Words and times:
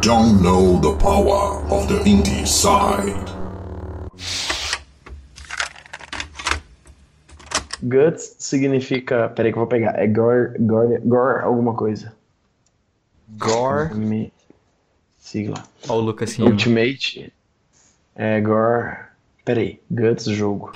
don't 0.00 0.40
know 0.42 0.78
the 0.78 0.96
power 0.96 1.60
of 1.72 1.88
the 1.88 1.98
indie 2.04 2.46
side. 2.46 3.28
Guts 7.82 8.36
significa. 8.38 9.28
Peraí 9.30 9.52
que 9.52 9.58
eu 9.58 9.62
vou 9.62 9.66
pegar. 9.66 9.98
É 9.98 10.06
gore, 10.06 10.56
gore, 10.58 11.00
gore 11.00 11.42
alguma 11.42 11.74
coisa. 11.74 12.12
Gore. 13.38 13.94
Me... 13.94 14.32
Sigla. 15.18 15.62
Ó 15.88 15.94
o 15.94 16.00
Lucas. 16.00 16.38
Ultimate. 16.38 17.32
É 18.14 18.40
gore. 18.40 18.98
Peraí. 19.44 19.80
Guts 19.90 20.24
jogo. 20.26 20.72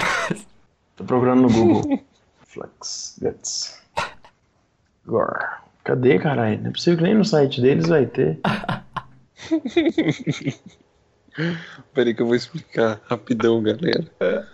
Tô 0.96 1.04
procurando 1.04 1.43
no 1.43 1.50
Google. 1.50 2.02
Flux. 2.46 3.18
Guts. 3.20 3.80
Gore. 5.07 5.62
Cadê, 5.84 6.19
caralho? 6.19 6.61
Não 6.61 6.70
é 6.70 6.73
possível 6.73 6.98
que 6.98 7.05
nem 7.05 7.15
no 7.15 7.25
site 7.25 7.61
deles 7.61 7.89
vai 7.89 8.07
ter. 8.07 8.39
Peraí 11.95 12.14
que 12.14 12.23
eu 12.23 12.27
vou 12.27 12.34
explicar 12.34 13.00
rapidão, 13.06 13.62
galera. 13.62 14.05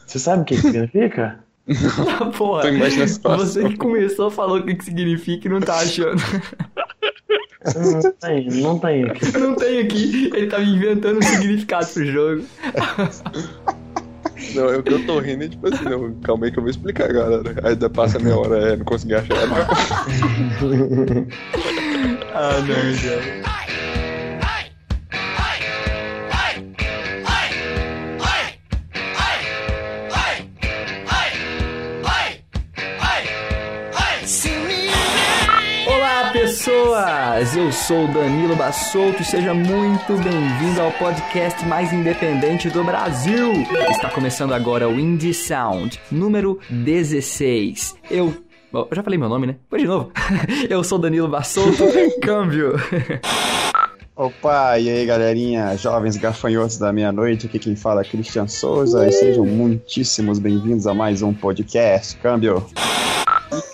Você 0.06 0.18
sabe 0.18 0.42
o 0.42 0.44
que 0.44 0.56
que 0.56 0.62
significa? 0.62 1.40
Porra, 2.38 2.62
Tô 2.62 2.68
imaginando 2.68 3.04
a 3.04 3.08
situação. 3.08 3.46
você 3.46 3.68
que 3.68 3.76
começou 3.76 4.30
falou 4.30 4.58
o 4.58 4.64
que, 4.64 4.74
que 4.74 4.84
significa 4.84 5.48
e 5.48 5.50
não 5.50 5.60
tá 5.60 5.76
achando. 5.78 6.22
Não 7.76 8.12
tem, 8.12 8.48
não 8.62 8.78
tem 8.78 9.04
aqui. 9.04 9.32
Não 9.38 9.54
tem 9.56 9.80
aqui. 9.80 10.30
Ele 10.34 10.46
tava 10.46 10.62
inventando 10.62 11.18
um 11.18 11.22
significado 11.22 11.86
pro 11.88 12.06
jogo. 12.06 12.44
Não, 14.54 14.68
é 14.70 14.76
o 14.78 14.82
que 14.82 14.94
eu 14.94 15.04
tô 15.04 15.18
rindo 15.18 15.44
é 15.44 15.48
tipo 15.48 15.66
assim, 15.66 15.84
não, 15.84 16.14
calma 16.20 16.46
aí 16.46 16.52
que 16.52 16.58
eu 16.58 16.62
vou 16.62 16.70
explicar, 16.70 17.12
galera. 17.12 17.54
Aí 17.64 17.74
da 17.74 17.90
passa 17.90 18.18
meia 18.18 18.38
hora, 18.38 18.72
é, 18.72 18.76
não 18.76 18.84
consegui 18.84 19.14
achar. 19.16 19.36
Ah, 22.32 22.60
não, 22.60 22.92
já. 22.94 23.47
Eu 37.38 37.70
sou 37.70 38.06
o 38.06 38.12
Danilo 38.12 38.56
Bassolto 38.56 39.22
e 39.22 39.24
seja 39.24 39.54
muito 39.54 40.16
bem-vindo 40.24 40.82
ao 40.82 40.90
podcast 40.90 41.64
mais 41.66 41.92
independente 41.92 42.68
do 42.68 42.82
Brasil. 42.82 43.52
Está 43.88 44.10
começando 44.10 44.52
agora 44.52 44.88
o 44.88 44.98
Indie 44.98 45.32
Sound, 45.32 46.00
número 46.10 46.58
16. 46.68 47.94
Eu. 48.10 48.34
Bom, 48.72 48.88
eu 48.90 48.96
já 48.96 49.04
falei 49.04 49.16
meu 49.16 49.28
nome, 49.28 49.46
né? 49.46 49.56
Vou 49.70 49.78
de 49.78 49.86
novo. 49.86 50.10
Eu 50.68 50.82
sou 50.82 50.98
Danilo 50.98 51.28
Bassolto, 51.28 51.84
câmbio. 52.20 52.74
Opa, 54.16 54.76
e 54.80 54.90
aí 54.90 55.06
galerinha, 55.06 55.76
jovens 55.76 56.16
gafanhotos 56.16 56.76
da 56.76 56.92
meia-noite, 56.92 57.46
aqui 57.46 57.60
quem 57.60 57.76
fala 57.76 58.00
é 58.00 58.04
Christian 58.04 58.48
Souza 58.48 59.06
e 59.06 59.12
sejam 59.12 59.46
muitíssimos 59.46 60.40
bem-vindos 60.40 60.88
a 60.88 60.92
mais 60.92 61.22
um 61.22 61.32
podcast, 61.32 62.16
câmbio. 62.16 62.66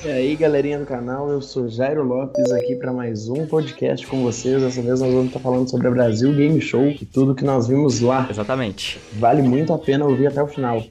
E 0.04 0.08
aí, 0.08 0.36
galerinha 0.36 0.78
do 0.78 0.86
canal, 0.86 1.30
eu 1.30 1.42
sou 1.42 1.68
Jairo 1.68 2.04
Lopes 2.04 2.52
aqui 2.52 2.76
para 2.76 2.92
mais 2.92 3.28
um 3.28 3.46
podcast 3.46 4.06
com 4.06 4.22
vocês. 4.22 4.62
Dessa 4.62 4.80
vez 4.82 5.00
nós 5.00 5.12
vamos 5.12 5.26
estar 5.28 5.40
falando 5.40 5.68
sobre 5.68 5.88
a 5.88 5.90
Brasil 5.90 6.32
Game 6.32 6.60
Show 6.60 6.86
e 6.86 7.04
tudo 7.04 7.34
que 7.34 7.44
nós 7.44 7.66
vimos 7.66 8.00
lá. 8.00 8.26
Exatamente. 8.30 9.00
Vale 9.14 9.42
muito 9.42 9.72
a 9.72 9.78
pena 9.78 10.04
ouvir 10.04 10.28
até 10.28 10.42
o 10.42 10.46
final. 10.46 10.82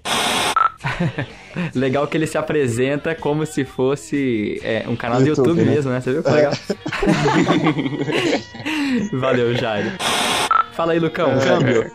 Legal 1.73 2.08
que 2.08 2.17
ele 2.17 2.28
se 2.28 2.38
apresenta 2.38 3.16
como 3.16 3.45
se 3.45 3.64
fosse 3.64 4.59
é, 4.64 4.84
um 4.88 4.95
canal 4.95 5.22
do 5.22 5.28
YouTube, 5.28 5.50
YouTube, 5.50 5.66
né? 5.66 5.76
mesmo, 5.76 5.92
né? 5.92 6.02
Você 6.02 6.11
viu 6.11 6.23
que 6.23 6.31
legal? 6.31 6.54
Valeu, 9.20 9.54
Jairo. 9.56 9.92
Fala 10.73 10.94
aí, 10.94 11.00
Lucão, 11.00 11.30
câmbio. 11.39 11.92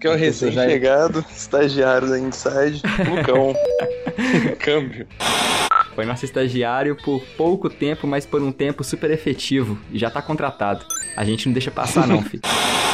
Que 0.00 0.08
é 0.08 0.10
o 0.10 0.16
recém-chegado, 0.16 1.24
estagiário 1.34 2.08
da 2.08 2.18
Inside, 2.18 2.82
Lucão. 3.08 3.54
Câmbio. 4.58 5.06
Foi 5.96 6.04
nosso 6.04 6.26
estagiário 6.26 6.94
por 6.94 7.22
pouco 7.38 7.70
tempo, 7.70 8.06
mas 8.06 8.26
por 8.26 8.42
um 8.42 8.52
tempo 8.52 8.84
super 8.84 9.10
efetivo. 9.10 9.78
E 9.90 9.98
já 9.98 10.10
tá 10.10 10.20
contratado. 10.20 10.84
A 11.16 11.24
gente 11.24 11.46
não 11.46 11.54
deixa 11.54 11.70
passar, 11.70 12.06
não, 12.06 12.20
filho. 12.22 12.42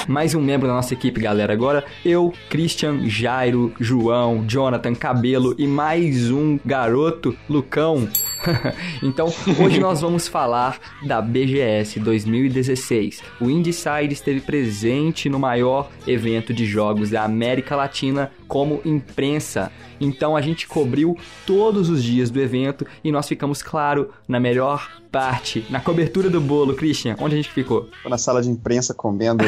Mais 0.06 0.36
um 0.36 0.40
membro 0.40 0.68
da 0.68 0.74
nossa 0.74 0.94
equipe, 0.94 1.20
galera. 1.20 1.52
Agora 1.52 1.84
eu, 2.04 2.32
Christian, 2.48 3.08
Jairo, 3.08 3.72
João, 3.80 4.44
Jonathan, 4.46 4.94
Cabelo 4.94 5.52
e 5.58 5.66
mais 5.66 6.30
um 6.30 6.60
garoto, 6.64 7.36
Lucão. 7.50 8.08
então, 9.02 9.32
hoje 9.58 9.80
nós 9.80 10.00
vamos 10.02 10.28
falar 10.28 10.78
da 11.04 11.20
BGS 11.20 11.98
2016. 11.98 13.20
O 13.40 13.50
IndieSide 13.50 14.12
esteve 14.12 14.40
presente 14.40 15.28
no 15.28 15.40
maior 15.40 15.90
evento 16.06 16.54
de 16.54 16.66
jogos 16.66 17.10
da 17.10 17.24
América 17.24 17.74
Latina 17.74 18.30
como 18.52 18.82
imprensa. 18.84 19.72
Então 19.98 20.36
a 20.36 20.42
gente 20.42 20.68
cobriu 20.68 21.16
todos 21.46 21.88
os 21.88 22.04
dias 22.04 22.28
do 22.28 22.38
evento 22.38 22.86
e 23.02 23.10
nós 23.10 23.26
ficamos, 23.26 23.62
claro, 23.62 24.10
na 24.28 24.38
melhor 24.38 24.90
parte, 25.10 25.64
na 25.70 25.80
cobertura 25.80 26.28
do 26.28 26.38
bolo. 26.38 26.74
Christian, 26.74 27.16
onde 27.18 27.34
a 27.34 27.38
gente 27.38 27.50
ficou? 27.50 27.88
Na 28.04 28.18
sala 28.18 28.42
de 28.42 28.50
imprensa 28.50 28.92
comendo, 28.92 29.42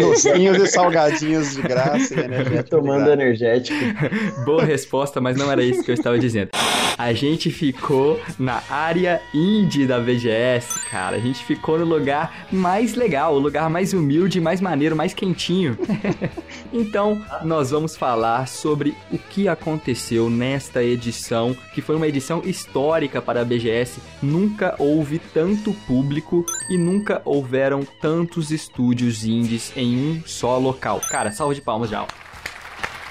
docinhos 0.00 0.58
e 0.58 0.66
salgadinhos 0.66 1.54
de 1.54 1.62
graça 1.62 2.14
e 2.14 2.18
energético. 2.24 2.70
Tomando 2.70 3.04
graça. 3.04 3.12
energético. 3.12 3.78
Boa 4.44 4.64
resposta, 4.64 5.20
mas 5.20 5.36
não 5.36 5.50
era 5.50 5.62
isso 5.62 5.84
que 5.84 5.90
eu 5.92 5.94
estava 5.94 6.18
dizendo. 6.18 6.50
A 6.96 7.12
gente 7.12 7.48
ficou 7.48 8.20
na 8.38 8.60
área 8.68 9.22
indie 9.32 9.86
da 9.86 10.00
BGS, 10.00 10.80
cara. 10.90 11.16
A 11.16 11.20
gente 11.20 11.44
ficou 11.44 11.78
no 11.78 11.84
lugar 11.84 12.48
mais 12.50 12.96
legal, 12.96 13.34
o 13.34 13.38
lugar 13.38 13.70
mais 13.70 13.92
humilde, 13.92 14.40
mais 14.40 14.60
maneiro, 14.60 14.96
mais 14.96 15.14
quentinho. 15.14 15.78
então, 16.72 17.24
nós 17.44 17.67
vamos 17.70 17.96
falar 17.96 18.48
sobre 18.48 18.96
o 19.10 19.18
que 19.18 19.48
aconteceu 19.48 20.28
nesta 20.30 20.82
edição, 20.82 21.56
que 21.74 21.80
foi 21.80 21.96
uma 21.96 22.06
edição 22.06 22.42
histórica 22.44 23.20
para 23.20 23.40
a 23.40 23.44
BGS. 23.44 24.00
Nunca 24.22 24.74
houve 24.78 25.18
tanto 25.18 25.72
público 25.86 26.44
e 26.70 26.76
nunca 26.76 27.22
houveram 27.24 27.86
tantos 28.00 28.50
estúdios 28.50 29.24
indies 29.24 29.72
em 29.76 29.96
um 29.96 30.22
só 30.26 30.58
local. 30.58 31.00
Cara, 31.10 31.30
salva 31.30 31.54
de 31.54 31.60
palmas 31.60 31.90
já. 31.90 32.06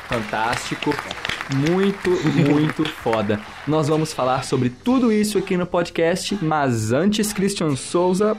Fantástico. 0.07 0.94
Muito, 1.53 2.09
muito 2.50 2.84
foda. 3.01 3.40
Nós 3.66 3.88
vamos 3.88 4.13
falar 4.13 4.44
sobre 4.44 4.69
tudo 4.69 5.12
isso 5.12 5.38
aqui 5.38 5.56
no 5.56 5.66
podcast, 5.66 6.38
mas 6.41 6.91
antes, 6.91 7.31
Christian 7.31 7.75
Souza. 7.75 8.38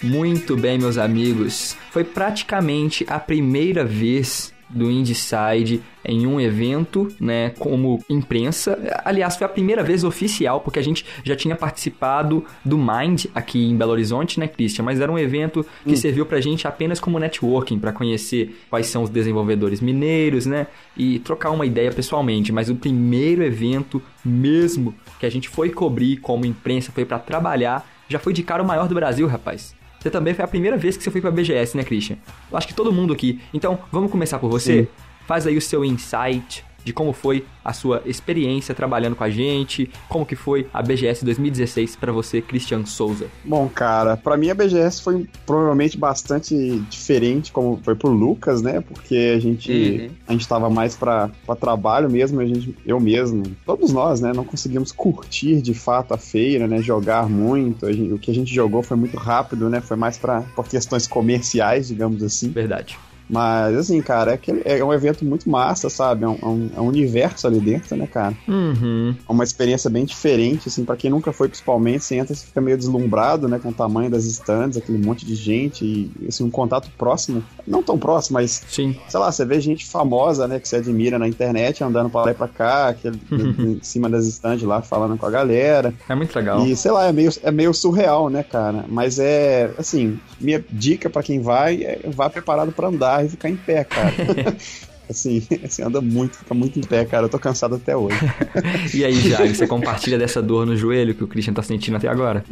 Muito 0.04 0.58
bem, 0.58 0.80
meus 0.80 0.98
amigos. 0.98 1.78
Foi 1.92 2.04
praticamente 2.04 3.06
a 3.08 3.20
primeira 3.20 3.86
vez 3.86 4.52
do 4.68 4.90
Inside 4.90 5.82
em 6.04 6.26
um 6.26 6.40
evento, 6.40 7.10
né, 7.20 7.52
como 7.60 8.04
imprensa. 8.10 8.80
Aliás, 9.06 9.36
foi 9.36 9.46
a 9.46 9.50
primeira 9.50 9.84
vez 9.84 10.04
oficial, 10.04 10.62
porque 10.62 10.80
a 10.80 10.82
gente 10.82 11.06
já 11.24 11.36
tinha 11.36 11.56
participado 11.56 12.44
do 12.64 12.78
Mind 12.78 13.26
aqui 13.36 13.64
em 13.64 13.76
Belo 13.76 13.92
Horizonte, 13.92 14.40
né, 14.40 14.48
Christian? 14.48 14.84
Mas 14.84 15.00
era 15.00 15.12
um 15.12 15.20
evento 15.20 15.66
que 15.86 15.96
serviu 15.96 16.26
pra 16.26 16.42
gente 16.42 16.68
apenas 16.68 17.00
como 17.00 17.20
networking, 17.20 17.78
para 17.78 17.92
conhecer 17.92 18.60
quais 18.70 18.88
são 18.88 19.04
os 19.04 19.10
desenvolvedores 19.10 19.82
mineiros, 19.82 20.46
né, 20.46 20.68
e 20.98 21.20
trocar 21.20 21.52
uma 21.52 21.66
ideia 21.66 21.92
pessoalmente. 21.92 22.52
Mas 22.52 22.70
o 22.70 22.76
primeiro 22.76 23.44
evento 23.44 24.02
mesmo 24.24 24.96
que 25.20 25.26
a 25.26 25.30
gente 25.30 25.50
foi 25.50 25.70
cobrir 25.70 26.18
como 26.18 26.46
imprensa, 26.46 26.92
foi 26.92 27.06
para 27.06 27.20
trabalhar, 27.20 27.88
já 28.08 28.18
foi 28.18 28.34
de 28.34 28.42
cara 28.42 28.64
o 28.64 28.66
maior 28.66 28.88
do 28.88 28.96
Brasil, 28.96 29.28
rapaz. 29.28 29.76
Você 30.02 30.10
também 30.10 30.34
foi 30.34 30.44
a 30.44 30.48
primeira 30.48 30.76
vez 30.78 30.98
que 30.98 31.04
você 31.04 31.12
foi 31.12 31.22
pra 31.22 31.30
BGS, 31.30 31.78
né, 31.78 31.84
Christian? 31.84 32.18
Eu 32.52 32.58
acho 32.58 32.68
que 32.68 32.74
todo 32.74 32.92
mundo 32.92 33.14
aqui. 33.14 33.40
Então, 33.54 33.78
vamos 33.92 34.10
começar 34.10 34.40
por 34.40 34.50
você? 34.50 34.84
Sim. 34.84 34.88
Faz 35.28 35.46
aí 35.46 35.56
o 35.56 35.62
seu 35.62 35.86
insight 35.86 36.66
de 36.84 36.92
como 36.94 37.14
foi 37.14 37.46
a 37.64 37.74
sua 37.74 38.02
experiência 38.06 38.74
trabalhando 38.74 39.16
com 39.16 39.24
a 39.24 39.30
gente, 39.30 39.90
como 40.10 40.26
que 40.26 40.36
foi 40.36 40.68
a 40.74 40.82
BGS 40.82 41.24
2016 41.26 41.96
para 41.96 42.12
você, 42.12 42.42
Christian 42.42 42.86
Souza. 42.86 43.28
Bom, 43.46 43.68
cara, 43.70 44.18
pra 44.18 44.36
mim 44.38 44.50
a 44.50 44.56
BGS 44.56 45.02
foi 45.02 45.28
provavelmente 45.46 45.98
bastante 45.98 46.56
diferente, 46.90 47.52
como 47.52 47.80
foi 47.84 47.96
pro 47.96 48.10
Lucas, 48.10 48.62
né? 48.62 48.82
Porque 48.82 49.34
a 49.36 49.40
gente, 49.40 49.72
Uhum. 49.72 50.10
a 50.28 50.32
gente 50.34 50.48
tava 50.48 50.70
mais 50.70 50.96
pra 50.96 51.30
trabalho 51.60 52.10
mesmo, 52.10 52.40
a 52.40 52.46
gente, 52.46 52.76
eu 52.86 53.00
mesmo, 53.00 53.44
todos 53.66 53.92
nós, 53.92 54.22
né? 54.22 54.34
Não 54.34 54.44
conseguimos 54.44 54.92
curtir 54.92 55.62
de 55.62 55.74
fato 55.74 56.14
a 56.14 56.18
feira, 56.18 56.68
né? 56.68 56.82
Jogar 56.82 57.30
muito. 57.30 57.92
Gente- 57.92 58.14
o 58.14 58.18
que 58.18 58.32
a 58.32 58.34
gente 58.34 58.54
jogou 58.54 58.82
foi 58.82 58.98
muito 58.98 59.18
rápido, 59.18 59.70
né? 59.70 59.82
Foi 59.82 59.98
mais 59.98 60.18
pra, 60.18 60.42
por 60.56 60.68
questões 60.68 61.08
comerciais, 61.08 61.88
digamos 61.90 62.24
assim. 62.24 62.50
Verdade. 62.50 62.98
Mas, 63.32 63.78
assim, 63.78 64.02
cara, 64.02 64.32
é, 64.32 64.34
aquele- 64.36 64.62
é 64.66 64.84
um 64.84 64.92
evento 64.94 65.24
muito 65.24 65.50
massa, 65.50 65.90
sabe? 65.90 66.26
É 66.26 66.28
um, 66.28 66.38
é 66.42 66.46
um- 66.46 66.70
é 66.78 66.82
um 66.82 66.88
universo 66.88 67.48
ali 67.48 67.60
dentro, 67.62 67.96
né, 67.96 68.06
cara? 68.06 68.36
Uhum. 68.48 69.16
É 69.28 69.32
uma 69.32 69.44
experiência 69.44 69.90
bem 69.90 70.04
diferente, 70.04 70.68
assim, 70.68 70.84
pra 70.84 70.98
quem 70.98 71.10
nunca 71.10 71.32
foi, 71.32 71.48
principalmente, 71.48 72.04
você 72.04 72.16
entra 72.16 72.34
e 72.34 72.38
fica 72.38 72.60
meio 72.60 72.78
deslumbrado, 72.78 73.48
né, 73.48 73.58
com 73.58 73.70
o 73.70 73.74
tamanho 73.74 74.10
das 74.10 74.26
stands, 74.26 74.76
aquele 74.78 74.98
monte 74.98 75.26
de 75.26 75.34
gente 75.36 75.86
e, 75.86 76.28
assim, 76.28 76.44
um 76.44 76.50
contato 76.50 76.90
próximo, 76.98 77.42
não 77.66 77.82
tão 77.82 77.98
próximo, 77.98 78.34
mas, 78.34 78.62
Sim. 78.68 78.94
sei 79.08 79.20
lá, 79.20 79.32
você 79.32 79.46
vê 79.46 79.62
gente 79.62 79.86
famosa, 79.86 80.46
né, 80.48 80.60
que 80.60 80.68
você 80.68 80.76
admira 80.78 81.18
na 81.18 81.28
internet, 81.28 81.84
andando 81.84 82.10
pra 82.10 82.26
lá 82.26 82.32
e 82.32 82.34
pra 82.34 82.48
cá, 82.50 82.90
aquele, 82.90 83.18
em 83.32 83.80
cima 83.82 84.10
das 84.10 84.26
stands 84.28 84.64
lá, 84.68 84.82
falando 84.82 85.16
com 85.18 85.26
a 85.26 85.32
galera, 85.32 85.94
É 86.10 86.14
muito 86.16 86.36
legal. 86.36 86.66
e, 86.66 86.76
sei 86.76 86.92
lá, 86.92 87.08
é 87.08 87.14
meio, 87.14 87.32
é 87.44 87.52
meio 87.52 87.74
surreal, 87.74 88.30
né, 88.30 88.44
cara, 88.44 88.84
mas 88.90 89.20
é, 89.20 89.74
assim, 89.78 90.20
minha 90.40 90.62
dica 90.70 91.10
pra 91.10 91.24
quem 91.24 91.40
vai 91.40 91.84
é 91.84 92.02
vá 92.14 92.30
preparado 92.30 92.72
pra 92.74 92.88
andar 92.90 93.21
e 93.26 93.30
ficar 93.30 93.50
em 93.50 93.56
pé, 93.56 93.84
cara. 93.84 94.12
Assim, 95.10 95.46
você 95.62 95.84
anda 95.84 96.00
muito, 96.00 96.38
fica 96.38 96.54
muito 96.54 96.80
em 96.80 96.82
pé, 96.82 97.04
cara. 97.04 97.26
Eu 97.26 97.30
tô 97.30 97.38
cansado 97.38 97.76
até 97.76 97.96
hoje. 97.96 98.16
E 98.94 99.04
aí, 99.04 99.14
Jair, 99.14 99.54
você 99.54 99.68
compartilha 99.68 100.18
dessa 100.18 100.42
dor 100.42 100.66
no 100.66 100.76
joelho 100.76 101.14
que 101.14 101.24
o 101.24 101.28
Christian 101.28 101.54
tá 101.54 101.62
sentindo 101.62 101.98
até 101.98 102.08
agora? 102.08 102.44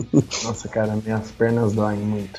Nossa, 0.44 0.68
cara, 0.68 0.98
minhas 1.04 1.32
pernas 1.32 1.74
doem 1.74 1.98
muito. 1.98 2.38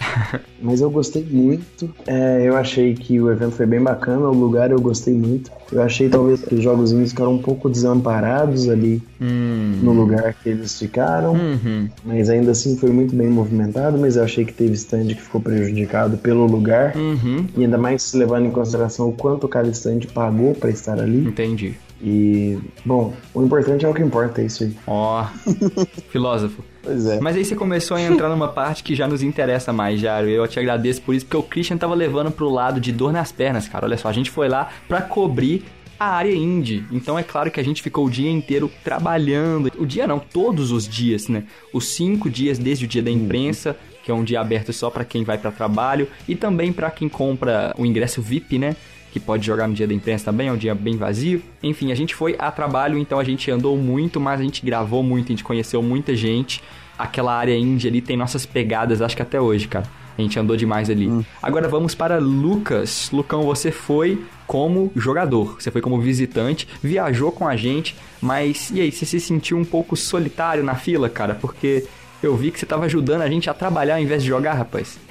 Mas 0.60 0.80
eu 0.80 0.90
gostei 0.90 1.24
muito. 1.24 1.92
É, 2.06 2.42
eu 2.46 2.56
achei 2.56 2.94
que 2.94 3.18
o 3.18 3.30
evento 3.30 3.56
foi 3.56 3.66
bem 3.66 3.80
bacana, 3.80 4.28
o 4.28 4.34
lugar 4.34 4.70
eu 4.70 4.80
gostei 4.80 5.14
muito. 5.14 5.50
Eu 5.72 5.82
achei 5.82 6.08
talvez 6.08 6.40
que 6.42 6.54
os 6.54 6.62
jogos 6.62 6.92
indies 6.92 7.10
ficaram 7.10 7.34
um 7.34 7.38
pouco 7.38 7.68
desamparados 7.68 8.68
ali 8.68 9.02
Hum. 9.20 9.78
no 9.82 9.92
lugar 9.92 10.34
que 10.34 10.48
eles 10.48 10.78
ficaram. 10.78 11.32
Uhum. 11.32 11.88
Mas 12.04 12.28
ainda 12.30 12.50
assim 12.52 12.76
foi 12.76 12.90
muito 12.90 13.14
bem 13.14 13.28
movimentado, 13.28 13.98
mas 13.98 14.16
eu 14.16 14.24
achei 14.24 14.44
que 14.44 14.52
teve 14.52 14.72
stand 14.74 15.06
que 15.08 15.20
ficou 15.22 15.40
prejudicado 15.40 16.16
pelo 16.18 16.46
lugar. 16.46 16.96
Uhum. 16.96 17.46
E 17.56 17.64
ainda 17.64 17.78
mais 17.78 18.12
levando 18.14 18.46
em 18.46 18.50
consideração 18.50 19.08
o 19.08 19.12
quanto 19.12 19.46
cada 19.46 19.68
stand 19.70 20.00
pagou 20.14 20.54
pra 20.54 20.70
estar 20.70 20.98
ali. 20.98 21.24
Entendi. 21.26 21.74
E, 22.02 22.58
bom, 22.84 23.14
o 23.34 23.42
importante 23.42 23.84
é 23.84 23.88
o 23.88 23.94
que 23.94 24.02
importa, 24.02 24.40
é 24.40 24.46
isso 24.46 24.64
aí. 24.64 24.74
Ó, 24.86 25.24
filósofo. 26.10 26.64
Pois 26.82 27.06
é. 27.06 27.20
Mas 27.20 27.36
aí 27.36 27.44
você 27.44 27.54
começou 27.54 27.96
a 27.96 28.00
entrar 28.00 28.28
numa 28.28 28.48
parte 28.48 28.82
que 28.82 28.94
já 28.94 29.06
nos 29.06 29.22
interessa 29.22 29.72
mais, 29.72 30.00
Jário. 30.00 30.30
Eu 30.30 30.48
te 30.48 30.58
agradeço 30.58 31.02
por 31.02 31.14
isso, 31.14 31.26
porque 31.26 31.36
o 31.36 31.42
Christian 31.42 31.76
tava 31.76 31.94
levando 31.94 32.30
pro 32.30 32.48
lado 32.48 32.80
de 32.80 32.90
dor 32.90 33.12
nas 33.12 33.30
pernas, 33.30 33.68
cara. 33.68 33.84
Olha 33.84 33.98
só, 33.98 34.08
a 34.08 34.12
gente 34.12 34.30
foi 34.30 34.48
lá 34.48 34.70
pra 34.88 35.02
cobrir 35.02 35.64
a 35.98 36.06
área 36.06 36.34
indie. 36.34 36.82
Então 36.90 37.18
é 37.18 37.22
claro 37.22 37.50
que 37.50 37.60
a 37.60 37.62
gente 37.62 37.82
ficou 37.82 38.06
o 38.06 38.10
dia 38.10 38.30
inteiro 38.30 38.70
trabalhando. 38.82 39.70
O 39.78 39.84
dia 39.84 40.06
não, 40.06 40.18
todos 40.18 40.72
os 40.72 40.88
dias, 40.88 41.28
né? 41.28 41.44
Os 41.74 41.88
cinco 41.88 42.30
dias 42.30 42.58
desde 42.58 42.86
o 42.86 42.88
dia 42.88 43.02
da 43.02 43.10
imprensa, 43.10 43.76
que 44.02 44.10
é 44.10 44.14
um 44.14 44.24
dia 44.24 44.40
aberto 44.40 44.72
só 44.72 44.88
pra 44.88 45.04
quem 45.04 45.24
vai 45.24 45.36
pra 45.36 45.52
trabalho, 45.52 46.08
e 46.26 46.34
também 46.34 46.72
pra 46.72 46.90
quem 46.90 47.06
compra 47.06 47.74
o 47.76 47.84
ingresso 47.84 48.22
VIP, 48.22 48.58
né? 48.58 48.74
Que 49.10 49.20
pode 49.20 49.44
jogar 49.44 49.66
no 49.66 49.74
dia 49.74 49.86
da 49.86 49.94
imprensa 49.94 50.26
também, 50.26 50.48
é 50.48 50.52
um 50.52 50.56
dia 50.56 50.74
bem 50.74 50.96
vazio. 50.96 51.42
Enfim, 51.62 51.92
a 51.92 51.94
gente 51.94 52.14
foi 52.14 52.36
a 52.38 52.50
trabalho, 52.50 52.98
então 52.98 53.18
a 53.18 53.24
gente 53.24 53.50
andou 53.50 53.76
muito, 53.76 54.20
mas 54.20 54.40
a 54.40 54.42
gente 54.42 54.64
gravou 54.64 55.02
muito, 55.02 55.26
a 55.26 55.28
gente 55.30 55.44
conheceu 55.44 55.82
muita 55.82 56.14
gente. 56.14 56.62
Aquela 56.98 57.34
área 57.34 57.56
indie 57.56 57.88
ali 57.88 58.00
tem 58.00 58.16
nossas 58.16 58.46
pegadas, 58.46 59.02
acho 59.02 59.16
que 59.16 59.22
até 59.22 59.40
hoje, 59.40 59.66
cara. 59.68 59.86
A 60.18 60.22
gente 60.22 60.38
andou 60.38 60.56
demais 60.56 60.90
ali. 60.90 61.08
Agora 61.42 61.66
vamos 61.66 61.94
para 61.94 62.18
Lucas. 62.18 63.10
Lucão, 63.10 63.42
você 63.42 63.70
foi 63.70 64.22
como 64.46 64.92
jogador, 64.94 65.56
você 65.58 65.70
foi 65.70 65.80
como 65.80 66.00
visitante, 66.00 66.68
viajou 66.82 67.32
com 67.32 67.46
a 67.46 67.56
gente, 67.56 67.96
mas 68.20 68.70
e 68.70 68.80
aí, 68.80 68.92
você 68.92 69.06
se 69.06 69.20
sentiu 69.20 69.56
um 69.56 69.64
pouco 69.64 69.96
solitário 69.96 70.62
na 70.62 70.74
fila, 70.74 71.08
cara? 71.08 71.34
Porque 71.34 71.86
eu 72.22 72.36
vi 72.36 72.50
que 72.50 72.58
você 72.58 72.66
tava 72.66 72.84
ajudando 72.84 73.22
a 73.22 73.28
gente 73.28 73.48
a 73.48 73.54
trabalhar 73.54 73.94
ao 73.94 74.00
invés 74.00 74.22
de 74.22 74.28
jogar, 74.28 74.54
rapaz. 74.54 74.98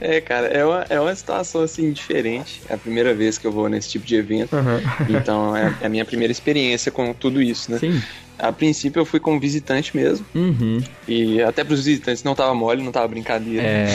É, 0.00 0.20
cara, 0.20 0.46
é 0.46 0.64
uma, 0.64 0.86
é 0.88 1.00
uma 1.00 1.14
situação 1.14 1.62
assim 1.62 1.90
diferente. 1.90 2.60
É 2.68 2.74
a 2.74 2.78
primeira 2.78 3.12
vez 3.14 3.38
que 3.38 3.46
eu 3.46 3.50
vou 3.50 3.68
nesse 3.68 3.88
tipo 3.88 4.06
de 4.06 4.14
evento. 4.14 4.54
Então 5.08 5.56
é, 5.56 5.74
é 5.80 5.86
a 5.86 5.88
minha 5.88 6.04
primeira 6.04 6.30
experiência 6.30 6.92
com 6.92 7.12
tudo 7.12 7.42
isso, 7.42 7.72
né? 7.72 7.78
Sim. 7.78 8.00
A 8.38 8.52
princípio 8.52 9.00
eu 9.00 9.06
fui 9.06 9.18
como 9.18 9.40
visitante 9.40 9.96
mesmo. 9.96 10.24
Uhum. 10.34 10.82
E 11.08 11.42
até 11.42 11.64
pros 11.64 11.84
visitantes 11.84 12.22
não 12.22 12.34
tava 12.34 12.54
mole, 12.54 12.82
não 12.82 12.92
tava 12.92 13.08
brincadeira. 13.08 13.62
É. 13.62 13.88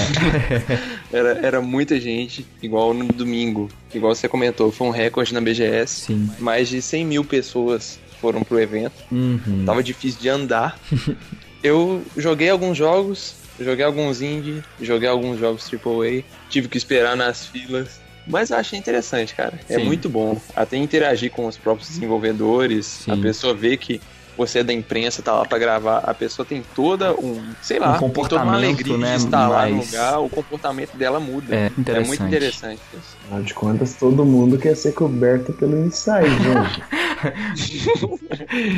Era, 1.13 1.39
era 1.45 1.61
muita 1.61 1.99
gente, 1.99 2.47
igual 2.63 2.93
no 2.93 3.05
domingo. 3.05 3.69
Igual 3.93 4.15
você 4.15 4.29
comentou, 4.29 4.71
foi 4.71 4.87
um 4.87 4.91
recorde 4.91 5.33
na 5.33 5.41
BGS. 5.41 6.05
Sim. 6.05 6.29
Mais 6.39 6.69
de 6.69 6.81
100 6.81 7.05
mil 7.05 7.25
pessoas 7.25 7.99
foram 8.21 8.43
pro 8.43 8.57
evento. 8.57 8.93
Uhum. 9.11 9.63
Tava 9.65 9.83
difícil 9.83 10.21
de 10.21 10.29
andar. 10.29 10.79
eu 11.63 12.03
joguei 12.17 12.49
alguns 12.49 12.77
jogos, 12.77 13.35
joguei 13.59 13.85
alguns 13.85 14.21
indie, 14.21 14.63
joguei 14.79 15.07
alguns 15.07 15.39
jogos 15.39 15.69
AAA, 15.71 16.23
tive 16.49 16.67
que 16.67 16.77
esperar 16.77 17.15
nas 17.15 17.45
filas. 17.45 17.99
Mas 18.27 18.51
eu 18.51 18.57
achei 18.57 18.77
interessante, 18.77 19.33
cara. 19.33 19.59
É 19.67 19.75
Sim. 19.75 19.85
muito 19.85 20.07
bom. 20.07 20.39
Até 20.55 20.77
interagir 20.77 21.31
com 21.31 21.47
os 21.47 21.57
próprios 21.57 21.89
desenvolvedores, 21.89 22.85
Sim. 22.85 23.11
a 23.11 23.17
pessoa 23.17 23.53
vê 23.53 23.75
que 23.77 23.99
você 24.45 24.59
é 24.59 24.63
da 24.63 24.73
imprensa, 24.73 25.21
tá 25.21 25.33
lá 25.33 25.45
pra 25.45 25.57
gravar, 25.57 25.99
a 25.99 26.13
pessoa 26.13 26.45
tem 26.45 26.63
toda 26.75 27.13
um, 27.13 27.41
sei 27.61 27.79
lá, 27.79 27.97
Um 27.97 27.99
tem 27.99 28.09
toda 28.09 28.35
uma 28.37 28.43
comportamento, 28.53 28.53
alegria 28.53 28.97
né, 28.97 29.17
de 29.17 29.23
estar 29.25 29.47
lá 29.47 29.67
no 29.67 29.77
lugar, 29.77 30.19
o 30.19 30.29
comportamento 30.29 30.97
dela 30.97 31.19
muda. 31.19 31.55
É, 31.55 31.71
É 31.87 31.99
muito 31.99 32.23
interessante. 32.23 32.81
isso. 32.93 33.17
Afinal 33.25 33.43
de 33.43 33.53
contas, 33.53 33.93
todo 33.95 34.25
mundo 34.25 34.57
quer 34.57 34.75
ser 34.75 34.93
coberto 34.93 35.53
pelo 35.53 35.77
Inside, 35.85 36.29
gente. 36.43 36.83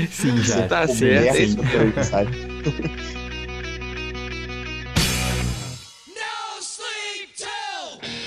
Sim, 0.12 0.38
já. 0.44 0.56
Você 0.56 0.64
tá 0.64 0.88
certo, 0.88 1.36
é 1.36 1.40
isso 1.42 1.58
pelo 1.58 1.94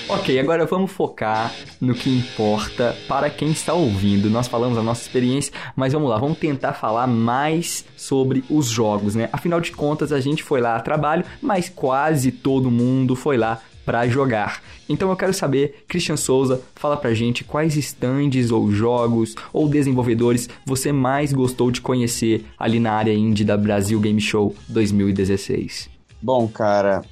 Ok, 0.09 0.39
agora 0.39 0.65
vamos 0.67 0.93
focar 0.93 1.53
no 1.81 1.93
que 1.93 2.09
importa 2.09 2.97
para 3.09 3.29
quem 3.29 3.51
está 3.51 3.75
ouvindo. 3.75 4.31
Nós 4.31 4.47
falamos 4.47 4.79
a 4.79 4.83
nossa 4.83 5.03
experiência, 5.03 5.53
mas 5.75 5.93
vamos 5.93 6.09
lá, 6.09 6.17
vamos 6.17 6.39
tentar 6.39 6.75
falar 6.75 7.09
mais 7.09 7.85
sobre 7.97 8.45
os 8.49 8.67
jogos, 8.67 9.17
né? 9.17 9.29
Afinal 9.33 9.61
de 9.61 9.73
contas, 9.73 10.13
a 10.13 10.21
gente 10.21 10.45
foi 10.45 10.61
lá 10.61 10.77
a 10.77 10.81
trabalho, 10.81 11.25
mas 11.43 11.69
quase 11.69 12.31
todo 12.31 12.71
mundo 12.71 13.17
foi 13.17 13.37
lá 13.37 13.61
para 13.85 14.07
jogar. 14.07 14.63
Então 14.89 15.11
eu 15.11 15.17
quero 15.17 15.35
saber, 15.35 15.85
Christian 15.89 16.17
Souza, 16.17 16.63
fala 16.77 16.97
pra 16.97 17.13
gente 17.13 17.43
quais 17.43 17.77
stands 17.77 18.53
ou 18.53 18.71
jogos 18.71 19.35
ou 19.53 19.69
desenvolvedores 19.69 20.49
você 20.65 20.93
mais 20.93 21.33
gostou 21.33 21.73
de 21.73 21.81
conhecer 21.81 22.47
ali 22.57 22.79
na 22.79 22.93
área 22.93 23.13
indie 23.13 23.45
da 23.45 23.57
Brasil 23.57 23.99
Game 23.99 24.21
Show 24.21 24.55
2016. 24.69 25.91
Bom, 26.23 26.47
cara, 26.47 27.03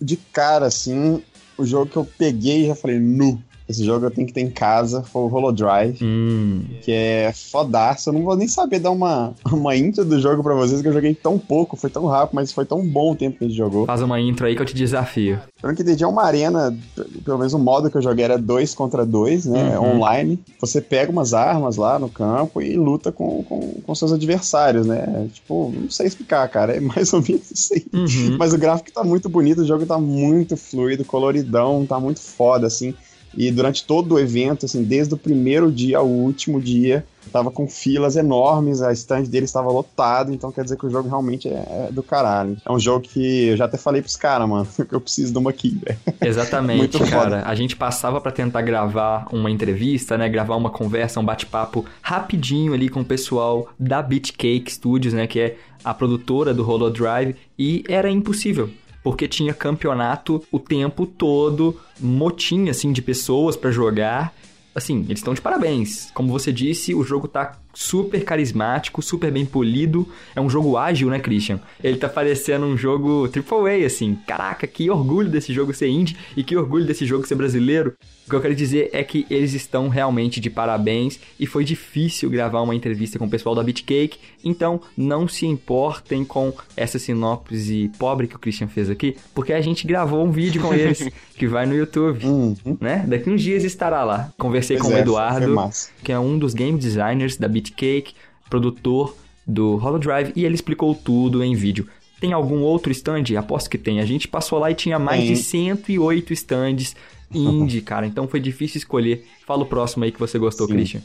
de 0.00 0.16
cara, 0.16 0.66
assim, 0.66 1.20
o 1.56 1.64
jogo 1.64 1.90
que 1.90 1.96
eu 1.96 2.08
peguei 2.18 2.64
e 2.64 2.66
já 2.68 2.74
falei, 2.74 2.98
nu. 2.98 3.42
Esse 3.68 3.84
jogo 3.84 4.04
eu 4.06 4.10
tenho 4.10 4.26
que 4.26 4.32
ter 4.32 4.42
em 4.42 4.50
casa, 4.50 5.02
foi 5.02 5.22
o 5.22 5.26
Holodrive, 5.26 5.98
Hum, 6.02 6.62
que 6.82 6.92
é 6.92 7.32
fodaço. 7.32 8.10
Eu 8.10 8.12
não 8.12 8.22
vou 8.22 8.36
nem 8.36 8.46
saber 8.46 8.78
dar 8.78 8.90
uma, 8.90 9.32
uma 9.50 9.74
intro 9.74 10.04
do 10.04 10.20
jogo 10.20 10.42
pra 10.42 10.54
vocês, 10.54 10.82
que 10.82 10.88
eu 10.88 10.92
joguei 10.92 11.14
tão 11.14 11.38
pouco, 11.38 11.76
foi 11.76 11.88
tão 11.88 12.04
rápido, 12.06 12.34
mas 12.34 12.52
foi 12.52 12.66
tão 12.66 12.86
bom 12.86 13.12
o 13.12 13.16
tempo 13.16 13.38
que 13.38 13.44
a 13.44 13.48
gente 13.48 13.56
jogou. 13.56 13.86
faz 13.86 14.02
uma 14.02 14.20
intro 14.20 14.46
aí 14.46 14.54
que 14.54 14.60
eu 14.62 14.66
te 14.66 14.74
desafio. 14.74 15.38
Pelo 15.60 15.74
que 15.74 15.82
entendi, 15.82 16.04
é 16.04 16.06
uma 16.06 16.24
arena, 16.24 16.76
pelo 17.24 17.38
menos 17.38 17.54
o 17.54 17.58
modo 17.58 17.90
que 17.90 17.96
eu 17.96 18.02
joguei 18.02 18.24
era 18.24 18.36
dois 18.36 18.74
contra 18.74 19.04
dois, 19.06 19.46
né? 19.46 19.78
Uhum. 19.78 19.94
Online. 19.96 20.38
Você 20.60 20.80
pega 20.80 21.10
umas 21.10 21.32
armas 21.32 21.76
lá 21.76 21.98
no 21.98 22.08
campo 22.10 22.60
e 22.60 22.76
luta 22.76 23.10
com, 23.10 23.42
com, 23.44 23.60
com 23.82 23.94
seus 23.94 24.12
adversários, 24.12 24.86
né? 24.86 25.28
Tipo, 25.32 25.72
não 25.74 25.90
sei 25.90 26.06
explicar, 26.06 26.46
cara. 26.48 26.76
É 26.76 26.80
mais 26.80 27.12
ou 27.14 27.22
menos 27.22 27.50
isso 27.50 27.72
aí. 27.72 27.84
Uhum. 27.94 28.36
Mas 28.38 28.52
o 28.52 28.58
gráfico 28.58 28.92
tá 28.92 29.02
muito 29.02 29.28
bonito, 29.28 29.62
o 29.62 29.66
jogo 29.66 29.86
tá 29.86 29.98
muito 29.98 30.54
fluido, 30.56 31.04
coloridão, 31.04 31.86
tá 31.86 31.98
muito 31.98 32.20
foda, 32.20 32.66
assim. 32.66 32.94
E 33.36 33.50
durante 33.50 33.84
todo 33.84 34.14
o 34.14 34.18
evento, 34.18 34.66
assim, 34.66 34.82
desde 34.82 35.14
o 35.14 35.16
primeiro 35.16 35.70
dia 35.70 35.98
ao 35.98 36.06
último 36.06 36.60
dia, 36.60 37.04
tava 37.32 37.50
com 37.50 37.66
filas 37.66 38.16
enormes, 38.16 38.82
a 38.82 38.92
stand 38.92 39.24
dele 39.24 39.44
estava 39.44 39.70
lotado, 39.70 40.32
então 40.32 40.52
quer 40.52 40.62
dizer 40.62 40.76
que 40.76 40.86
o 40.86 40.90
jogo 40.90 41.08
realmente 41.08 41.48
é, 41.48 41.88
é 41.88 41.92
do 41.92 42.02
caralho. 42.02 42.56
É 42.64 42.70
um 42.70 42.78
jogo 42.78 43.00
que 43.00 43.46
eu 43.46 43.56
já 43.56 43.64
até 43.64 43.76
falei 43.76 44.02
pros 44.02 44.16
caras, 44.16 44.48
mano, 44.48 44.66
que 44.88 44.94
eu 44.94 45.00
preciso 45.00 45.32
de 45.32 45.38
uma 45.38 45.50
aqui, 45.50 45.70
velho. 45.70 45.98
Exatamente, 46.20 46.98
cara. 46.98 47.10
foda. 47.10 47.42
A 47.44 47.54
gente 47.54 47.76
passava 47.76 48.20
pra 48.20 48.30
tentar 48.30 48.62
gravar 48.62 49.26
uma 49.32 49.50
entrevista, 49.50 50.16
né? 50.16 50.28
Gravar 50.28 50.56
uma 50.56 50.70
conversa, 50.70 51.20
um 51.20 51.24
bate-papo 51.24 51.84
rapidinho 52.00 52.72
ali 52.72 52.88
com 52.88 53.00
o 53.00 53.04
pessoal 53.04 53.68
da 53.78 54.02
Beatcake 54.02 54.72
Studios, 54.72 55.14
né? 55.14 55.26
Que 55.26 55.40
é 55.40 55.56
a 55.82 55.92
produtora 55.92 56.54
do 56.54 56.64
Holodrive, 56.64 57.36
e 57.58 57.84
era 57.88 58.10
impossível. 58.10 58.70
Porque 59.04 59.28
tinha 59.28 59.54
campeonato 59.54 60.42
o 60.50 60.58
tempo 60.58 61.06
todo, 61.06 61.78
motim, 62.00 62.68
assim, 62.68 62.90
de 62.90 63.00
pessoas 63.00 63.54
pra 63.54 63.70
jogar. 63.70 64.34
Assim, 64.74 65.02
eles 65.02 65.20
estão 65.20 65.34
de 65.34 65.40
parabéns. 65.40 66.10
Como 66.12 66.32
você 66.32 66.52
disse, 66.52 66.92
o 66.92 67.04
jogo 67.04 67.28
tá 67.28 67.56
super 67.74 68.24
carismático, 68.24 69.02
super 69.02 69.30
bem 69.30 69.44
polido. 69.44 70.08
É 70.34 70.40
um 70.40 70.48
jogo 70.48 70.76
ágil, 70.76 71.10
né, 71.10 71.18
Christian? 71.18 71.60
Ele 71.82 71.96
tá 71.98 72.08
parecendo 72.08 72.64
um 72.66 72.76
jogo 72.76 73.28
AAA, 73.28 73.84
assim. 73.86 74.16
Caraca, 74.26 74.66
que 74.66 74.88
orgulho 74.90 75.28
desse 75.28 75.52
jogo 75.52 75.74
ser 75.74 75.88
indie 75.88 76.16
e 76.36 76.42
que 76.44 76.56
orgulho 76.56 76.86
desse 76.86 77.04
jogo 77.04 77.26
ser 77.26 77.34
brasileiro. 77.34 77.94
O 78.26 78.30
que 78.30 78.36
eu 78.36 78.40
quero 78.40 78.54
dizer 78.54 78.88
é 78.94 79.04
que 79.04 79.26
eles 79.28 79.52
estão 79.52 79.88
realmente 79.90 80.40
de 80.40 80.48
parabéns 80.48 81.20
e 81.38 81.44
foi 81.46 81.62
difícil 81.62 82.30
gravar 82.30 82.62
uma 82.62 82.74
entrevista 82.74 83.18
com 83.18 83.26
o 83.26 83.30
pessoal 83.30 83.54
da 83.54 83.62
Beatcake, 83.62 84.18
então 84.42 84.80
não 84.96 85.28
se 85.28 85.44
importem 85.46 86.24
com 86.24 86.50
essa 86.74 86.98
sinopse 86.98 87.90
pobre 87.98 88.26
que 88.26 88.34
o 88.34 88.38
Christian 88.38 88.66
fez 88.66 88.88
aqui, 88.88 89.14
porque 89.34 89.52
a 89.52 89.60
gente 89.60 89.86
gravou 89.86 90.24
um 90.24 90.30
vídeo 90.30 90.62
com 90.62 90.72
eles 90.72 91.06
que 91.36 91.46
vai 91.46 91.66
no 91.66 91.74
YouTube, 91.74 92.24
Uhum. 92.24 92.56
né? 92.80 93.04
Daqui 93.06 93.28
uns 93.28 93.42
dias 93.42 93.62
estará 93.62 94.04
lá. 94.04 94.32
Conversei 94.38 94.78
Pois 94.78 94.88
com 94.88 94.94
o 94.94 94.96
é, 94.96 95.00
Eduardo, 95.02 95.44
foi 95.46 95.54
massa. 95.54 95.90
que 96.02 96.10
é 96.10 96.18
um 96.18 96.38
dos 96.38 96.54
game 96.54 96.78
designers 96.78 97.36
da 97.36 97.46
Beatcake, 97.64 98.14
produtor 98.50 99.16
do 99.46 99.76
Holodrive, 99.76 100.32
e 100.36 100.44
ele 100.44 100.54
explicou 100.54 100.94
tudo 100.94 101.42
em 101.42 101.54
vídeo. 101.54 101.88
Tem 102.20 102.32
algum 102.32 102.60
outro 102.60 102.92
stand? 102.92 103.24
Aposto 103.36 103.68
que 103.68 103.78
tem. 103.78 104.00
A 104.00 104.06
gente 104.06 104.28
passou 104.28 104.58
lá 104.58 104.70
e 104.70 104.74
tinha 104.74 104.98
mais 104.98 105.24
de 105.24 105.36
108 105.36 106.32
stands 106.32 106.94
indie, 107.32 107.80
cara. 107.80 108.06
Então 108.06 108.28
foi 108.28 108.40
difícil 108.40 108.78
escolher. 108.78 109.26
Fala 109.46 109.62
o 109.62 109.66
próximo 109.66 110.04
aí 110.04 110.12
que 110.12 110.20
você 110.20 110.38
gostou, 110.38 110.66
Sim. 110.66 110.74
Christian. 110.74 111.02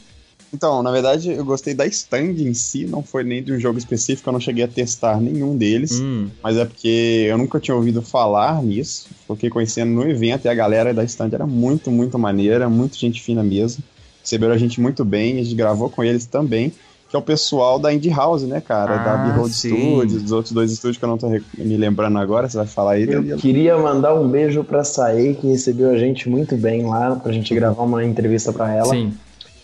Então, 0.52 0.82
na 0.82 0.90
verdade, 0.90 1.30
eu 1.30 1.44
gostei 1.44 1.74
da 1.74 1.86
stand 1.86 2.32
em 2.38 2.52
si, 2.54 2.84
não 2.84 3.04
foi 3.04 3.22
nem 3.22 3.40
de 3.40 3.52
um 3.52 3.60
jogo 3.60 3.78
específico, 3.78 4.28
eu 4.28 4.32
não 4.32 4.40
cheguei 4.40 4.64
a 4.64 4.68
testar 4.68 5.20
nenhum 5.20 5.56
deles. 5.56 6.00
Hum, 6.00 6.28
Mas 6.42 6.56
é 6.56 6.64
porque 6.64 7.26
eu 7.28 7.38
nunca 7.38 7.60
tinha 7.60 7.74
ouvido 7.74 8.02
falar 8.02 8.60
nisso. 8.60 9.08
Fiquei 9.28 9.48
conhecendo 9.48 9.92
no 9.92 10.08
evento 10.08 10.46
e 10.46 10.48
a 10.48 10.54
galera 10.54 10.92
da 10.92 11.04
stand 11.04 11.30
era 11.32 11.46
muito, 11.46 11.90
muito 11.90 12.18
maneira, 12.18 12.68
muito 12.68 12.96
gente 12.96 13.22
fina 13.22 13.44
mesmo. 13.44 13.84
Receberam 14.22 14.52
a 14.54 14.58
gente 14.58 14.80
muito 14.80 15.04
bem, 15.04 15.38
a 15.38 15.42
gente 15.42 15.54
gravou 15.54 15.88
com 15.90 16.04
eles 16.04 16.26
também, 16.26 16.72
que 17.08 17.16
é 17.16 17.18
o 17.18 17.22
pessoal 17.22 17.78
da 17.78 17.92
Indie 17.92 18.10
House, 18.10 18.42
né, 18.42 18.60
cara? 18.60 18.98
da 18.98 19.14
Ah, 19.14 19.16
Behold 19.16 19.50
sim. 19.52 19.68
Studios, 19.70 20.22
dos 20.22 20.32
outros 20.32 20.52
dois 20.52 20.70
estúdios 20.70 20.98
que 20.98 21.04
eu 21.04 21.08
não 21.08 21.18
tô 21.18 21.28
me 21.28 21.76
lembrando 21.76 22.18
agora, 22.18 22.48
você 22.48 22.56
vai 22.56 22.66
falar 22.66 22.92
aí, 22.92 23.02
Eu 23.02 23.20
Danilo? 23.20 23.38
queria 23.40 23.76
mandar 23.78 24.14
um 24.14 24.28
beijo 24.28 24.62
pra 24.62 24.84
Sae, 24.84 25.34
que 25.34 25.46
recebeu 25.48 25.90
a 25.90 25.96
gente 25.98 26.28
muito 26.28 26.56
bem 26.56 26.84
lá, 26.86 27.16
pra 27.16 27.32
gente 27.32 27.52
gravar 27.54 27.82
uma 27.82 28.04
entrevista 28.04 28.52
pra 28.52 28.72
ela. 28.74 28.94
sim. 28.94 29.12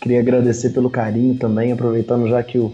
Queria 0.00 0.20
agradecer 0.20 0.70
pelo 0.70 0.90
carinho 0.90 1.34
também, 1.36 1.72
aproveitando 1.72 2.28
já 2.28 2.42
que 2.42 2.58
o 2.58 2.72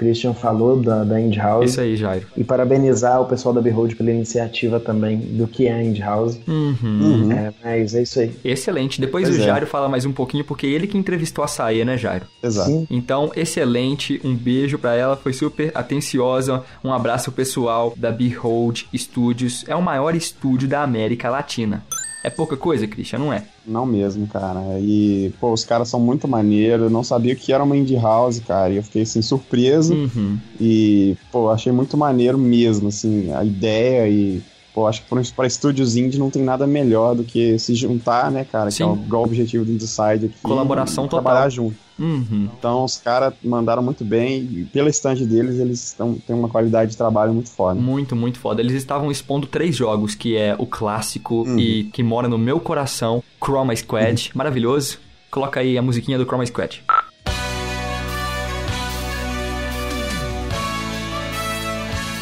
Christian 0.00 0.32
falou 0.32 0.80
da, 0.80 1.04
da 1.04 1.20
Indie 1.20 1.38
House. 1.38 1.70
Isso 1.70 1.80
aí, 1.82 1.94
Jairo. 1.94 2.26
E 2.34 2.42
parabenizar 2.42 3.20
o 3.20 3.26
pessoal 3.26 3.54
da 3.54 3.60
Behold 3.60 3.94
pela 3.96 4.10
iniciativa 4.10 4.80
também 4.80 5.18
do 5.18 5.46
que 5.46 5.66
é 5.66 5.74
a 5.74 5.82
Indie 5.82 6.00
House. 6.00 6.40
Uhum. 6.48 6.76
Uhum. 6.82 7.32
É, 7.32 7.52
mas 7.62 7.94
é 7.94 8.02
isso 8.02 8.18
aí. 8.18 8.34
Excelente. 8.42 8.98
Depois 8.98 9.28
Pois 9.28 9.38
o 9.38 9.42
é. 9.42 9.44
Jairo 9.44 9.66
fala 9.66 9.90
mais 9.90 10.06
um 10.06 10.12
pouquinho, 10.12 10.42
porque 10.42 10.66
ele 10.66 10.86
que 10.86 10.96
entrevistou 10.96 11.44
a 11.44 11.46
Saia, 11.46 11.84
né, 11.84 11.98
Jairo? 11.98 12.24
Exato. 12.42 12.70
Sim. 12.70 12.86
Então, 12.90 13.30
excelente, 13.36 14.18
um 14.24 14.34
beijo 14.34 14.78
pra 14.78 14.94
ela, 14.94 15.16
foi 15.16 15.34
super 15.34 15.70
atenciosa. 15.74 16.62
Um 16.82 16.94
abraço 16.94 17.30
pessoal 17.30 17.92
da 17.94 18.10
Behold 18.10 18.84
Studios, 18.96 19.66
é 19.68 19.76
o 19.76 19.82
maior 19.82 20.14
estúdio 20.14 20.66
da 20.66 20.82
América 20.82 21.28
Latina. 21.28 21.84
É 22.24 22.30
pouca 22.30 22.56
coisa, 22.56 22.86
Christian, 22.86 23.18
não 23.18 23.32
é? 23.32 23.44
Não 23.66 23.84
mesmo, 23.84 24.26
cara. 24.26 24.60
E, 24.80 25.32
pô, 25.40 25.52
os 25.52 25.64
caras 25.64 25.88
são 25.88 26.00
muito 26.00 26.26
maneiros. 26.26 26.84
Eu 26.84 26.90
não 26.90 27.04
sabia 27.04 27.34
o 27.34 27.36
que 27.36 27.52
era 27.52 27.62
uma 27.62 27.76
indie 27.76 27.96
house, 27.96 28.40
cara. 28.40 28.72
E 28.72 28.76
eu 28.76 28.82
fiquei, 28.82 29.02
assim, 29.02 29.22
surpreso. 29.22 29.94
Uhum. 29.94 30.38
E, 30.60 31.16
pô, 31.30 31.50
achei 31.50 31.70
muito 31.72 31.96
maneiro 31.96 32.38
mesmo, 32.38 32.88
assim, 32.88 33.32
a 33.32 33.44
ideia 33.44 34.08
e, 34.08 34.42
pô, 34.74 34.86
acho 34.86 35.02
que 35.02 35.08
pra, 35.08 35.22
pra 35.36 35.46
estúdios 35.46 35.96
indie 35.96 36.18
não 36.18 36.30
tem 36.30 36.42
nada 36.42 36.66
melhor 36.66 37.14
do 37.14 37.22
que 37.22 37.58
se 37.58 37.74
juntar, 37.74 38.30
né, 38.30 38.44
cara? 38.50 38.70
Que 38.70 38.82
é 38.82 38.86
o, 38.86 38.96
Sim. 38.96 39.02
igual 39.04 39.22
o 39.22 39.26
objetivo 39.26 39.64
do 39.64 39.72
Inside 39.72 40.26
aqui. 40.26 40.34
Colaboração 40.42 41.04
total. 41.06 41.22
Trabalhar 41.22 41.48
junto. 41.50 41.76
Uhum. 41.98 42.48
Então, 42.58 42.82
os 42.84 42.96
caras 42.96 43.34
mandaram 43.44 43.82
muito 43.82 44.02
bem. 44.06 44.38
E 44.40 44.64
pela 44.72 44.88
stand 44.88 45.16
deles, 45.16 45.58
eles 45.60 45.92
tão, 45.92 46.14
têm 46.14 46.34
uma 46.34 46.48
qualidade 46.48 46.92
de 46.92 46.96
trabalho 46.96 47.34
muito 47.34 47.50
foda. 47.50 47.78
Muito, 47.78 48.16
muito 48.16 48.38
foda. 48.38 48.62
Eles 48.62 48.72
estavam 48.72 49.10
expondo 49.10 49.46
três 49.46 49.76
jogos, 49.76 50.14
que 50.14 50.34
é 50.34 50.56
o 50.58 50.64
clássico 50.66 51.42
Uhum. 51.42 51.58
e 51.58 51.84
que 51.84 52.02
mora 52.02 52.26
no 52.26 52.38
meu 52.38 52.58
coração, 52.58 53.22
Chroma 53.42 53.74
Squad. 53.74 54.30
Maravilhoso. 54.34 54.98
Coloca 55.30 55.60
aí 55.60 55.78
a 55.78 55.82
musiquinha 55.82 56.18
do 56.18 56.24
Chroma 56.24 56.44
Squad. 56.46 56.82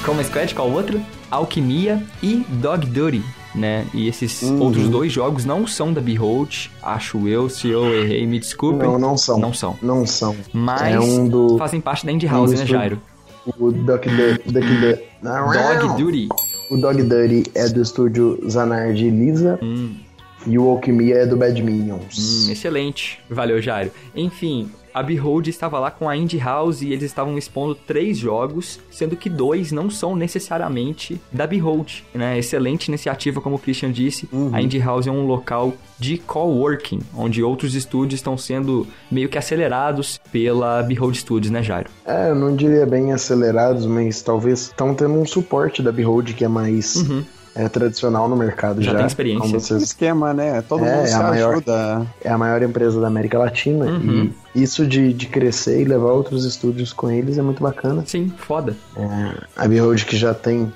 Chroma 0.02 0.22
Squad, 0.24 0.54
qual 0.54 0.70
outro? 0.70 1.00
Alquimia 1.30 2.02
e 2.22 2.36
Dog 2.48 2.86
Duty, 2.86 3.22
né? 3.54 3.84
E 3.92 4.08
esses 4.08 4.42
Uhum. 4.42 4.60
outros 4.62 4.88
dois 4.88 5.12
jogos 5.12 5.44
não 5.44 5.66
são 5.66 5.92
da 5.92 6.00
Behold, 6.00 6.68
acho 6.82 7.28
eu. 7.28 7.48
Se 7.50 7.68
eu 7.68 7.94
errei, 7.94 8.26
me 8.26 8.38
desculpem. 8.38 8.88
Não, 8.88 8.98
não 8.98 9.16
são. 9.18 9.38
Não 9.38 9.52
são. 9.52 9.76
Não 9.82 10.06
são. 10.06 10.34
Mas 10.52 10.94
É 10.94 11.00
um 11.00 11.28
do 11.28 11.58
fazem 11.58 11.80
parte 11.80 12.06
da 12.06 12.12
Indie 12.12 12.26
House, 12.26 12.52
um 12.52 12.56
né, 12.56 12.64
Jairo? 12.66 13.00
o 13.58 13.70
Duck 13.70 14.08
Duck. 14.08 14.52
Dog 15.22 16.02
Duty. 16.02 16.28
O 16.70 16.76
Dog 16.76 17.02
Dirty 17.02 17.50
é 17.54 17.66
do 17.68 17.80
estúdio 17.82 18.38
Zanardi 18.48 19.08
Lisa. 19.10 19.58
Hum. 19.62 19.94
E 20.48 20.58
o 20.58 20.68
Alquimia 20.68 21.16
é 21.16 21.26
do 21.26 21.36
Bad 21.36 21.62
Minions. 21.62 22.46
Hum, 22.46 22.52
excelente. 22.52 23.20
Valeu, 23.28 23.60
Jairo. 23.60 23.90
Enfim, 24.16 24.70
a 24.92 25.02
Behold 25.02 25.46
estava 25.46 25.78
lá 25.78 25.90
com 25.90 26.08
a 26.08 26.16
Indie 26.16 26.38
House 26.38 26.82
e 26.82 26.92
eles 26.92 27.04
estavam 27.04 27.36
expondo 27.38 27.74
três 27.74 28.18
jogos, 28.18 28.80
sendo 28.90 29.14
que 29.14 29.28
dois 29.28 29.70
não 29.70 29.90
são 29.90 30.16
necessariamente 30.16 31.20
da 31.30 31.46
Behold, 31.46 32.00
né? 32.14 32.38
Excelente 32.38 32.88
iniciativa, 32.88 33.40
como 33.40 33.56
o 33.56 33.58
Christian 33.58 33.92
disse. 33.92 34.28
Uhum. 34.32 34.50
A 34.52 34.62
Indie 34.62 34.80
House 34.80 35.06
é 35.06 35.10
um 35.10 35.26
local 35.26 35.74
de 35.98 36.18
coworking, 36.18 37.00
onde 37.14 37.42
outros 37.42 37.74
estúdios 37.74 38.18
estão 38.18 38.38
sendo 38.38 38.86
meio 39.10 39.28
que 39.28 39.36
acelerados 39.36 40.20
pela 40.32 40.82
Behold 40.82 41.14
Studios, 41.16 41.50
né, 41.50 41.62
Jairo? 41.62 41.90
É, 42.06 42.30
eu 42.30 42.34
não 42.34 42.56
diria 42.56 42.86
bem 42.86 43.12
acelerados, 43.12 43.84
mas 43.86 44.22
talvez 44.22 44.62
estão 44.62 44.94
tendo 44.94 45.14
um 45.14 45.26
suporte 45.26 45.82
da 45.82 45.92
Behold 45.92 46.32
que 46.34 46.44
é 46.44 46.48
mais 46.48 46.96
Uhum. 46.96 47.22
É, 47.58 47.68
tradicional 47.68 48.28
no 48.28 48.36
mercado 48.36 48.80
Já 48.80 48.92
já. 48.92 48.98
tem 48.98 49.06
experiência. 49.06 49.42
Como 49.42 49.56
Esse 49.56 49.66
vocês 49.68 49.82
esquema, 49.82 50.32
né? 50.32 50.62
Todo 50.62 50.84
É, 50.84 50.96
mundo 50.96 51.06
se 51.08 51.12
é 51.12 51.16
a 51.16 51.22
maior- 51.24 51.52
ajuda. 51.54 52.06
é 52.24 52.28
a 52.30 52.38
maior 52.38 52.62
empresa 52.62 53.00
da 53.00 53.06
América 53.08 53.36
Latina 53.38 53.84
Uhum. 53.86 54.30
e 54.54 54.62
isso 54.62 54.86
de, 54.86 55.12
de 55.12 55.26
crescer 55.26 55.80
e 55.80 55.84
levar 55.84 56.12
outros 56.12 56.44
estúdios 56.44 56.92
com 56.92 57.10
eles 57.10 57.36
é 57.36 57.42
muito 57.42 57.62
bacana. 57.62 58.02
Sim, 58.06 58.32
foda. 58.38 58.76
A 59.56 59.66
Behold 59.66 60.04
que 60.04 60.16
já 60.16 60.32
tem 60.32 60.72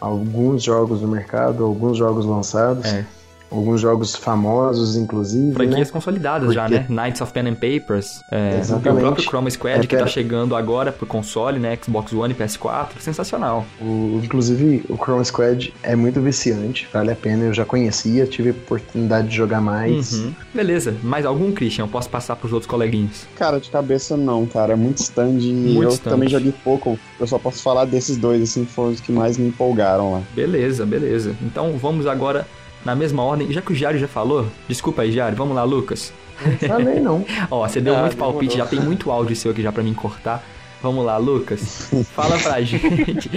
alguns 0.00 0.62
jogos 0.62 1.02
no 1.02 1.08
mercado, 1.08 1.64
alguns 1.64 1.98
jogos 1.98 2.24
lançados, 2.24 2.86
É. 2.86 3.04
alguns 3.50 3.80
jogos 3.80 4.14
famosos, 4.14 4.96
inclusive. 4.96 5.52
Franquias 5.52 5.88
né? 5.88 5.92
consolidadas 5.92 6.54
já, 6.54 6.68
Porque- 6.68 6.78
né? 6.92 7.02
Knights 7.02 7.20
of 7.20 7.32
Pen 7.32 7.48
and 7.48 7.54
Papers. 7.54 8.20
É, 8.30 8.52
e 8.52 8.56
o 8.56 8.60
Exatamente. 8.60 9.00
próprio 9.02 9.24
Chroma 9.24 9.50
Squad, 9.50 9.84
É, 9.84 9.86
que 9.86 9.96
tá 9.96 10.06
chegando 10.06 10.54
agora 10.54 10.92
pro 10.92 11.06
console, 11.06 11.58
né? 11.58 11.76
Xbox 11.82 12.12
One 12.12 12.32
e 12.32 12.36
PS4. 12.36 13.00
Sensacional. 13.00 13.66
O- 13.80 14.20
inclusive, 14.22 14.84
o 14.88 14.96
Chrome 14.96 15.24
Squad 15.24 15.72
é 15.82 15.96
muito 15.96 16.20
viciante, 16.20 16.88
vale 16.92 17.10
a 17.10 17.16
pena. 17.16 17.44
Eu 17.44 17.54
já 17.54 17.64
conhecia, 17.64 18.26
tive 18.26 18.50
a 18.50 18.52
oportunidade 18.52 19.28
de 19.28 19.36
jogar 19.36 19.60
mais. 19.60 20.14
Uhum. 20.14 20.32
Beleza. 20.54 20.94
Mais 21.02 21.24
algum, 21.26 21.52
Christian? 21.52 21.84
Eu 21.84 21.88
posso 21.88 22.08
passar 22.08 22.36
pros 22.36 22.52
outros 22.52 22.70
coleguinhas. 22.70 23.26
Cara, 23.36 23.58
de 23.60 23.70
cabeça 23.70 24.16
não, 24.16 24.46
cara. 24.46 24.72
É 24.72 24.76
muito 24.76 24.98
stand 24.98 25.38
e 25.40 25.52
Muito 25.52 25.82
eu 25.82 25.88
stand. 25.90 26.10
também 26.10 26.28
joguei 26.28 26.54
pouco. 26.64 26.98
Eu 27.18 27.26
só 27.26 27.38
posso 27.38 27.62
falar 27.62 27.84
desses 27.84 28.16
dois, 28.16 28.42
assim, 28.42 28.64
que 28.64 28.72
foram 28.72 28.90
os 28.92 29.00
que 29.00 29.10
mais 29.12 29.36
me 29.36 29.48
empolgaram 29.48 30.12
lá. 30.12 30.22
Beleza, 30.34 30.86
beleza. 30.86 31.34
Então 31.42 31.76
vamos 31.76 32.06
agora 32.06 32.46
na 32.84 32.94
mesma 32.94 33.22
ordem. 33.22 33.50
Já 33.52 33.60
que 33.62 33.72
o 33.72 33.74
Jário 33.76 33.98
já 33.98 34.08
falou, 34.08 34.46
desculpa 34.68 35.02
aí, 35.02 35.12
Jário. 35.12 35.36
Vamos 35.36 35.54
lá, 35.54 35.64
Lucas. 35.64 36.12
Não 36.44 36.56
falei, 36.68 37.00
não. 37.00 37.24
Ó, 37.50 37.66
você 37.68 37.80
deu 37.80 37.94
Ah, 37.96 38.00
muito 38.00 38.16
palpite, 38.16 38.56
já 38.56 38.64
demorou. 38.64 38.78
tem 38.78 38.80
muito 38.86 39.10
áudio 39.10 39.36
seu 39.36 39.50
aqui 39.52 39.62
já 39.62 39.70
pra 39.72 39.82
mim 39.82 39.92
cortar. 39.94 40.42
Vamos 40.82 41.04
lá, 41.04 41.18
Lucas. 41.18 41.90
Fala 42.14 42.38
pra 42.38 42.60
gente. 42.62 43.28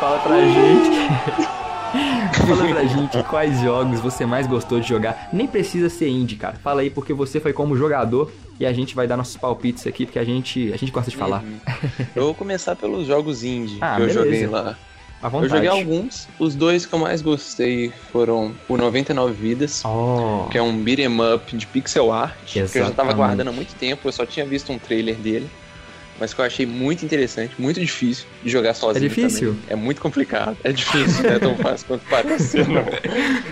Fala 0.00 0.18
pra 0.18 0.40
gente. 0.40 1.08
Fala 2.46 2.68
pra 2.68 2.84
gente 2.84 3.22
quais 3.24 3.60
jogos 3.60 4.00
você 4.00 4.26
mais 4.26 4.46
gostou 4.46 4.80
de 4.80 4.88
jogar. 4.88 5.28
Nem 5.32 5.46
precisa 5.46 5.88
ser 5.88 6.08
indie, 6.08 6.36
cara. 6.36 6.56
Fala 6.62 6.80
aí 6.82 6.90
porque 6.90 7.12
você 7.12 7.40
foi 7.40 7.52
como 7.52 7.76
jogador 7.76 8.30
e 8.58 8.66
a 8.66 8.72
gente 8.72 8.94
vai 8.94 9.06
dar 9.06 9.16
nossos 9.16 9.36
palpites 9.36 9.86
aqui 9.86 10.04
porque 10.04 10.18
a 10.18 10.24
gente, 10.24 10.72
a 10.72 10.76
gente 10.76 10.90
gosta 10.92 11.10
de 11.10 11.16
falar. 11.16 11.42
Eu 12.14 12.24
vou 12.24 12.34
começar 12.34 12.74
pelos 12.76 13.06
jogos 13.06 13.44
indie 13.44 13.78
Ah, 13.80 13.96
que 13.96 14.02
eu 14.02 14.06
beleza. 14.08 14.24
joguei 14.24 14.46
lá. 14.46 14.76
À 15.22 15.26
Eu 15.26 15.30
vontade. 15.30 15.52
joguei 15.52 15.68
alguns. 15.68 16.28
Os 16.38 16.54
dois 16.54 16.84
que 16.86 16.94
eu 16.94 16.98
mais 16.98 17.22
gostei 17.22 17.92
foram 18.12 18.54
o 18.68 18.76
99 18.76 19.32
Vidas, 19.32 19.82
Oh, 19.84 20.46
que 20.50 20.58
é 20.58 20.62
um 20.62 20.76
beat'em 20.76 21.08
up 21.34 21.56
de 21.56 21.66
pixel 21.66 22.12
art, 22.12 22.34
que 22.46 22.58
eu 22.58 22.66
já 22.66 22.70
tava 22.70 22.88
Exatamente. 22.88 23.16
guardando 23.16 23.48
há 23.48 23.52
muito 23.52 23.74
tempo, 23.74 24.06
eu 24.06 24.12
só 24.12 24.26
tinha 24.26 24.44
visto 24.46 24.70
um 24.72 24.78
trailer 24.78 25.16
dele. 25.16 25.48
Mas 26.18 26.32
que 26.32 26.40
eu 26.40 26.44
achei 26.46 26.64
muito 26.64 27.04
interessante, 27.04 27.54
muito 27.60 27.78
difícil 27.78 28.24
de 28.42 28.48
jogar 28.50 28.72
sozinho. 28.72 29.04
É 29.04 29.08
difícil? 29.08 29.50
também. 29.50 29.64
É 29.68 29.76
muito 29.76 30.00
complicado. 30.00 30.56
É 30.64 30.72
difícil, 30.72 31.22
não 31.24 31.30
é 31.30 31.38
tão 31.38 31.56
fácil 31.56 31.86
quanto 31.86 32.06
parece, 32.08 32.56
não. 32.58 32.66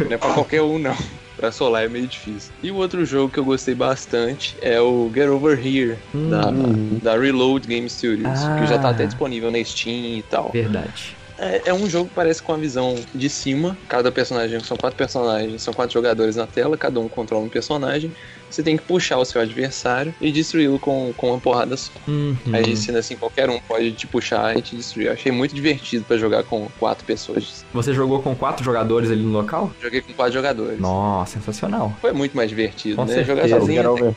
Não 0.06 0.12
é 0.12 0.16
pra 0.16 0.32
qualquer 0.32 0.62
um, 0.62 0.78
não. 0.78 0.96
Pra 1.36 1.52
solar 1.52 1.84
é 1.84 1.88
meio 1.88 2.06
difícil. 2.06 2.52
E 2.62 2.70
o 2.70 2.76
outro 2.76 3.04
jogo 3.04 3.30
que 3.30 3.38
eu 3.38 3.44
gostei 3.44 3.74
bastante 3.74 4.56
é 4.62 4.80
o 4.80 5.10
Get 5.14 5.28
Over 5.28 5.58
Here, 5.58 5.98
da, 6.14 6.48
Uhum. 6.48 6.98
da 7.02 7.18
Reload 7.18 7.66
Game 7.68 7.90
Studios, 7.90 8.38
que 8.58 8.66
já 8.66 8.78
tá 8.78 8.88
Ah. 8.88 8.90
até 8.92 9.04
disponível 9.04 9.50
na 9.50 9.62
Steam 9.62 10.16
e 10.16 10.22
tal. 10.22 10.50
verdade. 10.50 11.16
É, 11.36 11.70
é 11.70 11.74
um 11.74 11.88
jogo 11.88 12.08
que 12.08 12.14
parece 12.14 12.42
com 12.42 12.52
a 12.52 12.56
visão 12.56 12.94
de 13.12 13.28
cima. 13.28 13.76
Cada 13.88 14.12
personagem, 14.12 14.62
são 14.62 14.76
quatro 14.76 14.96
personagens, 14.96 15.62
são 15.62 15.74
quatro 15.74 15.92
jogadores 15.94 16.36
na 16.36 16.46
tela, 16.46 16.78
cada 16.78 17.00
um 17.00 17.08
controla 17.08 17.44
um 17.44 17.50
personagem. 17.50 18.12
Você 18.54 18.62
tem 18.62 18.76
que 18.76 18.84
puxar 18.84 19.18
o 19.18 19.24
seu 19.24 19.40
adversário 19.40 20.14
e 20.20 20.30
destruí-lo 20.30 20.78
com, 20.78 21.12
com 21.16 21.30
uma 21.30 21.40
porrada 21.40 21.76
só. 21.76 21.90
Uhum. 22.06 22.36
Aí 22.52 22.70
ensina 22.70 23.00
assim, 23.00 23.16
qualquer 23.16 23.50
um 23.50 23.58
pode 23.60 23.90
te 23.92 24.06
puxar 24.06 24.56
e 24.56 24.62
te 24.62 24.76
destruir. 24.76 25.06
Eu 25.08 25.12
achei 25.14 25.32
muito 25.32 25.54
divertido 25.54 26.04
pra 26.04 26.16
jogar 26.16 26.44
com 26.44 26.68
quatro 26.78 27.04
pessoas. 27.04 27.64
Você 27.74 27.92
jogou 27.92 28.22
com 28.22 28.34
quatro 28.34 28.64
jogadores 28.64 29.10
ali 29.10 29.22
no 29.22 29.32
local? 29.32 29.72
Joguei 29.82 30.00
com 30.00 30.12
quatro 30.12 30.34
jogadores. 30.34 30.78
Nossa, 30.78 31.38
sensacional. 31.38 31.92
Foi 32.00 32.12
muito 32.12 32.36
mais 32.36 32.48
divertido, 32.48 32.96
Com 32.96 33.04
né? 33.04 33.24
Jogar 33.24 33.42
certeza. 33.48 33.56
O 33.56 33.60
sozinho. 33.60 33.82
Get 33.82 33.94
tem- 33.94 34.08
Over 34.08 34.14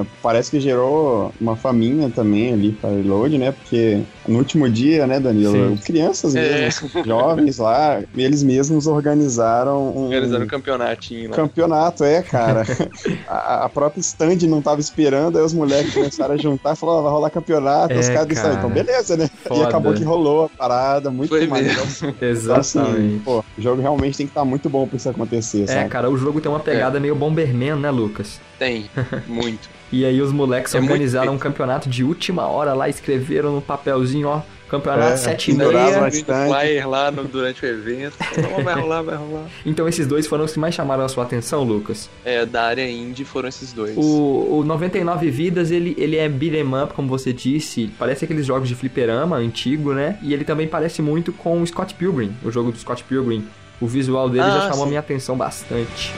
Here 0.00 0.06
parece 0.22 0.50
que 0.50 0.58
gerou 0.60 1.32
uma 1.40 1.54
faminha 1.54 2.10
também 2.10 2.52
ali 2.52 2.72
para 2.72 2.90
Reload, 2.90 3.38
né? 3.38 3.52
Porque 3.52 4.00
no 4.26 4.38
último 4.38 4.68
dia, 4.68 5.06
né, 5.06 5.20
Danilo? 5.20 5.52
Sim. 5.52 5.76
Crianças 5.84 6.34
É. 6.34 6.62
mesmo, 6.62 6.90
jovens 7.06 7.58
lá, 7.58 8.02
eles 8.16 8.42
mesmos 8.42 8.86
organizaram 8.86 9.88
um 9.96 10.04
Organizando 10.06 10.44
um 10.44 10.48
campeonatinho 10.48 11.30
lá. 11.30 11.36
campeonato, 11.36 12.02
é, 12.04 12.22
cara. 12.22 12.62
a, 13.28 13.64
a 13.64 13.67
própria 13.68 14.00
stand 14.00 14.36
não 14.48 14.60
tava 14.62 14.80
esperando, 14.80 15.38
aí 15.38 15.44
os 15.44 15.52
moleques 15.54 15.92
começaram 15.94 16.34
a 16.34 16.36
juntar 16.36 16.72
e 16.74 16.76
falaram, 16.76 16.98
"Ó, 17.00 17.02
vai 17.02 17.12
rolar 17.12 17.30
campeonato, 17.30 17.92
É, 17.92 17.98
os 17.98 18.08
caras 18.08 18.26
disseram, 18.28 18.54
cara. 18.56 18.58
então 18.66 18.70
beleza, 18.70 19.16
né? 19.16 19.28
Foda. 19.44 19.60
E 19.60 19.64
acabou 19.64 19.92
que 19.94 20.02
rolou 20.04 20.44
a 20.46 20.48
parada, 20.48 21.10
muito 21.10 21.28
Foi 21.30 21.46
maneiro. 21.46 21.78
mesmo. 21.80 22.08
Então, 22.08 22.28
assim, 22.28 22.78
Exatamente. 22.80 23.22
pô, 23.24 23.44
o 23.56 23.62
jogo 23.62 23.80
realmente 23.82 24.16
tem 24.16 24.26
que 24.26 24.30
estar 24.30 24.44
muito 24.44 24.68
bom 24.68 24.86
pra 24.86 24.96
isso 24.96 25.08
acontecer, 25.08 25.62
É, 25.64 25.66
sabe? 25.66 25.88
cara, 25.88 26.10
o 26.10 26.16
jogo 26.16 26.40
tem 26.40 26.50
uma 26.50 26.60
pegada 26.60 26.98
meio 27.00 27.14
Bomberman, 27.14 27.76
né, 27.76 27.90
Lucas? 27.90 28.40
Tem, 28.58 28.88
muito. 29.26 29.68
E 29.90 30.04
aí 30.04 30.20
os 30.20 30.32
moleques 30.32 30.74
É 30.74 30.78
organizaram 30.78 31.32
um 31.34 31.38
campeonato 31.38 31.88
de 31.88 32.04
última 32.04 32.46
hora 32.46 32.74
lá, 32.74 32.88
escreveram 32.88 33.52
no 33.54 33.62
papelzinho, 33.62 34.28
ó, 34.28 34.40
campeonato 34.68 35.12
É, 35.12 35.16
7 35.16 35.50
e 35.50 35.54
meia. 35.54 36.10
flyer 36.10 36.88
lá 36.88 37.10
no- 37.10 37.24
durante 37.24 37.64
o 37.64 37.68
evento. 37.68 38.14
Não, 38.40 38.62
vai 38.62 38.74
rolar, 38.74 39.02
vai 39.02 39.16
rolar. 39.16 39.46
Então 39.64 39.88
esses 39.88 40.06
dois 40.06 40.26
foram 40.26 40.44
os 40.44 40.52
que 40.52 40.58
mais 40.58 40.74
chamaram 40.74 41.04
a 41.04 41.08
sua 41.08 41.24
atenção, 41.24 41.62
Lucas. 41.64 42.08
É, 42.24 42.44
da 42.46 42.64
área 42.64 42.88
indie 42.88 43.24
foram 43.24 43.48
esses 43.48 43.72
dois. 43.72 43.96
O, 43.96 44.58
o 44.60 44.64
99 44.64 45.30
Vidas, 45.30 45.70
ele, 45.70 45.94
ele 45.98 46.16
é 46.16 46.28
beat'em 46.28 46.66
up, 46.82 46.92
como 46.94 47.08
você 47.08 47.32
disse, 47.32 47.90
parece 47.98 48.24
aqueles 48.24 48.46
jogos 48.46 48.68
de 48.68 48.74
fliperama 48.74 49.36
antigo, 49.36 49.92
né? 49.92 50.18
E 50.22 50.32
ele 50.32 50.44
também 50.44 50.66
parece 50.68 51.00
muito 51.02 51.32
com 51.32 51.60
o 51.62 51.66
Scott 51.66 51.94
Pilgrim, 51.94 52.34
o 52.44 52.50
jogo 52.50 52.70
do 52.72 52.78
Scott 52.78 53.02
Pilgrim. 53.04 53.46
O 53.80 53.86
visual 53.86 54.28
dele 54.28 54.42
Ah, 54.44 54.50
já 54.50 54.60
chamou 54.62 54.80
a 54.82 54.84
sim. 54.84 54.88
minha 54.88 55.00
atenção 55.00 55.36
bastante. 55.36 56.12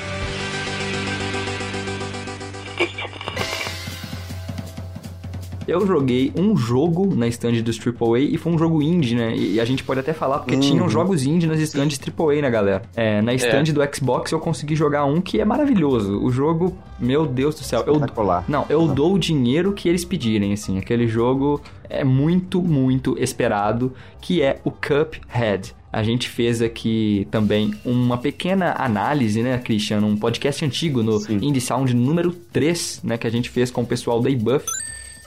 Eu 5.71 5.87
joguei 5.87 6.33
um 6.37 6.57
jogo 6.57 7.15
na 7.15 7.29
stand 7.29 7.63
dos 7.63 7.79
AAA 7.79 8.19
e 8.21 8.37
foi 8.37 8.53
um 8.53 8.59
jogo 8.59 8.83
indie, 8.83 9.15
né? 9.15 9.35
E 9.37 9.61
a 9.61 9.65
gente 9.65 9.85
pode 9.85 10.01
até 10.01 10.13
falar 10.13 10.39
porque 10.39 10.55
Uhum. 10.57 10.61
tinham 10.61 10.89
jogos 10.89 11.25
indie 11.25 11.47
nas 11.47 11.61
stands 11.61 11.99
AAA, 11.99 12.43
né, 12.43 12.51
galera? 12.51 12.83
É, 12.97 13.23
na 13.23 13.33
stand 13.35 13.69
É. 13.69 13.73
do 13.73 13.81
Xbox 13.97 14.33
eu 14.33 14.41
consegui 14.41 14.75
jogar 14.75 15.05
um 15.05 15.21
que 15.21 15.41
é 15.41 15.45
maravilhoso. 15.45 16.21
O 16.23 16.31
jogo, 16.31 16.77
meu 16.99 17.25
Deus 17.27 17.55
do 17.55 17.63
céu, 17.63 17.85
eu, 17.87 18.01
não, 18.49 18.67
eu 18.69 18.89
dou 18.89 19.15
o 19.15 19.19
dinheiro 19.19 19.73
que 19.73 19.89
eles 19.89 20.05
pedirem, 20.05 20.53
assim. 20.53 20.77
Aquele 20.79 21.07
jogo 21.07 21.61
é 21.89 22.03
muito, 22.03 22.61
muito 22.61 23.17
esperado, 23.23 23.93
que 24.21 24.43
é 24.43 24.59
o 24.65 24.71
Cuphead. 24.71 25.75
A 25.93 26.03
gente 26.05 26.29
fez 26.29 26.63
aqui 26.63 27.27
também 27.33 27.75
uma 27.85 28.17
pequena 28.17 28.75
análise, 28.79 29.43
né, 29.43 29.59
Christian? 29.59 29.99
Um 30.01 30.17
podcast 30.17 30.65
antigo 30.65 31.03
no 31.03 31.19
Sim. 31.19 31.39
Indie 31.43 31.61
Sound 31.61 31.93
número 31.95 32.31
3, 32.53 33.01
né, 33.03 33.19
que 33.19 33.27
a 33.27 33.31
gente 33.31 33.51
fez 33.51 33.71
com 33.73 33.83
o 33.83 33.87
pessoal 33.87 34.21
da 34.21 34.31
eBuff. 34.31 34.65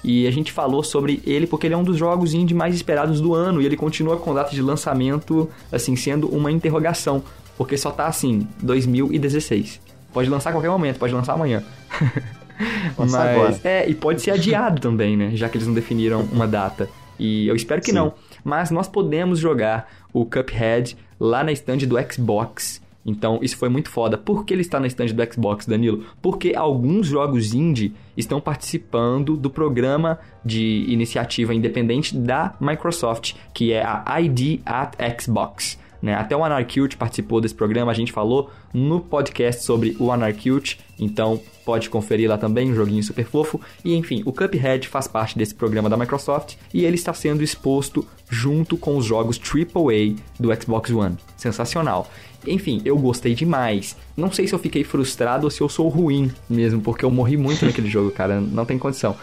E 0.04 0.28
a 0.28 0.32
gente 0.32 0.52
falou 0.52 0.84
sobre 0.84 1.22
ele 1.26 1.48
porque 1.48 1.68
ele 1.68 1.74
é 1.74 1.78
um 1.78 1.84
dos 1.84 1.98
jogos 1.98 2.34
indie 2.34 2.54
mais 2.54 2.76
esperados 2.76 3.22
do 3.22 3.34
ano 3.34 3.62
e 3.62 3.66
ele 3.66 3.78
continua 3.78 4.18
com 4.18 4.34
data 4.34 4.52
de 4.52 4.62
lançamento, 4.62 5.50
assim, 5.72 5.96
sendo 5.96 6.28
uma 6.28 6.52
interrogação. 6.52 7.24
Porque 7.58 7.78
só 7.78 7.92
tá 7.92 8.08
assim, 8.08 8.48
2016. 8.62 9.80
Pode 10.12 10.30
lançar 10.30 10.50
a 10.50 10.54
qualquer 10.54 10.70
momento, 10.70 11.00
pode 11.00 11.13
lançar 11.13 11.34
amanhã. 11.34 11.63
Mas, 12.98 13.13
agora. 13.16 13.60
é, 13.63 13.89
e 13.89 13.96
pode 13.96 14.22
ser 14.22 14.32
adiado 14.32 14.80
também, 14.80 15.18
né? 15.18 15.32
Já 15.34 15.50
que 15.50 15.58
eles 15.58 15.68
não 15.68 15.74
definiram 15.74 16.22
uma 16.32 16.48
data. 16.48 16.89
E 17.18 17.48
eu 17.48 17.56
espero 17.56 17.82
que 17.82 17.92
Sim. 17.92 17.96
não. 17.96 18.13
Mas 18.44 18.70
nós 18.70 18.88
podemos 18.88 19.39
jogar 19.39 19.89
o 20.12 20.26
Cuphead 20.26 20.98
lá 21.20 21.44
na 21.44 21.52
stand 21.52 21.78
do 21.78 21.96
Xbox. 22.12 22.82
Então, 23.06 23.39
isso 23.42 23.58
foi 23.58 23.70
muito 23.70 23.89
foda. 23.89 24.18
Por 24.18 24.46
que 24.46 24.54
ele 24.54 24.62
está 24.62 24.80
na 24.80 24.88
stand 24.88 25.08
do 25.08 25.34
Xbox, 25.34 25.66
Danilo? 25.66 26.06
Porque 26.22 26.54
alguns 26.56 27.08
jogos 27.08 27.54
indie 27.54 27.94
estão 28.16 28.39
participando 28.39 29.36
do 29.36 29.50
programa 29.50 30.20
de 30.44 30.86
iniciativa 30.88 31.54
independente 31.54 32.16
da 32.16 32.56
Microsoft, 32.60 33.36
que 33.54 33.74
é 33.74 33.84
a 33.84 34.22
ID 34.22 34.62
at 34.66 34.96
Xbox. 35.22 35.78
Né? 36.04 36.13
Até 36.13 36.36
o 36.36 36.44
Anarcute 36.44 36.98
participou 36.98 37.39
desse 37.39 37.56
programa, 37.56 37.89
a 37.89 37.96
gente 37.96 38.12
falou 38.12 38.52
no 38.74 39.00
podcast 39.00 39.63
sobre 39.63 39.96
o 39.98 40.12
Anarcute, 40.12 40.78
então 41.00 41.39
pode 41.63 41.89
conferir 41.89 42.30
lá 42.30 42.38
também, 42.38 42.70
um 42.70 42.76
joguinho 42.76 43.02
super 43.02 43.24
fofo. 43.26 43.62
E 43.86 43.96
enfim, 43.96 44.22
o 44.26 44.34
Cuphead 44.34 44.86
faz 44.89 45.08
parte 45.08 45.38
desse 45.38 45.56
programa 45.56 45.89
da 45.89 45.96
Microsoft 45.96 46.56
e 46.74 46.84
ele 46.84 46.96
está 46.96 47.13
sendo 47.13 47.42
exposto 47.42 48.06
junto 48.30 48.76
com 48.76 48.98
os 48.98 49.06
jogos 49.06 49.39
AAA 49.39 50.18
do 50.38 50.54
Xbox 50.62 50.92
One. 50.92 51.16
Sensacional. 51.38 52.12
Enfim, 52.46 52.82
eu 52.84 52.98
gostei 52.98 53.34
demais. 53.34 53.96
Não 54.18 54.30
sei 54.30 54.46
se 54.46 54.54
eu 54.54 54.60
fiquei 54.60 54.84
frustrado 54.84 55.46
ou 55.46 55.50
se 55.50 55.62
eu 55.62 55.70
sou 55.70 55.88
ruim 55.88 56.30
mesmo, 56.50 56.82
porque 56.82 57.06
eu 57.06 57.12
morri 57.12 57.38
muito 57.38 57.66
naquele 57.66 57.89
jogo, 57.89 58.12
cara. 58.12 58.42
Não 58.42 58.66
tem 58.66 58.78
condição. 58.78 59.16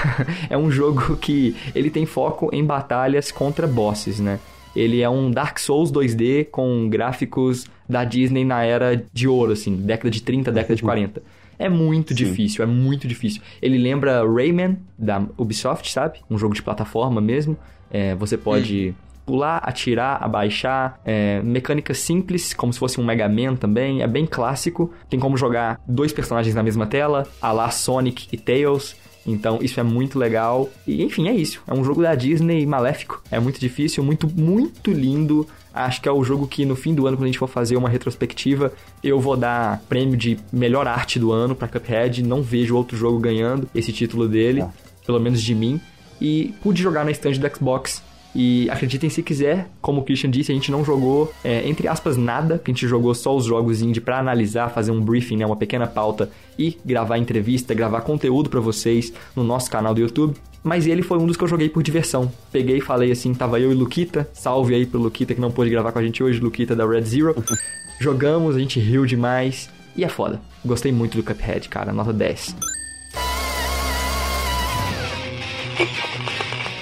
é 0.50 0.58
um 0.58 0.70
jogo 0.70 1.16
que 1.16 1.56
ele 1.74 1.88
tem 1.88 2.04
foco 2.04 2.50
em 2.52 2.62
batalhas 2.62 3.32
contra 3.32 3.66
bosses, 3.66 4.20
né? 4.20 4.38
Ele 4.76 5.00
é 5.00 5.08
um 5.08 5.30
Dark 5.30 5.58
Souls 5.58 5.90
2D 5.90 6.48
com 6.50 6.88
gráficos 6.88 7.66
da 7.88 8.04
Disney 8.04 8.44
na 8.44 8.62
era 8.62 9.02
de 9.12 9.26
ouro, 9.26 9.52
assim, 9.52 9.74
década 9.74 10.10
de 10.10 10.22
30, 10.22 10.52
década 10.52 10.76
de 10.76 10.82
40. 10.84 11.22
É 11.58 11.68
muito 11.68 12.10
Sim. 12.10 12.16
difícil, 12.16 12.62
é 12.62 12.66
muito 12.66 13.08
difícil. 13.08 13.40
Ele 13.62 13.78
lembra 13.78 14.22
Rayman, 14.22 14.76
da 14.98 15.24
Ubisoft, 15.38 15.90
sabe? 15.90 16.18
Um 16.30 16.36
jogo 16.36 16.54
de 16.54 16.62
plataforma 16.62 17.20
mesmo. 17.20 17.56
É, 17.90 18.14
você 18.14 18.36
pode 18.36 18.94
pular, 19.24 19.58
atirar, 19.64 20.22
abaixar. 20.22 21.00
É, 21.04 21.40
mecânica 21.42 21.94
simples, 21.94 22.52
como 22.52 22.72
se 22.72 22.78
fosse 22.78 23.00
um 23.00 23.04
Mega 23.04 23.28
Man 23.28 23.56
também. 23.56 24.02
É 24.02 24.06
bem 24.06 24.26
clássico. 24.26 24.92
Tem 25.08 25.18
como 25.18 25.36
jogar 25.36 25.80
dois 25.88 26.12
personagens 26.12 26.54
na 26.54 26.62
mesma 26.62 26.86
tela, 26.86 27.26
a 27.40 27.50
lá 27.52 27.70
Sonic 27.70 28.28
e 28.30 28.36
Tails. 28.36 28.94
Então, 29.26 29.58
isso 29.60 29.80
é 29.80 29.82
muito 29.82 30.18
legal. 30.18 30.68
E, 30.86 31.02
enfim, 31.02 31.28
é 31.28 31.34
isso. 31.34 31.60
É 31.66 31.74
um 31.74 31.82
jogo 31.82 32.02
da 32.02 32.14
Disney 32.14 32.64
maléfico. 32.64 33.20
É 33.30 33.40
muito 33.40 33.58
difícil, 33.58 34.04
muito, 34.04 34.28
muito 34.28 34.92
lindo. 34.92 35.46
Acho 35.74 36.00
que 36.00 36.08
é 36.08 36.12
o 36.12 36.22
jogo 36.22 36.46
que 36.46 36.64
no 36.64 36.76
fim 36.76 36.94
do 36.94 37.06
ano, 37.06 37.16
quando 37.16 37.24
a 37.24 37.26
gente 37.26 37.38
for 37.38 37.48
fazer 37.48 37.76
uma 37.76 37.88
retrospectiva, 37.88 38.72
eu 39.02 39.18
vou 39.20 39.36
dar 39.36 39.82
prêmio 39.88 40.16
de 40.16 40.38
melhor 40.52 40.86
arte 40.86 41.18
do 41.18 41.32
ano 41.32 41.54
pra 41.54 41.68
Cuphead. 41.68 42.22
Não 42.22 42.40
vejo 42.42 42.76
outro 42.76 42.96
jogo 42.96 43.18
ganhando 43.18 43.68
esse 43.74 43.92
título 43.92 44.28
dele, 44.28 44.60
Tá. 44.60 44.72
pelo 45.04 45.20
menos 45.20 45.42
de 45.42 45.54
mim. 45.54 45.80
E 46.20 46.54
pude 46.62 46.80
jogar 46.82 47.04
na 47.04 47.10
stand 47.10 47.32
do 47.32 47.54
Xbox. 47.56 48.02
E 48.38 48.68
acreditem 48.68 49.08
se 49.08 49.22
quiser, 49.22 49.66
como 49.80 50.02
o 50.02 50.04
Christian 50.04 50.28
disse, 50.28 50.52
a 50.52 50.54
gente 50.54 50.70
não 50.70 50.84
jogou, 50.84 51.32
é, 51.42 51.66
entre 51.66 51.88
aspas, 51.88 52.18
nada, 52.18 52.58
que 52.58 52.70
a 52.70 52.74
gente 52.74 52.86
jogou 52.86 53.14
só 53.14 53.34
os 53.34 53.46
jogos 53.46 53.80
indie 53.80 53.98
pra 53.98 54.18
analisar, 54.18 54.68
fazer 54.68 54.90
um 54.90 55.00
briefing, 55.00 55.38
né, 55.38 55.46
uma 55.46 55.56
pequena 55.56 55.86
pauta 55.86 56.30
e 56.58 56.76
gravar 56.84 57.16
entrevista, 57.16 57.72
gravar 57.72 58.02
conteúdo 58.02 58.50
pra 58.50 58.60
vocês 58.60 59.10
no 59.34 59.42
nosso 59.42 59.70
canal 59.70 59.94
do 59.94 60.02
YouTube. 60.02 60.34
Mas 60.62 60.86
ele 60.86 61.00
foi 61.00 61.16
um 61.16 61.24
dos 61.24 61.34
que 61.34 61.44
eu 61.44 61.48
joguei 61.48 61.70
por 61.70 61.82
diversão. 61.82 62.30
Peguei 62.52 62.76
e 62.76 62.80
falei 62.82 63.10
assim, 63.10 63.32
tava 63.32 63.58
eu 63.58 63.72
e 63.72 63.74
Luquita, 63.74 64.28
salve 64.34 64.74
aí 64.74 64.84
pro 64.84 65.00
Luquita 65.00 65.34
que 65.34 65.40
não 65.40 65.50
pôde 65.50 65.70
gravar 65.70 65.90
com 65.90 65.98
a 65.98 66.02
gente 66.02 66.22
hoje, 66.22 66.38
Luquita 66.38 66.76
da 66.76 66.86
Red 66.86 67.04
Zero. 67.04 67.34
Jogamos, 67.98 68.54
a 68.54 68.58
gente 68.58 68.78
riu 68.78 69.06
demais 69.06 69.70
e 69.96 70.04
é 70.04 70.08
foda. 70.10 70.42
Gostei 70.62 70.92
muito 70.92 71.16
do 71.16 71.22
Cuphead, 71.22 71.70
cara, 71.70 71.90
nota 71.90 72.12
10. 72.12 72.54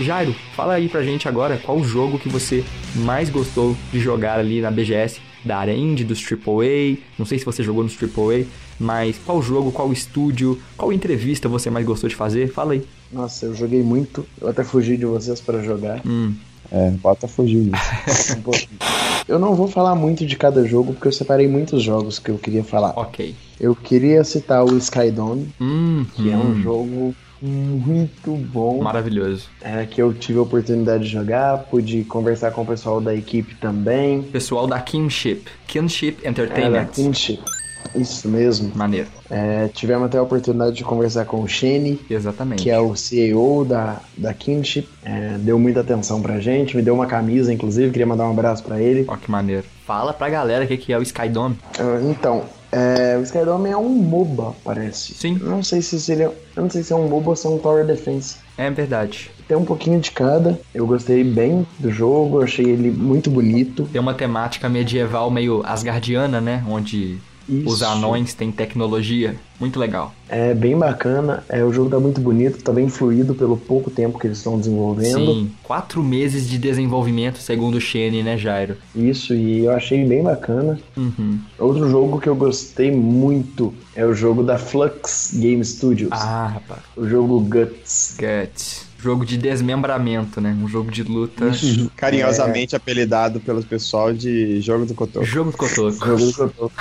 Jairo, 0.04 0.34
fala 0.54 0.74
aí 0.74 0.88
pra 0.88 1.02
gente 1.02 1.26
agora 1.28 1.56
qual 1.62 1.78
o 1.78 1.84
jogo 1.84 2.18
que 2.18 2.28
você 2.28 2.62
mais 2.94 3.30
gostou 3.30 3.76
de 3.92 3.98
jogar 4.00 4.38
ali 4.38 4.60
na 4.60 4.70
BGS 4.70 5.20
da 5.44 5.56
área 5.58 5.72
indie, 5.74 6.04
dos 6.04 6.20
AAA. 6.22 6.96
Não 7.18 7.26
sei 7.26 7.38
se 7.38 7.44
você 7.44 7.62
jogou 7.62 7.82
nos 7.82 7.94
AAA, 8.00 8.44
mas 8.78 9.16
qual 9.24 9.42
jogo, 9.42 9.70
qual 9.72 9.92
estúdio, 9.92 10.58
qual 10.76 10.92
entrevista 10.92 11.48
você 11.48 11.68
mais 11.70 11.84
gostou 11.84 12.08
de 12.08 12.16
fazer? 12.16 12.48
Fala 12.52 12.72
aí. 12.74 12.82
Nossa, 13.12 13.46
eu 13.46 13.54
joguei 13.54 13.82
muito. 13.82 14.26
Eu 14.40 14.48
até 14.48 14.64
fugi 14.64 14.96
de 14.96 15.04
vocês 15.06 15.40
para 15.40 15.62
jogar. 15.62 16.00
Hum, 16.06 16.34
É, 16.72 16.90
bota 16.92 17.28
fugir 17.28 17.70
disso. 17.70 18.36
Um 18.38 18.42
pouquinho. 18.42 18.68
Eu 19.28 19.38
não 19.38 19.54
vou 19.54 19.68
falar 19.68 19.94
muito 19.94 20.26
de 20.26 20.34
cada 20.36 20.66
jogo, 20.66 20.92
porque 20.94 21.08
eu 21.08 21.12
separei 21.12 21.46
muitos 21.46 21.82
jogos 21.82 22.18
que 22.18 22.30
eu 22.30 22.38
queria 22.38 22.64
falar. 22.64 22.92
Ok. 22.96 23.34
Eu 23.60 23.74
queria 23.74 24.24
citar 24.24 24.64
o 24.64 24.76
Skydome, 24.78 25.48
Hum, 25.60 26.04
que 26.14 26.30
é 26.30 26.36
um 26.36 26.60
jogo 26.62 27.14
muito 27.42 28.30
bom. 28.36 28.82
Maravilhoso. 28.82 29.48
É, 29.60 29.84
que 29.86 30.00
eu 30.00 30.12
tive 30.12 30.38
a 30.38 30.42
oportunidade 30.42 31.04
de 31.04 31.10
jogar, 31.10 31.58
pude 31.70 32.04
conversar 32.04 32.50
com 32.52 32.62
o 32.62 32.66
pessoal 32.66 33.00
da 33.00 33.14
equipe 33.14 33.54
também. 33.56 34.22
Pessoal 34.22 34.66
da 34.66 34.80
Kinship. 34.80 35.44
Kinship 35.66 36.18
É, 36.20 36.24
da 36.24 36.30
Entertainment. 36.30 36.86
Kinship. 36.86 37.40
Isso 37.94 38.26
mesmo. 38.28 38.72
Maneiro. 38.74 39.06
É, 39.30 39.68
tivemos 39.68 40.06
até 40.06 40.18
a 40.18 40.22
oportunidade 40.22 40.74
de 40.74 40.82
conversar 40.82 41.26
com 41.26 41.42
o 41.42 41.46
Shane, 41.46 42.00
Exatamente. 42.10 42.62
que 42.62 42.70
é 42.70 42.78
o 42.80 42.96
CEO 42.96 43.64
da, 43.64 44.00
da 44.16 44.32
Kinship. 44.34 44.88
É, 45.04 45.36
deu 45.38 45.58
muita 45.58 45.80
atenção 45.80 46.20
pra 46.20 46.40
gente, 46.40 46.76
me 46.76 46.82
deu 46.82 46.94
uma 46.94 47.06
camisa, 47.06 47.52
inclusive, 47.52 47.90
queria 47.92 48.06
mandar 48.06 48.26
um 48.26 48.30
abraço 48.32 48.64
pra 48.64 48.80
ele. 48.80 49.04
Ó, 49.06 49.16
que 49.16 49.30
maneiro. 49.30 49.64
Fala 49.86 50.12
pra 50.12 50.28
galera 50.30 50.64
o 50.64 50.68
que 50.68 50.76
que 50.78 50.92
é 50.92 50.98
o 50.98 51.02
Skydome. 51.02 51.56
Ah, 51.78 52.00
Então, 52.10 52.44
é, 52.74 53.16
o 53.16 53.22
Skydome 53.22 53.70
é 53.70 53.76
um 53.76 53.88
MOBA, 53.88 54.52
parece. 54.64 55.14
Sim. 55.14 55.38
Não 55.40 55.62
sei 55.62 55.80
se 55.80 56.00
seria. 56.00 56.32
Eu 56.56 56.62
não 56.62 56.68
sei 56.68 56.82
se 56.82 56.92
é 56.92 56.96
um 56.96 57.08
MOBA 57.08 57.30
ou 57.30 57.36
se 57.36 57.46
é 57.46 57.50
um 57.50 57.58
Tower 57.58 57.86
Defense. 57.86 58.38
É 58.58 58.68
verdade. 58.68 59.30
Tem 59.46 59.56
um 59.56 59.64
pouquinho 59.64 60.00
de 60.00 60.10
cada. 60.10 60.58
Eu 60.74 60.84
gostei 60.84 61.22
bem 61.22 61.64
do 61.78 61.90
jogo, 61.90 62.38
eu 62.38 62.42
achei 62.42 62.64
ele 62.64 62.90
muito 62.90 63.30
bonito. 63.30 63.88
Tem 63.92 64.00
uma 64.00 64.14
temática 64.14 64.68
medieval 64.68 65.30
meio 65.30 65.62
asgardiana, 65.64 66.40
né? 66.40 66.64
Onde 66.68 67.20
os 67.48 67.74
Isso. 67.76 67.84
anões 67.84 68.34
têm 68.34 68.50
tecnologia. 68.50 69.36
Muito 69.60 69.78
legal. 69.78 70.12
É 70.28 70.52
bem 70.52 70.76
bacana, 70.76 71.44
é, 71.48 71.62
o 71.64 71.72
jogo 71.72 71.88
tá 71.90 72.00
muito 72.00 72.20
bonito, 72.20 72.62
tá 72.62 72.72
bem 72.72 72.88
fluido 72.88 73.34
pelo 73.34 73.56
pouco 73.56 73.90
tempo 73.90 74.18
que 74.18 74.26
eles 74.26 74.38
estão 74.38 74.58
desenvolvendo. 74.58 75.14
Sim. 75.34 75.50
Quatro 75.62 76.02
meses 76.02 76.48
de 76.48 76.58
desenvolvimento, 76.58 77.38
segundo 77.38 77.76
o 77.76 77.80
Shane, 77.80 78.22
né, 78.22 78.36
Jairo? 78.36 78.76
Isso, 78.94 79.32
e 79.34 79.64
eu 79.64 79.70
achei 79.72 80.04
bem 80.04 80.22
bacana. 80.24 80.78
Uhum. 80.96 81.38
Outro 81.58 81.88
jogo 81.88 82.20
que 82.20 82.28
eu 82.28 82.34
gostei 82.34 82.90
muito 82.90 83.72
é 83.94 84.04
o 84.04 84.12
jogo 84.12 84.42
da 84.42 84.58
Flux 84.58 85.32
Game 85.34 85.64
Studios, 85.64 86.10
Ah, 86.12 86.48
rapaz. 86.54 86.80
o 86.96 87.06
jogo 87.08 87.38
Guts. 87.40 88.16
Guts. 88.18 88.83
Jogo 89.04 89.26
de 89.26 89.36
desmembramento, 89.36 90.40
né? 90.40 90.56
Um 90.58 90.66
jogo 90.66 90.90
de 90.90 91.02
luta. 91.02 91.50
Carinhosamente 91.94 92.74
apelidado 92.74 93.38
pelo 93.38 93.62
pessoal 93.62 94.14
de 94.14 94.62
Jogo 94.62 94.86
do 94.86 94.94
Cotoco. 94.94 95.26
Jogo 95.26 95.50
do 95.50 95.56
Cotoco. 95.58 95.92
Jogo 96.06 96.24
do 96.24 96.32
Cotoco. 96.32 96.72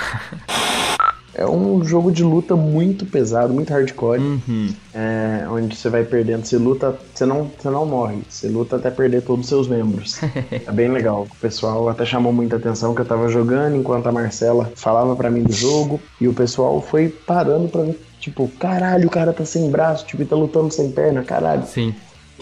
É 1.34 1.44
um 1.44 1.84
jogo 1.84 2.10
de 2.12 2.22
luta 2.22 2.54
muito 2.56 3.04
pesado, 3.04 3.52
muito 3.52 3.70
hardcore, 3.72 4.20
Uhum. 4.20 4.72
é, 4.94 5.44
onde 5.50 5.76
você 5.76 5.90
vai 5.90 6.02
perdendo. 6.04 6.46
Você 6.46 6.56
luta, 6.56 6.96
você 7.12 7.26
não, 7.26 7.50
você 7.58 7.68
não 7.68 7.84
morre, 7.84 8.18
você 8.28 8.46
luta 8.48 8.76
até 8.76 8.88
perder 8.88 9.20
todos 9.20 9.44
os 9.44 9.48
seus 9.48 9.66
membros. 9.68 10.18
é 10.50 10.70
bem 10.72 10.88
legal. 10.90 11.26
O 11.30 11.36
pessoal 11.40 11.88
até 11.90 12.06
chamou 12.06 12.32
muita 12.32 12.56
atenção 12.56 12.94
que 12.94 13.00
eu 13.02 13.04
tava 13.04 13.28
jogando 13.28 13.76
enquanto 13.76 14.06
a 14.06 14.12
Marcela 14.12 14.72
falava 14.76 15.14
pra 15.16 15.28
mim 15.30 15.42
do 15.42 15.52
jogo 15.52 16.00
e 16.20 16.26
o 16.28 16.32
pessoal 16.32 16.80
foi 16.80 17.08
parando 17.08 17.68
pra 17.68 17.82
mim. 17.82 17.94
Tipo, 18.20 18.48
caralho, 18.58 19.08
o 19.08 19.10
cara 19.10 19.32
tá 19.32 19.44
sem 19.44 19.68
braço, 19.70 20.06
tipo, 20.06 20.22
e 20.22 20.24
tá 20.24 20.36
lutando 20.36 20.72
sem 20.72 20.90
perna, 20.92 21.22
caralho. 21.22 21.66
Sim. 21.66 21.92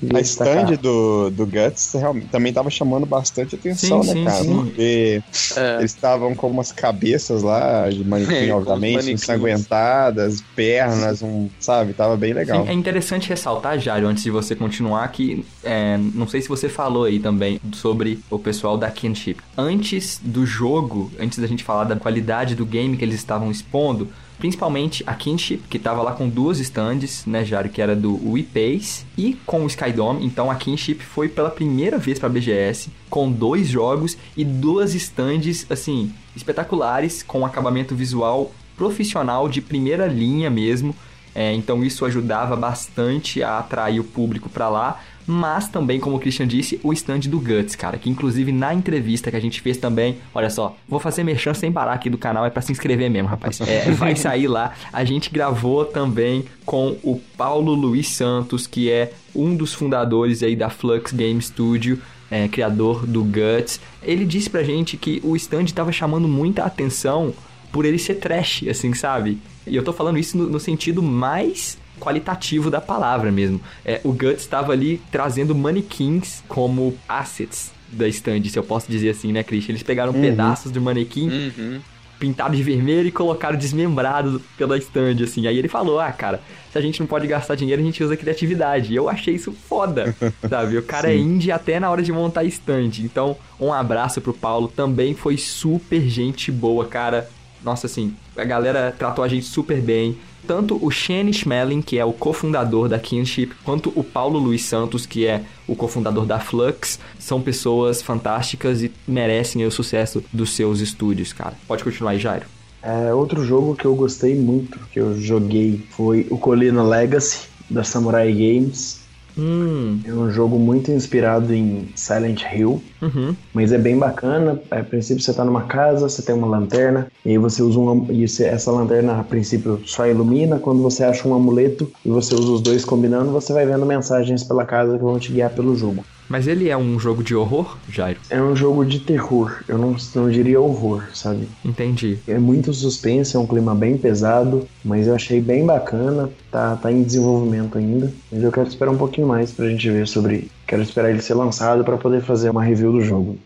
A 0.02 0.20
destacar. 0.20 0.64
stand 0.64 0.76
do, 0.78 1.31
do 1.31 1.46
Guts 1.46 1.92
realmente, 1.94 2.26
também 2.28 2.52
tava 2.52 2.70
chamando 2.70 3.07
bastante 3.07 3.55
atenção, 3.55 4.02
Sim, 4.02 4.09
né, 4.09 4.14
sim, 4.14 4.24
cara? 4.24 4.44
sim. 4.44 4.57
Porque 4.57 5.22
É, 5.57 5.76
eles 5.78 5.90
estavam 5.92 6.35
com 6.35 6.48
umas 6.48 6.72
cabeças 6.72 7.42
lá, 7.42 7.88
de 7.88 8.02
manequim, 8.05 8.33
É, 8.50 8.55
obviamente, 8.55 9.11
ensanguentadas, 9.57 10.42
pernas, 10.57 11.22
um, 11.22 11.48
sabe? 11.61 11.92
Tava 11.92 12.16
bem 12.16 12.33
legal. 12.33 12.64
Sim, 12.64 12.70
é 12.70 12.72
interessante 12.72 13.28
ressaltar, 13.28 13.78
Jário, 13.78 14.09
antes 14.09 14.22
de 14.22 14.31
você 14.31 14.55
continuar, 14.55 15.07
que 15.09 15.44
é, 15.62 15.98
não 16.14 16.26
sei 16.26 16.40
se 16.40 16.48
você 16.48 16.68
falou 16.68 17.05
aí 17.05 17.18
também 17.18 17.61
sobre 17.72 18.18
o 18.31 18.38
pessoal 18.38 18.76
da 18.78 18.90
Kinship. 18.90 19.37
Antes 19.57 20.20
do 20.22 20.44
jogo, 20.46 21.11
antes 21.18 21.38
da 21.38 21.46
gente 21.46 21.62
falar 21.64 21.85
da 21.85 21.96
qualidade 21.96 22.55
do 22.55 22.64
game 22.66 22.96
que 22.96 23.05
eles 23.05 23.16
estavam 23.16 23.50
expondo, 23.50 24.09
principalmente 24.42 25.05
a 25.07 25.14
Kinship, 25.14 25.62
que 25.70 25.78
tava 25.78 26.02
lá 26.02 26.11
com 26.11 26.28
duas 26.28 26.59
stands, 26.59 27.24
né, 27.26 27.44
Jário, 27.44 27.70
que 27.70 27.81
era 27.81 27.94
do 27.94 28.18
Wii 28.28 28.42
Pace 28.42 29.07
e 29.16 29.35
com 29.46 29.62
o 29.62 29.68
Skydome. 29.68 30.26
Então 30.26 30.50
a 30.50 30.57
Kinship 30.57 30.98
foi 30.98 31.28
pela 31.28 31.48
primeira 31.48 31.96
vez 31.96 32.18
pra 32.18 32.28
BGS 32.28 32.90
com 33.09 33.31
dois 33.31 33.68
jogos 33.68 34.18
e 34.37 34.44
duas 34.44 34.96
stands, 34.96 35.64
assim, 35.70 36.12
espetaculares, 36.35 37.22
com 37.22 37.46
acabamento 37.46 37.94
visual 37.94 38.50
profissional 38.76 39.48
de 39.48 39.61
primeira 39.61 40.09
linha 40.09 40.50
mesmo. 40.50 40.92
É, 41.33 41.52
então 41.55 41.85
isso 41.85 42.05
ajudava 42.05 42.57
bastante 42.57 43.44
a 43.44 43.61
atrair 43.61 44.00
o 44.00 44.05
público 44.05 44.48
pra 44.48 44.68
lá. 44.68 45.00
Mas 45.26 45.68
também, 45.68 46.00
como 46.00 46.16
o 46.16 46.18
Christian 46.18 46.46
disse, 46.46 46.80
o 46.82 46.92
stand 46.92 47.20
do 47.20 47.38
Guts, 47.38 47.76
cara. 47.76 47.96
Que 47.98 48.11
inclusive 48.11 48.52
na 48.52 48.74
entrevista 48.74 49.30
que 49.30 49.37
a 49.37 49.40
gente 49.40 49.61
fez 49.61 49.76
também. 49.76 50.18
Olha 50.35 50.50
só, 50.50 50.76
vou 50.88 50.98
fazer 51.00 51.22
merchan 51.24 51.54
sem 51.54 51.72
parar 51.72 51.92
aqui 51.92 52.11
do 52.11 52.18
canal, 52.18 52.44
é 52.44 52.50
pra 52.50 52.62
se 52.62 52.72
inscrever 52.72 53.11
mesmo, 53.11 53.28
rapaz. 53.28 53.61
É, 53.61 53.90
vai 53.92 54.16
sair 54.16 54.48
lá. 54.48 54.72
A 54.92 55.04
gente 55.04 55.30
gravou 55.30 55.85
também 55.85 56.44
com 56.64 56.96
o 57.02 57.20
Paulo 57.37 57.74
Luiz 57.74 58.08
Santos, 58.08 58.66
que 58.66 58.90
é 58.90 59.12
um 59.35 59.54
dos 59.54 59.72
fundadores 59.72 60.42
aí 60.42 60.56
da 60.56 60.68
Flux 60.68 61.12
Game 61.12 61.40
Studio. 61.40 62.00
é, 62.32 62.48
criador 62.48 63.06
do 63.06 63.22
Guts, 63.22 63.78
ele 64.02 64.24
disse 64.24 64.48
pra 64.48 64.62
gente 64.62 64.96
que 64.96 65.20
o 65.22 65.37
stand 65.37 65.66
tava 65.66 65.92
chamando 65.92 66.26
muita 66.26 66.64
atenção 66.64 67.35
por 67.70 67.85
ele 67.85 67.98
ser 67.98 68.14
trash, 68.14 68.64
assim, 68.68 68.94
sabe? 68.94 69.38
E 69.66 69.76
eu 69.76 69.85
tô 69.85 69.92
falando 69.92 70.18
isso 70.18 70.38
no, 70.38 70.48
no 70.48 70.58
sentido 70.58 71.02
mais 71.02 71.78
qualitativo 72.00 72.70
da 72.70 72.81
palavra 72.81 73.31
mesmo. 73.31 73.61
É, 73.85 74.00
o 74.05 74.12
Guts 74.12 74.40
estava 74.40 74.72
ali 74.72 75.00
trazendo 75.11 75.55
manequins 75.55 76.42
como 76.48 76.96
assets 77.09 77.72
da 77.92 78.09
stand, 78.09 78.44
se 78.44 78.59
eu 78.59 78.64
posso 78.64 78.90
dizer 78.90 79.11
assim, 79.11 79.33
né, 79.33 79.42
Christian? 79.42 79.72
Eles 79.72 79.83
pegaram 79.83 80.12
pedaços 80.12 80.72
do 80.72 80.81
manequim, 80.81 81.28
uhum. 81.28 81.81
pintado 82.18 82.57
de 82.57 82.62
vermelho 82.62 83.07
e 83.07 83.12
colocaram 83.12 83.57
desmembrado 83.57 84.40
pela 84.57 84.78
stand, 84.78 85.22
assim. 85.22 85.46
Aí 85.46 85.59
ele 85.59 85.68
falou, 85.68 86.00
ah, 86.00 86.11
cara, 86.11 86.40
se 86.72 86.78
a 86.78 86.81
gente 86.81 86.98
não 87.00 87.07
pode 87.07 87.26
gastar 87.26 87.55
dinheiro, 87.55 87.83
a 87.83 87.85
gente 87.85 88.02
usa 88.02 88.16
criatividade. 88.16 88.92
E 88.92 88.96
eu 88.96 89.09
achei 89.09 89.35
isso 89.35 89.52
foda, 89.52 90.16
sabe? 90.48 90.78
O 90.78 90.83
cara 90.83 91.12
é 91.12 91.16
indie 91.16 91.52
até 91.52 91.78
na 91.78 91.90
hora 91.90 92.02
de 92.02 92.11
montar 92.11 92.44
stand. 92.44 92.92
Então, 93.00 93.37
um 93.61 93.72
abraço 93.72 94.20
pro 94.20 94.33
Paulo, 94.33 94.68
também 94.68 95.14
foi 95.14 95.37
super 95.37 96.00
gente 96.09 96.50
boa, 96.50 96.87
cara. 96.87 97.28
Nossa, 97.62 97.87
assim, 97.87 98.16
a 98.37 98.44
galera 98.44 98.92
tratou 98.98 99.22
a 99.22 99.28
gente 99.28 99.44
super 99.44 99.81
bem. 99.81 100.18
Tanto 100.46 100.78
o 100.85 100.90
Shane 100.90 101.33
Schmeling, 101.33 101.83
que 101.83 101.98
é 101.98 102.05
o 102.05 102.12
cofundador 102.12 102.88
da 102.88 102.98
Kinship, 102.98 103.52
quanto 103.64 103.92
o 103.94 104.02
Paulo 104.02 104.38
Luiz 104.38 104.64
Santos, 104.64 105.07
que 105.07 105.26
é 105.26 105.42
o 105.66 105.76
cofundador 105.76 106.26
da 106.26 106.40
Flux, 106.40 106.98
são 107.18 107.40
pessoas 107.40 108.02
fantásticas 108.02 108.83
e 108.83 108.92
merecem 109.07 109.64
o 109.64 109.70
sucesso 109.70 110.22
dos 110.33 110.50
seus 110.50 110.81
estúdios, 110.81 111.33
cara. 111.33 111.55
Pode 111.66 111.85
continuar 111.85 112.12
aí, 112.12 112.18
Jairo. 112.18 112.46
É, 112.83 113.14
outro 113.14 113.44
jogo 113.44 113.76
que 113.76 113.85
eu 113.85 113.94
gostei 113.94 114.35
muito, 114.35 114.81
que 114.92 114.98
eu 114.98 115.16
joguei, 115.18 115.81
foi 115.90 116.26
o 116.31 116.37
Colina 116.37 116.83
Legacy, 116.83 117.46
da 117.70 117.85
Samurai 117.85 118.33
Games. 118.33 119.02
Hum, 119.37 120.01
É 120.05 120.12
um 120.12 120.31
jogo 120.31 120.59
muito 120.59 120.90
inspirado 120.90 121.53
em 121.55 121.88
Silent 121.97 122.42
Hill, 122.53 122.83
uhum. 123.01 123.35
mas 123.55 123.73
é 123.73 123.79
bem 123.79 123.99
bacana. 123.99 124.61
A 124.71 124.83
princípio 124.83 125.23
você 125.23 125.33
tá 125.33 125.45
numa 125.45 125.62
casa, 125.62 126.09
você 126.09 126.23
tem 126.23 126.35
uma 126.35 126.47
lanterna, 126.47 127.07
e 127.25 127.31
aí 127.31 127.38
você 127.38 127.62
usa 127.62 127.79
uma. 127.79 128.12
E 128.12 128.25
essa 128.25 128.71
lanterna, 128.71 129.21
a 129.21 129.25
princípio, 129.25 129.81
só 129.85 130.07
ilumina. 130.07 130.59
Quando 130.59 130.83
você 130.83 131.05
acha 131.05 131.27
um 131.27 131.35
amuleto 131.35 131.90
e 132.05 132.11
você 132.11 132.35
usa 132.35 132.53
os 132.53 132.62
dois 132.62 132.85
combinando, 132.85 133.33
você 133.33 133.53
vai 133.53 133.66
vendo 133.66 133.87
mensagens 133.87 134.45
pela 134.45 134.64
casa 134.64 134.97
que 134.97 135.05
vão 135.05 135.18
te 135.18 135.33
guiar 135.33 135.51
pelo 135.55 135.75
jogo. 135.75 136.05
Mas 136.28 136.46
ele 136.46 136.68
é 136.68 136.76
um 136.76 136.98
jogo 136.98 137.22
de 137.22 137.35
horror, 137.35 137.76
Jairo? 137.88 138.18
É 138.30 138.40
um 138.40 138.56
jogo 138.56 138.85
de 138.85 139.00
terror, 139.00 139.62
eu 139.68 139.76
não, 139.76 139.96
não 140.14 140.30
diria 140.30 140.61
horror, 140.61 141.04
sabe? 141.12 141.48
Entendi. 141.64 142.18
É 142.26 142.38
muito 142.38 142.72
suspense, 142.72 143.37
é 143.37 143.38
um 143.38 143.46
clima 143.46 143.74
bem 143.74 143.96
pesado, 143.98 144.66
mas 144.85 145.06
eu 145.06 145.14
achei 145.14 145.40
bem 145.40 145.66
bacana, 145.66 146.30
tá, 146.50 146.76
tá 146.76 146.90
em 146.90 147.02
desenvolvimento 147.02 147.76
ainda. 147.76 148.12
Mas 148.30 148.42
eu 148.42 148.52
quero 148.52 148.68
esperar 148.68 148.90
um 148.90 148.98
pouquinho 148.98 149.26
mais 149.26 149.52
pra 149.52 149.68
gente 149.68 149.90
ver 149.90 150.06
sobre. 150.06 150.50
Quero 150.66 150.82
esperar 150.82 151.11
ele 151.11 151.20
ser 151.20 151.35
lançado 151.35 151.85
pra 151.85 151.96
poder 151.96 152.22
fazer 152.22 152.50
uma 152.50 152.62
review 152.62 152.92
do 152.92 153.02
jogo. 153.02 153.38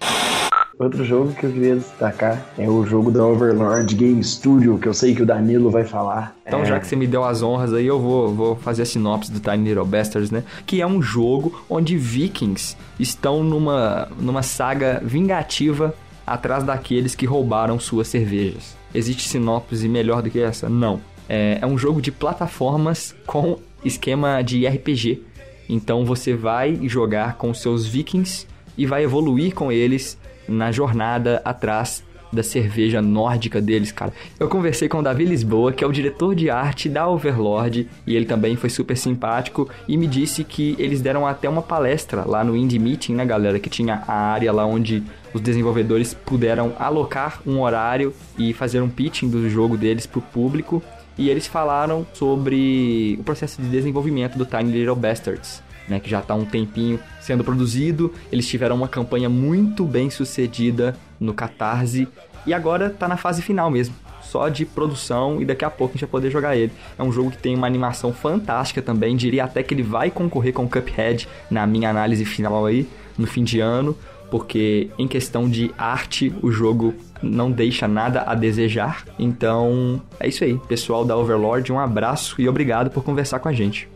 Outro 0.79 1.03
jogo 1.07 1.33
que 1.33 1.45
eu 1.45 1.53
queria 1.53 1.75
destacar 1.77 2.47
é 2.59 2.69
o 2.69 2.85
jogo 2.85 3.11
da 3.11 3.25
Overlord 3.25 3.95
Game 3.95 4.23
Studio, 4.23 4.79
que 4.79 4.87
eu 4.87 4.93
sei 4.93 5.15
que 5.15 5.23
o 5.23 5.27
Danilo 5.27 5.71
vai 5.71 5.85
falar. 5.85 6.37
Então, 6.47 6.61
É, 6.61 6.65
já 6.67 6.79
que 6.79 6.87
você 6.87 6.95
me 6.95 7.07
deu 7.07 7.25
as 7.25 7.43
honras 7.43 7.73
aí, 7.73 7.87
eu 7.87 7.99
vou, 7.99 8.35
vou 8.35 8.57
fazer 8.57 8.83
a 8.83 8.85
sinopse 8.85 9.33
do 9.33 9.41
Tiny 9.41 9.69
Little 9.69 9.87
Bastards, 9.87 10.31
né? 10.31 10.45
Que 10.67 10.83
é 10.83 10.87
um 10.87 11.01
jogo 11.01 11.65
onde 11.71 11.97
vikings 11.97 12.77
estão 13.01 13.43
numa, 13.43 14.09
numa 14.21 14.43
saga 14.43 15.01
vingativa 15.03 15.95
atrás 16.27 16.63
daqueles 16.63 17.15
que 17.15 17.25
roubaram 17.25 17.81
suas 17.81 18.09
cervejas. 18.09 18.77
Existe 18.95 19.27
sinopse 19.27 19.89
melhor 19.89 20.21
do 20.21 20.29
que 20.29 20.41
essa? 20.41 20.69
Não. 20.69 21.01
É, 21.27 21.59
é 21.63 21.67
um 21.67 21.79
jogo 21.79 22.03
de 22.03 22.13
plataformas 22.13 23.15
com 23.27 23.59
esquema 23.83 24.43
de 24.43 24.67
RPG. 24.67 25.23
Então 25.71 26.05
você 26.05 26.35
vai 26.35 26.79
jogar 26.83 27.37
com 27.37 27.55
seus 27.55 27.87
vikings 27.87 28.47
e 28.77 28.85
vai 28.85 29.05
evoluir 29.05 29.55
com 29.55 29.73
eles 29.73 30.19
na 30.49 30.73
jornada 30.73 31.41
atrás 31.45 32.05
da 32.33 32.43
cerveja 32.43 33.01
nórdica 33.01 33.61
deles, 33.61 33.93
cara. 33.93 34.13
Eu 34.39 34.49
conversei 34.49 34.89
com 34.89 34.99
o 34.99 35.03
Davi 35.03 35.25
Lisboa, 35.25 35.73
que 35.73 35.83
é 35.83 35.87
o 35.87 35.93
diretor 35.93 36.35
de 36.35 36.51
arte 36.51 36.89
da 36.89 37.09
Overlord, 37.09 37.89
e 38.07 38.17
ele 38.17 38.27
também 38.27 38.57
foi 38.57 38.71
super 38.71 38.97
simpático 38.97 39.69
e 39.89 39.97
me 39.97 40.07
disse 40.07 40.45
que 40.45 40.77
eles 40.79 41.01
deram 41.01 41.27
até 41.27 41.49
uma 41.49 41.63
palestra 41.63 42.25
lá 42.27 42.45
no 42.45 42.57
Indie 42.57 42.79
Meeting, 42.79 43.15
né, 43.15 43.25
galera, 43.25 43.59
que 43.59 43.71
tinha 43.71 44.03
a 44.07 44.15
área 44.15 44.53
lá 44.53 44.67
onde 44.67 45.03
os 45.33 45.41
desenvolvedores 45.41 46.15
puderam 46.15 46.73
alocar 46.79 47.41
um 47.47 47.61
horário 47.61 48.13
e 48.39 48.53
fazer 48.53 48.81
um 48.81 48.89
pitching 48.89 49.29
do 49.29 49.49
jogo 49.49 49.77
deles 49.77 50.07
pro 50.07 50.21
público. 50.21 50.83
E 51.19 51.31
eles 51.31 51.47
falaram 51.47 52.07
sobre 52.13 53.17
o 53.19 53.25
processo 53.25 53.63
de 53.63 53.69
desenvolvimento 53.69 54.37
do 54.37 54.45
Tiny 54.45 54.71
Little 54.71 54.95
Bastards 54.97 55.66
né, 55.89 56.01
que 56.01 56.09
já 56.11 56.21
está 56.21 56.35
um 56.35 56.45
tempinho 56.45 56.99
sendo 57.21 57.45
produzido. 57.45 58.13
Eles 58.31 58.47
tiveram 58.47 58.77
uma 58.77 58.89
campanha 58.89 59.29
muito 59.29 59.85
bem 59.85 60.11
sucedida 60.11 60.97
no 61.19 61.35
Catarse 61.35 62.09
e 62.47 62.55
agora 62.55 62.87
está 62.87 63.09
na 63.09 63.17
fase 63.17 63.43
final 63.43 63.71
mesmo. 63.71 63.95
Só 64.23 64.49
de 64.49 64.65
produção 64.65 65.41
e 65.41 65.45
daqui 65.45 65.65
a 65.65 65.71
pouco 65.71 65.93
a 65.93 65.95
gente 65.95 66.03
vai 66.03 66.11
poder 66.11 66.31
jogar 66.31 66.57
ele. 66.57 66.73
É 66.99 67.03
um 67.03 67.13
jogo 67.13 67.31
que 67.31 67.39
tem 67.39 67.55
uma 67.55 67.67
animação 67.67 68.13
fantástica 68.13 68.83
também. 68.83 69.17
Diria 69.17 69.45
até 69.45 69.63
que 69.63 69.73
ele 69.73 69.83
vai 69.83 70.11
concorrer 70.11 70.53
com 70.53 70.65
o 70.65 70.69
Cuphead 70.69 71.29
na 71.51 71.67
minha 71.67 71.91
análise 71.91 72.25
final 72.25 72.67
aí, 72.67 72.89
no 73.17 73.27
fim 73.27 73.45
de 73.45 73.61
ano. 73.61 73.97
Porque 74.31 74.91
em 74.99 75.07
questão 75.07 75.49
de 75.49 75.71
arte, 75.79 76.35
o 76.43 76.51
jogo 76.51 76.93
não 77.23 77.51
deixa 77.51 77.87
nada 77.87 78.23
a 78.27 78.35
desejar. 78.35 79.05
Então 79.19 80.03
é 80.19 80.29
isso 80.29 80.43
aí. 80.43 80.59
Pessoal 80.69 81.05
da 81.05 81.17
Overlord, 81.17 81.73
um 81.73 81.79
abraço 81.79 82.35
e 82.41 82.49
obrigado 82.49 82.91
por 82.91 83.05
conversar 83.05 83.39
com 83.39 83.49
a 83.49 83.53
gente. 83.53 83.89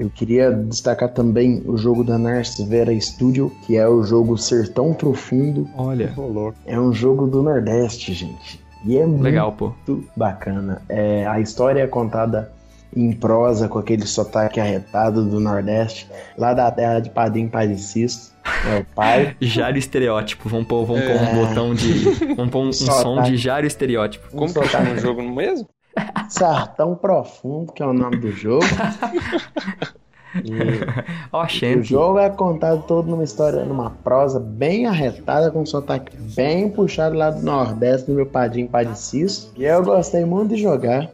Eu 0.00 0.08
queria 0.08 0.50
destacar 0.50 1.10
também 1.10 1.62
o 1.66 1.76
jogo 1.76 2.02
da 2.02 2.16
Narcis 2.16 2.66
Vera 2.66 2.98
Studio, 2.98 3.52
que 3.66 3.76
é 3.76 3.86
o 3.86 4.02
jogo 4.02 4.38
Sertão 4.38 4.94
Profundo. 4.94 5.68
Olha, 5.76 6.14
É 6.64 6.80
um 6.80 6.90
jogo 6.90 7.26
do 7.26 7.42
Nordeste, 7.42 8.14
gente. 8.14 8.58
E 8.82 8.96
é 8.96 9.04
legal, 9.04 9.52
pô. 9.52 9.74
muito 9.86 10.08
bacana. 10.16 10.80
É, 10.88 11.26
a 11.26 11.38
história 11.38 11.82
é 11.82 11.86
contada 11.86 12.50
em 12.96 13.12
prosa, 13.12 13.68
com 13.68 13.78
aquele 13.78 14.06
sotaque 14.06 14.58
arretado 14.58 15.22
do 15.22 15.38
Nordeste, 15.38 16.08
lá 16.38 16.54
da 16.54 16.70
terra 16.70 17.00
de 17.00 17.10
Padim 17.10 17.46
Padecisto. 17.46 18.32
É 18.66 18.78
o 18.80 18.84
pai. 18.94 19.36
Jário 19.38 19.78
estereótipo. 19.78 20.48
Vamos 20.48 20.66
pôr, 20.66 20.86
vamos 20.86 21.04
pôr 21.04 21.14
um 21.14 21.46
botão 21.46 21.74
de. 21.74 22.34
Vamos 22.34 22.50
pôr 22.50 22.60
um, 22.60 22.68
um 22.68 22.72
som 22.72 23.22
de 23.22 23.36
Jário 23.36 23.66
estereótipo. 23.66 24.30
Como 24.30 24.50
que 24.50 24.66
chama 24.66 24.92
o 24.92 24.98
jogo 24.98 25.22
mesmo? 25.22 25.68
Sertão 26.28 26.94
Profundo, 26.94 27.72
que 27.72 27.82
é 27.82 27.86
o 27.86 27.92
nome 27.92 28.16
do 28.16 28.30
jogo. 28.30 28.64
E 30.44 31.74
o 31.76 31.82
jogo 31.82 32.18
é 32.18 32.30
contado 32.30 32.84
todo 32.86 33.10
numa 33.10 33.24
história, 33.24 33.64
numa 33.64 33.90
prosa 33.90 34.38
bem 34.38 34.86
arretada, 34.86 35.50
com 35.50 35.62
um 35.62 35.66
sotaque 35.66 36.16
bem 36.36 36.70
puxado 36.70 37.16
lá 37.16 37.30
do 37.30 37.42
Nordeste, 37.42 38.06
do 38.06 38.14
meu 38.14 38.26
padrinho 38.26 38.68
Padecisto. 38.68 39.50
E 39.56 39.64
eu 39.64 39.82
gostei 39.82 40.24
muito 40.24 40.54
de 40.54 40.62
jogar. 40.62 41.10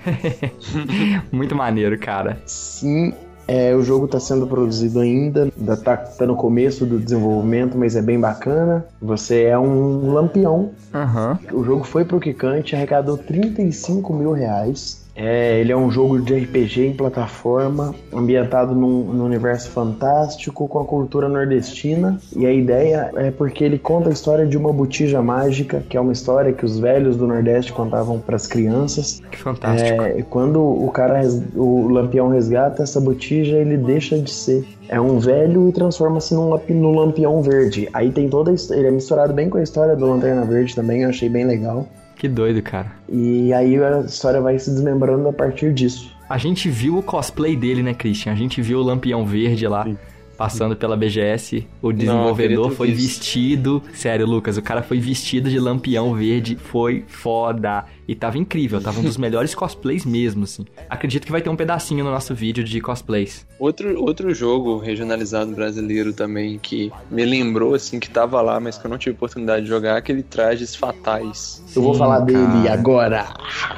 Muito 1.30 1.54
maneiro, 1.54 1.98
cara. 1.98 2.38
Sim, 2.46 3.12
é, 3.50 3.74
o 3.74 3.82
jogo 3.82 4.04
está 4.04 4.20
sendo 4.20 4.46
produzido 4.46 5.00
ainda, 5.00 5.50
ainda 5.58 5.76
tá, 5.76 6.00
no 6.24 6.36
começo 6.36 6.86
do 6.86 7.00
desenvolvimento, 7.00 7.76
mas 7.76 7.96
é 7.96 8.02
bem 8.02 8.20
bacana. 8.20 8.86
Você 9.02 9.42
é 9.42 9.58
um 9.58 10.12
lampião. 10.12 10.70
Aham. 10.94 11.36
O 11.52 11.64
jogo 11.64 11.82
foi 11.82 12.04
pro 12.04 12.20
Kikante, 12.20 12.76
arrecadou 12.76 13.18
35 13.18 14.12
mil 14.14 14.30
reais. 14.30 15.04
É, 15.14 15.58
ele 15.60 15.72
é 15.72 15.76
um 15.76 15.90
jogo 15.90 16.20
de 16.20 16.34
RPG 16.34 16.86
em 16.86 16.92
plataforma, 16.92 17.94
ambientado 18.12 18.74
num, 18.74 19.04
num 19.04 19.24
universo 19.24 19.70
fantástico, 19.70 20.68
com 20.68 20.78
a 20.78 20.84
cultura 20.84 21.28
nordestina. 21.28 22.18
E 22.36 22.46
a 22.46 22.52
ideia 22.52 23.10
é 23.16 23.30
porque 23.30 23.64
ele 23.64 23.78
conta 23.78 24.08
a 24.08 24.12
história 24.12 24.46
de 24.46 24.56
uma 24.56 24.72
botija 24.72 25.20
mágica, 25.22 25.82
que 25.88 25.96
é 25.96 26.00
uma 26.00 26.12
história 26.12 26.52
que 26.52 26.64
os 26.64 26.78
velhos 26.78 27.16
do 27.16 27.26
Nordeste 27.26 27.72
contavam 27.72 28.18
para 28.18 28.36
as 28.36 28.46
crianças. 28.46 29.20
Que 29.30 29.38
fantástico. 29.38 30.02
É, 30.02 30.18
e 30.18 30.22
quando 30.22 30.60
o 30.60 30.90
cara, 30.90 31.20
o 31.54 31.88
lampião 31.88 32.28
resgata 32.28 32.82
essa 32.82 33.00
botija, 33.00 33.56
ele 33.56 33.76
deixa 33.76 34.18
de 34.18 34.30
ser. 34.30 34.66
É 34.88 35.00
um 35.00 35.18
velho 35.18 35.68
e 35.68 35.72
transforma-se 35.72 36.34
num 36.34 36.58
no 36.68 36.92
lampião 36.92 37.40
verde. 37.42 37.88
Aí 37.92 38.10
tem 38.10 38.28
toda 38.28 38.50
a 38.50 38.54
Ele 38.74 38.88
é 38.88 38.90
misturado 38.90 39.32
bem 39.32 39.48
com 39.48 39.58
a 39.58 39.62
história 39.62 39.94
do 39.94 40.06
Lanterna 40.06 40.44
Verde 40.44 40.74
também, 40.74 41.02
eu 41.02 41.08
achei 41.08 41.28
bem 41.28 41.44
legal. 41.44 41.86
Que 42.20 42.28
doido, 42.28 42.60
cara. 42.60 42.92
E 43.08 43.50
aí 43.50 43.82
a 43.82 44.00
história 44.00 44.42
vai 44.42 44.58
se 44.58 44.70
desmembrando 44.70 45.26
a 45.26 45.32
partir 45.32 45.72
disso. 45.72 46.14
A 46.28 46.36
gente 46.36 46.68
viu 46.68 46.98
o 46.98 47.02
cosplay 47.02 47.56
dele, 47.56 47.82
né, 47.82 47.94
Christian? 47.94 48.32
A 48.32 48.36
gente 48.36 48.60
viu 48.60 48.78
o 48.78 48.82
Lampião 48.82 49.24
Verde 49.24 49.66
lá. 49.66 49.84
Sim. 49.84 49.96
Passando 50.40 50.74
pela 50.74 50.96
BGS, 50.96 51.66
o 51.82 51.92
desenvolvedor 51.92 52.70
ter 52.70 52.74
foi 52.76 52.90
visto. 52.92 53.18
vestido. 53.20 53.82
Sério, 53.92 54.26
Lucas, 54.26 54.56
o 54.56 54.62
cara 54.62 54.82
foi 54.82 54.98
vestido 54.98 55.50
de 55.50 55.58
lampião 55.60 56.14
verde, 56.14 56.56
foi 56.56 57.04
foda. 57.06 57.84
E 58.08 58.14
tava 58.14 58.38
incrível, 58.38 58.80
tava 58.80 59.00
um 59.00 59.02
dos 59.02 59.18
melhores 59.20 59.54
cosplays 59.54 60.06
mesmo, 60.06 60.44
assim. 60.44 60.64
Acredito 60.88 61.26
que 61.26 61.30
vai 61.30 61.42
ter 61.42 61.50
um 61.50 61.56
pedacinho 61.56 62.02
no 62.02 62.10
nosso 62.10 62.34
vídeo 62.34 62.64
de 62.64 62.80
cosplays. 62.80 63.46
Outro, 63.58 64.02
outro 64.02 64.32
jogo 64.32 64.78
regionalizado 64.78 65.52
brasileiro 65.52 66.14
também 66.14 66.58
que 66.58 66.90
me 67.10 67.26
lembrou, 67.26 67.74
assim, 67.74 68.00
que 68.00 68.08
tava 68.08 68.40
lá, 68.40 68.58
mas 68.58 68.78
que 68.78 68.86
eu 68.86 68.90
não 68.90 68.96
tive 68.96 69.16
oportunidade 69.16 69.64
de 69.64 69.68
jogar, 69.68 69.98
aquele 69.98 70.22
Trajes 70.22 70.74
Fatais. 70.74 71.62
eu 71.76 71.82
vou 71.82 71.92
Sim, 71.92 71.98
falar 71.98 72.20
dele 72.20 72.38
cara. 72.64 72.72
agora. 72.72 73.26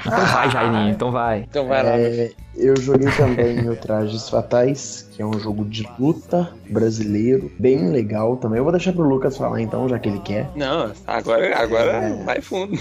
Então 0.07 0.27
vai, 0.27 0.51
Jairinho, 0.51 0.89
então 0.91 1.11
vai. 1.11 1.41
Então 1.41 1.67
vai 1.67 1.83
lá, 1.83 1.97
meu 1.97 2.07
É, 2.07 2.31
eu 2.57 2.77
joguei 2.81 3.11
também 3.17 3.69
o 3.69 3.75
Trajes 3.77 4.29
Fatais, 4.29 5.09
que 5.13 5.23
é 5.23 5.27
um 5.27 5.39
jogo 5.39 5.65
de 5.65 5.89
luta 5.99 6.51
brasileiro, 6.69 7.51
bem 7.59 7.91
legal 7.91 8.37
também. 8.37 8.59
Eu 8.59 8.65
vou 8.65 8.73
deixar 8.73 8.93
pro 8.93 9.03
Lucas 9.09 9.37
falar 9.37 9.61
então, 9.61 9.89
já 9.89 9.99
que 9.99 10.09
ele 10.09 10.21
quer. 10.21 10.51
Não, 10.57 10.93
agora, 11.07 11.57
agora 11.57 11.93
É. 11.93 12.25
vai 12.25 12.41
fundo. 12.41 12.73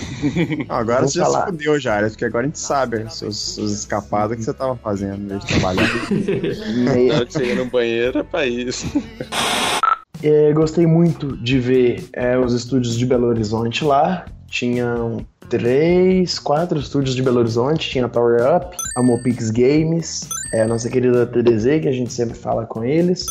Não, 0.67 0.75
agora 0.75 0.99
Vou 1.01 1.07
você 1.09 1.19
já 1.19 1.25
falar. 1.25 1.39
se 1.45 1.51
fudeu 1.51 1.79
já, 1.79 2.01
porque 2.01 2.25
agora 2.25 2.43
a 2.45 2.47
gente 2.47 2.59
sabe 2.59 2.97
as 3.03 3.15
suas, 3.15 3.37
suas 3.37 3.71
escapadas 3.71 4.37
que 4.37 4.43
você 4.43 4.53
tava 4.53 4.75
fazendo 4.77 5.15
em 5.23 5.27
vez 5.27 5.41
de 5.45 5.47
trabalhar. 5.47 5.89
E 6.11 6.89
aí, 6.89 7.07
Na 7.07 7.15
hora 7.15 7.25
que 7.25 7.33
você 7.33 7.45
ia 7.45 7.55
no 7.55 7.65
banheiro 7.65 8.19
é 8.19 8.23
pra 8.23 8.45
isso. 8.45 8.85
É, 10.23 10.53
gostei 10.53 10.85
muito 10.85 11.35
de 11.37 11.59
ver 11.59 12.07
é, 12.13 12.37
os 12.37 12.53
estúdios 12.53 12.95
de 12.97 13.05
Belo 13.05 13.27
Horizonte 13.27 13.83
lá. 13.83 14.25
Tinham 14.47 15.25
três, 15.51 16.39
quatro 16.39 16.79
estúdios 16.79 17.13
de 17.13 17.21
Belo 17.21 17.39
Horizonte. 17.39 17.89
Tinha 17.89 18.05
a 18.05 18.09
Tower 18.09 18.39
Up, 18.55 18.75
a 18.95 19.03
Mopix 19.03 19.51
Games, 19.51 20.27
é, 20.53 20.61
a 20.61 20.67
nossa 20.67 20.89
querida 20.89 21.27
TDZ, 21.27 21.81
que 21.81 21.89
a 21.89 21.91
gente 21.91 22.11
sempre 22.11 22.37
fala 22.37 22.65
com 22.65 22.83
eles. 22.83 23.25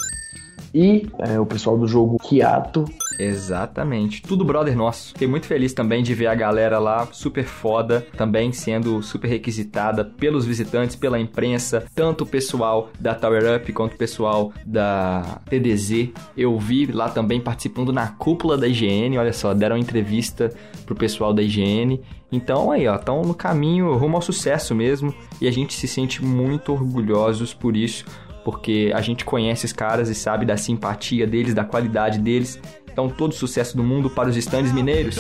E 0.75 1.09
é, 1.19 1.41
o 1.41 1.47
pessoal 1.47 1.79
do 1.79 1.89
jogo 1.89 2.19
Kiato. 2.19 2.85
Exatamente. 3.21 4.23
Tudo 4.23 4.45
brother 4.45 4.75
nosso. 4.75 5.13
Fiquei 5.13 5.29
muito 5.29 5.47
feliz 5.47 5.75
também 5.75 6.03
de 6.03 6.15
ver 6.15 6.27
a 6.27 6.35
galera 6.35 6.79
lá, 6.79 7.07
super 7.13 7.45
foda, 7.45 8.07
também 8.17 8.51
sendo 8.51 9.03
super 9.03 9.29
requisitada 9.29 10.05
pelos 10.05 10.47
visitantes, 10.47 10.97
pela 10.97 11.21
imprensa, 11.21 11.85
tanto 11.95 12.25
o 12.25 12.27
pessoal 12.27 12.91
da 12.99 13.15
Tower 13.15 13.57
Up 13.57 13.73
quanto 13.75 13.95
o 13.95 13.99
pessoal 13.99 14.53
da 14.65 15.41
TDZ. 15.51 16.09
Eu 16.35 16.59
vi 16.59 16.87
lá 16.87 17.11
também 17.11 17.41
participando 17.41 17.93
na 17.93 18.09
cúpula 18.09 18.57
da 18.57 18.67
IGN, 18.67 19.19
olha 19.19 19.35
só, 19.35 19.53
deram 19.53 19.77
entrevista 19.77 20.51
pro 20.87 20.95
pessoal 20.95 21.35
da 21.35 21.43
IGN. 21.43 22.01
Então 22.33 22.71
aí, 22.71 22.89
ó, 22.89 22.97
estão 22.97 23.23
no 23.23 23.35
caminho 23.35 23.95
rumo 23.97 24.17
ao 24.17 24.23
sucesso 24.23 24.75
mesmo 24.75 25.15
e 25.41 25.47
a 25.47 25.51
gente 25.51 25.75
se 25.75 25.87
sente 25.87 26.25
muito 26.25 26.73
orgulhosos 26.73 27.53
por 27.53 27.77
isso 27.77 28.05
porque 28.45 28.91
a 28.95 29.01
gente 29.01 29.25
conhece 29.25 29.65
os 29.65 29.73
caras 29.73 30.09
e 30.09 30.15
sabe 30.15 30.45
da 30.45 30.57
simpatia 30.57 31.27
deles, 31.27 31.55
da 31.55 31.65
qualidade 31.65 32.19
deles. 32.19 32.59
Então, 32.93 33.09
todo 33.09 33.35
sucesso 33.35 33.77
do 33.77 33.83
mundo 33.83 34.11
para 34.11 34.29
os 34.29 34.37
estandes 34.37 34.73
mineiros. 34.73 35.19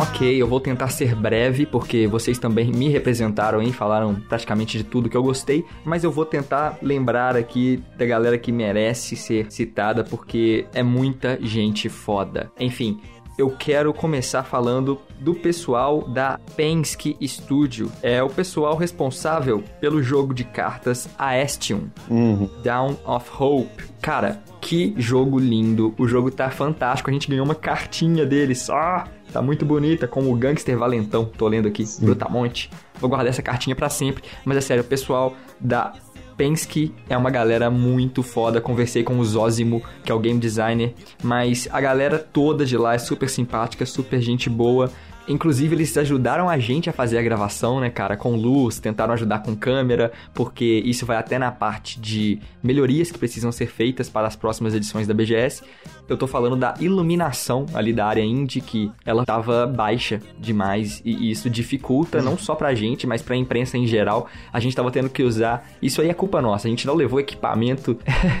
Ok, 0.00 0.40
eu 0.40 0.46
vou 0.46 0.60
tentar 0.60 0.88
ser 0.88 1.14
breve, 1.14 1.66
porque 1.66 2.06
vocês 2.06 2.38
também 2.38 2.70
me 2.70 2.88
representaram 2.88 3.60
e 3.60 3.72
falaram 3.72 4.14
praticamente 4.14 4.78
de 4.78 4.84
tudo 4.84 5.08
que 5.08 5.16
eu 5.16 5.22
gostei, 5.22 5.64
mas 5.84 6.04
eu 6.04 6.10
vou 6.12 6.24
tentar 6.24 6.78
lembrar 6.80 7.36
aqui 7.36 7.82
da 7.96 8.06
galera 8.06 8.38
que 8.38 8.52
merece 8.52 9.16
ser 9.16 9.50
citada, 9.50 10.04
porque 10.04 10.66
é 10.72 10.82
muita 10.82 11.36
gente 11.40 11.88
foda. 11.88 12.50
Enfim. 12.60 13.00
Eu 13.38 13.50
quero 13.50 13.94
começar 13.94 14.42
falando 14.42 15.00
do 15.20 15.32
pessoal 15.32 16.02
da 16.08 16.40
Penske 16.56 17.16
Studio. 17.24 17.88
É 18.02 18.20
o 18.20 18.28
pessoal 18.28 18.76
responsável 18.76 19.62
pelo 19.80 20.02
jogo 20.02 20.34
de 20.34 20.42
cartas 20.42 21.08
Aestion. 21.16 21.82
Uhum. 22.10 22.50
Down 22.64 22.96
of 23.06 23.30
Hope. 23.38 23.84
Cara, 24.02 24.42
que 24.60 24.92
jogo 24.96 25.38
lindo. 25.38 25.94
O 25.96 26.08
jogo 26.08 26.32
tá 26.32 26.50
fantástico. 26.50 27.10
A 27.10 27.12
gente 27.12 27.28
ganhou 27.28 27.44
uma 27.44 27.54
cartinha 27.54 28.26
deles. 28.26 28.68
Ah, 28.70 29.06
tá 29.32 29.40
muito 29.40 29.64
bonita, 29.64 30.08
como 30.08 30.32
o 30.32 30.36
Gangster 30.36 30.76
Valentão. 30.76 31.24
Tô 31.24 31.46
lendo 31.46 31.68
aqui, 31.68 31.84
Brutamonte. 32.00 32.68
Vou 33.00 33.08
guardar 33.08 33.28
essa 33.28 33.42
cartinha 33.42 33.76
pra 33.76 33.88
sempre. 33.88 34.24
Mas 34.44 34.56
é 34.56 34.60
sério, 34.60 34.82
o 34.82 34.86
pessoal 34.86 35.36
da 35.60 35.92
Penske 36.38 36.94
é 37.08 37.16
uma 37.16 37.30
galera 37.30 37.68
muito 37.68 38.22
foda. 38.22 38.60
Conversei 38.60 39.02
com 39.02 39.18
o 39.18 39.24
Zózimo, 39.24 39.82
que 40.04 40.12
é 40.12 40.14
o 40.14 40.20
game 40.20 40.38
designer. 40.38 40.94
Mas 41.20 41.66
a 41.72 41.80
galera 41.80 42.16
toda 42.16 42.64
de 42.64 42.76
lá 42.76 42.94
é 42.94 42.98
super 42.98 43.28
simpática, 43.28 43.84
super 43.84 44.20
gente 44.22 44.48
boa. 44.48 44.88
Inclusive, 45.28 45.74
eles 45.74 45.96
ajudaram 45.96 46.48
a 46.48 46.58
gente 46.58 46.88
a 46.88 46.92
fazer 46.92 47.18
a 47.18 47.22
gravação, 47.22 47.80
né, 47.80 47.90
cara, 47.90 48.16
com 48.16 48.34
luz, 48.34 48.78
tentaram 48.78 49.12
ajudar 49.12 49.40
com 49.40 49.54
câmera, 49.54 50.10
porque 50.32 50.82
isso 50.84 51.04
vai 51.04 51.18
até 51.18 51.38
na 51.38 51.52
parte 51.52 52.00
de 52.00 52.38
melhorias 52.62 53.10
que 53.10 53.18
precisam 53.18 53.52
ser 53.52 53.66
feitas 53.66 54.08
para 54.08 54.26
as 54.26 54.34
próximas 54.34 54.74
edições 54.74 55.06
da 55.06 55.12
BGS. 55.12 55.62
Eu 56.08 56.16
tô 56.16 56.26
falando 56.26 56.56
da 56.56 56.74
iluminação 56.80 57.66
ali 57.74 57.92
da 57.92 58.06
área 58.06 58.22
indie, 58.22 58.62
que 58.62 58.90
ela 59.04 59.26
tava 59.26 59.66
baixa 59.66 60.22
demais, 60.38 61.02
e 61.04 61.30
isso 61.30 61.50
dificulta 61.50 62.22
não 62.22 62.38
só 62.38 62.54
pra 62.54 62.74
gente, 62.74 63.06
mas 63.06 63.20
pra 63.20 63.36
imprensa 63.36 63.76
em 63.76 63.86
geral. 63.86 64.28
A 64.50 64.58
gente 64.58 64.74
tava 64.74 64.90
tendo 64.90 65.10
que 65.10 65.22
usar. 65.22 65.68
Isso 65.82 66.00
aí 66.00 66.08
é 66.08 66.14
culpa 66.14 66.40
nossa, 66.40 66.66
a 66.66 66.70
gente 66.70 66.86
não 66.86 66.94
levou 66.94 67.20
equipamento 67.20 67.98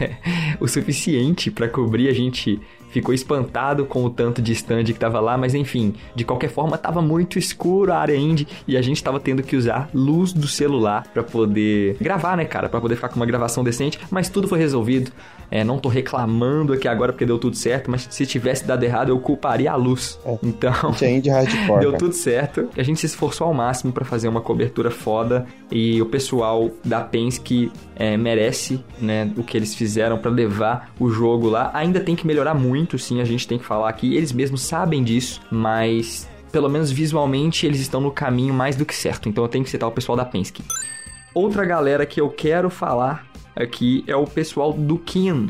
o 0.58 0.66
suficiente 0.66 1.50
pra 1.50 1.68
cobrir, 1.68 2.08
a 2.08 2.14
gente 2.14 2.58
ficou 2.90 3.14
espantado 3.14 3.84
com 3.84 4.04
o 4.04 4.10
tanto 4.10 4.40
de 4.40 4.52
stand 4.52 4.84
que 4.84 4.94
tava 4.94 5.20
lá, 5.20 5.36
mas 5.36 5.54
enfim, 5.54 5.94
de 6.14 6.24
qualquer 6.24 6.48
forma 6.48 6.78
tava 6.78 7.02
muito 7.02 7.38
escuro 7.38 7.92
a 7.92 7.98
área 7.98 8.16
indie 8.16 8.46
e 8.66 8.76
a 8.76 8.82
gente 8.82 9.02
tava 9.02 9.20
tendo 9.20 9.42
que 9.42 9.56
usar 9.56 9.88
luz 9.92 10.32
do 10.32 10.46
celular 10.46 11.06
pra 11.12 11.22
poder 11.22 11.96
gravar, 12.00 12.36
né, 12.36 12.44
cara, 12.44 12.68
Pra 12.68 12.80
poder 12.80 12.96
ficar 12.96 13.08
com 13.08 13.16
uma 13.16 13.26
gravação 13.26 13.64
decente, 13.64 13.98
mas 14.10 14.28
tudo 14.28 14.46
foi 14.46 14.58
resolvido. 14.58 15.10
É, 15.50 15.64
não 15.64 15.78
tô 15.78 15.88
reclamando 15.88 16.74
aqui 16.74 16.86
agora 16.86 17.12
porque 17.12 17.24
deu 17.24 17.38
tudo 17.38 17.56
certo, 17.56 17.90
mas 17.90 18.06
se 18.10 18.26
tivesse 18.26 18.66
dado 18.66 18.84
errado 18.84 19.08
eu 19.08 19.18
culparia 19.18 19.72
a 19.72 19.76
luz. 19.76 20.18
Então, 20.42 20.92
Tinha 20.92 21.10
indie 21.10 21.30
hardcore. 21.30 21.80
Deu 21.80 21.90
cara. 21.92 21.98
tudo 21.98 22.12
certo. 22.12 22.68
A 22.76 22.82
gente 22.82 23.00
se 23.00 23.06
esforçou 23.06 23.46
ao 23.46 23.54
máximo 23.54 23.92
pra 23.92 24.04
fazer 24.04 24.28
uma 24.28 24.40
cobertura 24.40 24.90
foda 24.90 25.46
e 25.70 26.00
o 26.02 26.06
pessoal 26.06 26.70
da 26.84 27.00
Penske 27.00 27.72
é, 27.96 28.16
merece, 28.16 28.84
né, 29.00 29.30
o 29.36 29.42
que 29.42 29.56
eles 29.56 29.74
fizeram 29.74 30.18
pra 30.18 30.30
levar 30.30 30.90
o 31.00 31.08
jogo 31.08 31.48
lá. 31.48 31.70
Ainda 31.72 32.00
tem 32.00 32.14
que 32.14 32.26
melhorar 32.26 32.54
muito, 32.54 32.77
sim, 32.98 33.20
a 33.20 33.24
gente 33.24 33.48
tem 33.48 33.58
que 33.58 33.64
falar 33.64 33.88
aqui. 33.88 34.14
Eles 34.14 34.32
mesmos 34.32 34.62
sabem 34.62 35.02
disso, 35.02 35.40
mas 35.50 36.28
pelo 36.52 36.68
menos 36.68 36.90
visualmente 36.90 37.66
eles 37.66 37.80
estão 37.80 38.00
no 38.00 38.10
caminho 38.10 38.54
mais 38.54 38.76
do 38.76 38.84
que 38.84 38.94
certo. 38.94 39.28
Então 39.28 39.44
eu 39.44 39.48
tenho 39.48 39.64
que 39.64 39.70
citar 39.70 39.88
o 39.88 39.92
pessoal 39.92 40.16
da 40.16 40.24
Penske. 40.24 40.62
Outra 41.34 41.64
galera 41.64 42.06
que 42.06 42.20
eu 42.20 42.30
quero 42.30 42.70
falar 42.70 43.26
aqui 43.54 44.04
é 44.06 44.16
o 44.16 44.26
pessoal 44.26 44.72
do 44.72 44.98
Kin, 44.98 45.48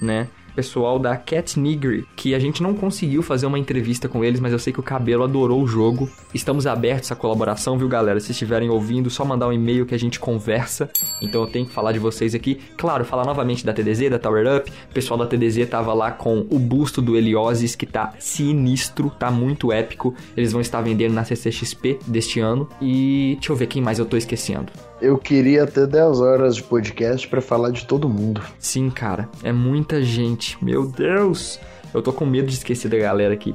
né? 0.00 0.28
Pessoal 0.54 0.98
da 0.98 1.16
Cat 1.16 1.58
Nigri, 1.58 2.06
que 2.14 2.34
a 2.34 2.38
gente 2.38 2.62
não 2.62 2.74
conseguiu 2.74 3.22
fazer 3.22 3.46
uma 3.46 3.58
entrevista 3.58 4.08
com 4.08 4.22
eles, 4.22 4.38
mas 4.38 4.52
eu 4.52 4.58
sei 4.58 4.72
que 4.72 4.80
o 4.80 4.82
Cabelo 4.82 5.24
adorou 5.24 5.62
o 5.62 5.66
jogo. 5.66 6.10
Estamos 6.34 6.66
abertos 6.66 7.10
à 7.10 7.16
colaboração, 7.16 7.78
viu, 7.78 7.88
galera? 7.88 8.20
Se 8.20 8.32
estiverem 8.32 8.68
ouvindo, 8.68 9.08
só 9.08 9.24
mandar 9.24 9.48
um 9.48 9.52
e-mail 9.52 9.86
que 9.86 9.94
a 9.94 9.98
gente 9.98 10.20
conversa. 10.20 10.90
Então 11.22 11.40
eu 11.40 11.46
tenho 11.46 11.64
que 11.64 11.72
falar 11.72 11.92
de 11.92 11.98
vocês 11.98 12.34
aqui. 12.34 12.60
Claro, 12.76 13.04
falar 13.04 13.24
novamente 13.24 13.64
da 13.64 13.72
TDZ, 13.72 14.10
da 14.10 14.18
Tower 14.18 14.58
Up. 14.58 14.70
O 14.70 14.94
pessoal 14.94 15.18
da 15.18 15.26
TDZ 15.26 15.68
tava 15.70 15.94
lá 15.94 16.10
com 16.10 16.46
o 16.50 16.58
busto 16.58 17.00
do 17.00 17.16
Helioses, 17.16 17.74
que 17.74 17.86
tá 17.86 18.12
sinistro, 18.18 19.10
tá 19.10 19.30
muito 19.30 19.72
épico. 19.72 20.14
Eles 20.36 20.52
vão 20.52 20.60
estar 20.60 20.82
vendendo 20.82 21.14
na 21.14 21.24
CCXP 21.24 21.98
deste 22.06 22.40
ano. 22.40 22.68
E 22.80 23.36
deixa 23.38 23.52
eu 23.52 23.56
ver 23.56 23.68
quem 23.68 23.80
mais 23.80 23.98
eu 23.98 24.04
tô 24.04 24.16
esquecendo. 24.16 24.70
Eu 25.02 25.18
queria 25.18 25.66
ter 25.66 25.88
10 25.88 26.20
horas 26.20 26.54
de 26.54 26.62
podcast 26.62 27.26
pra 27.26 27.40
falar 27.40 27.72
de 27.72 27.84
todo 27.84 28.08
mundo. 28.08 28.40
Sim, 28.56 28.88
cara, 28.88 29.28
é 29.42 29.50
muita 29.50 30.00
gente. 30.00 30.56
Meu 30.64 30.86
Deus! 30.86 31.58
Eu 31.92 32.00
tô 32.00 32.12
com 32.12 32.24
medo 32.24 32.46
de 32.46 32.54
esquecer 32.54 32.88
da 32.88 32.96
galera 32.96 33.34
aqui. 33.34 33.52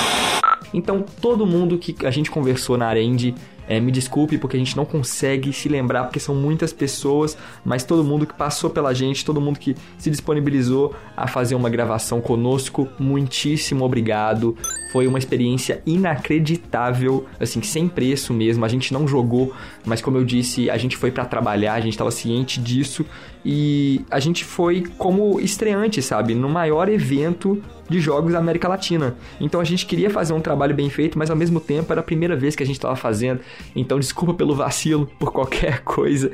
então, 0.72 1.04
todo 1.20 1.44
mundo 1.44 1.76
que 1.76 2.06
a 2.06 2.10
gente 2.10 2.30
conversou 2.30 2.78
na 2.78 2.86
área 2.86 3.02
indie, 3.02 3.34
é, 3.70 3.78
me 3.78 3.92
desculpe 3.92 4.36
porque 4.36 4.56
a 4.56 4.58
gente 4.58 4.76
não 4.76 4.84
consegue 4.84 5.52
se 5.52 5.68
lembrar, 5.68 6.02
porque 6.02 6.18
são 6.18 6.34
muitas 6.34 6.72
pessoas, 6.72 7.38
mas 7.64 7.84
todo 7.84 8.02
mundo 8.02 8.26
que 8.26 8.34
passou 8.34 8.68
pela 8.68 8.92
gente, 8.92 9.24
todo 9.24 9.40
mundo 9.40 9.60
que 9.60 9.76
se 9.96 10.10
disponibilizou 10.10 10.92
a 11.16 11.28
fazer 11.28 11.54
uma 11.54 11.70
gravação 11.70 12.20
conosco, 12.20 12.88
muitíssimo 12.98 13.84
obrigado. 13.84 14.56
Foi 14.90 15.06
uma 15.06 15.20
experiência 15.20 15.80
inacreditável, 15.86 17.26
assim, 17.38 17.62
sem 17.62 17.86
preço 17.86 18.34
mesmo. 18.34 18.64
A 18.64 18.68
gente 18.68 18.92
não 18.92 19.06
jogou, 19.06 19.54
mas 19.84 20.02
como 20.02 20.16
eu 20.16 20.24
disse, 20.24 20.68
a 20.68 20.76
gente 20.76 20.96
foi 20.96 21.12
pra 21.12 21.24
trabalhar, 21.24 21.74
a 21.74 21.80
gente 21.80 21.96
tava 21.96 22.10
ciente 22.10 22.58
disso 22.58 23.06
e 23.44 24.02
a 24.10 24.20
gente 24.20 24.44
foi 24.44 24.84
como 24.98 25.40
estreante, 25.40 26.02
sabe, 26.02 26.34
no 26.34 26.48
maior 26.48 26.88
evento 26.88 27.62
de 27.88 27.98
jogos 27.98 28.32
da 28.32 28.38
América 28.38 28.68
Latina. 28.68 29.16
Então 29.40 29.60
a 29.60 29.64
gente 29.64 29.84
queria 29.84 30.08
fazer 30.08 30.32
um 30.32 30.40
trabalho 30.40 30.74
bem 30.74 30.88
feito, 30.88 31.18
mas 31.18 31.30
ao 31.30 31.36
mesmo 31.36 31.58
tempo 31.58 31.92
era 31.92 32.00
a 32.00 32.04
primeira 32.04 32.36
vez 32.36 32.54
que 32.54 32.62
a 32.62 32.66
gente 32.66 32.76
estava 32.76 32.94
fazendo. 32.94 33.40
Então 33.74 33.98
desculpa 33.98 34.32
pelo 34.34 34.54
vacilo, 34.54 35.10
por 35.18 35.32
qualquer 35.32 35.80
coisa. 35.84 36.30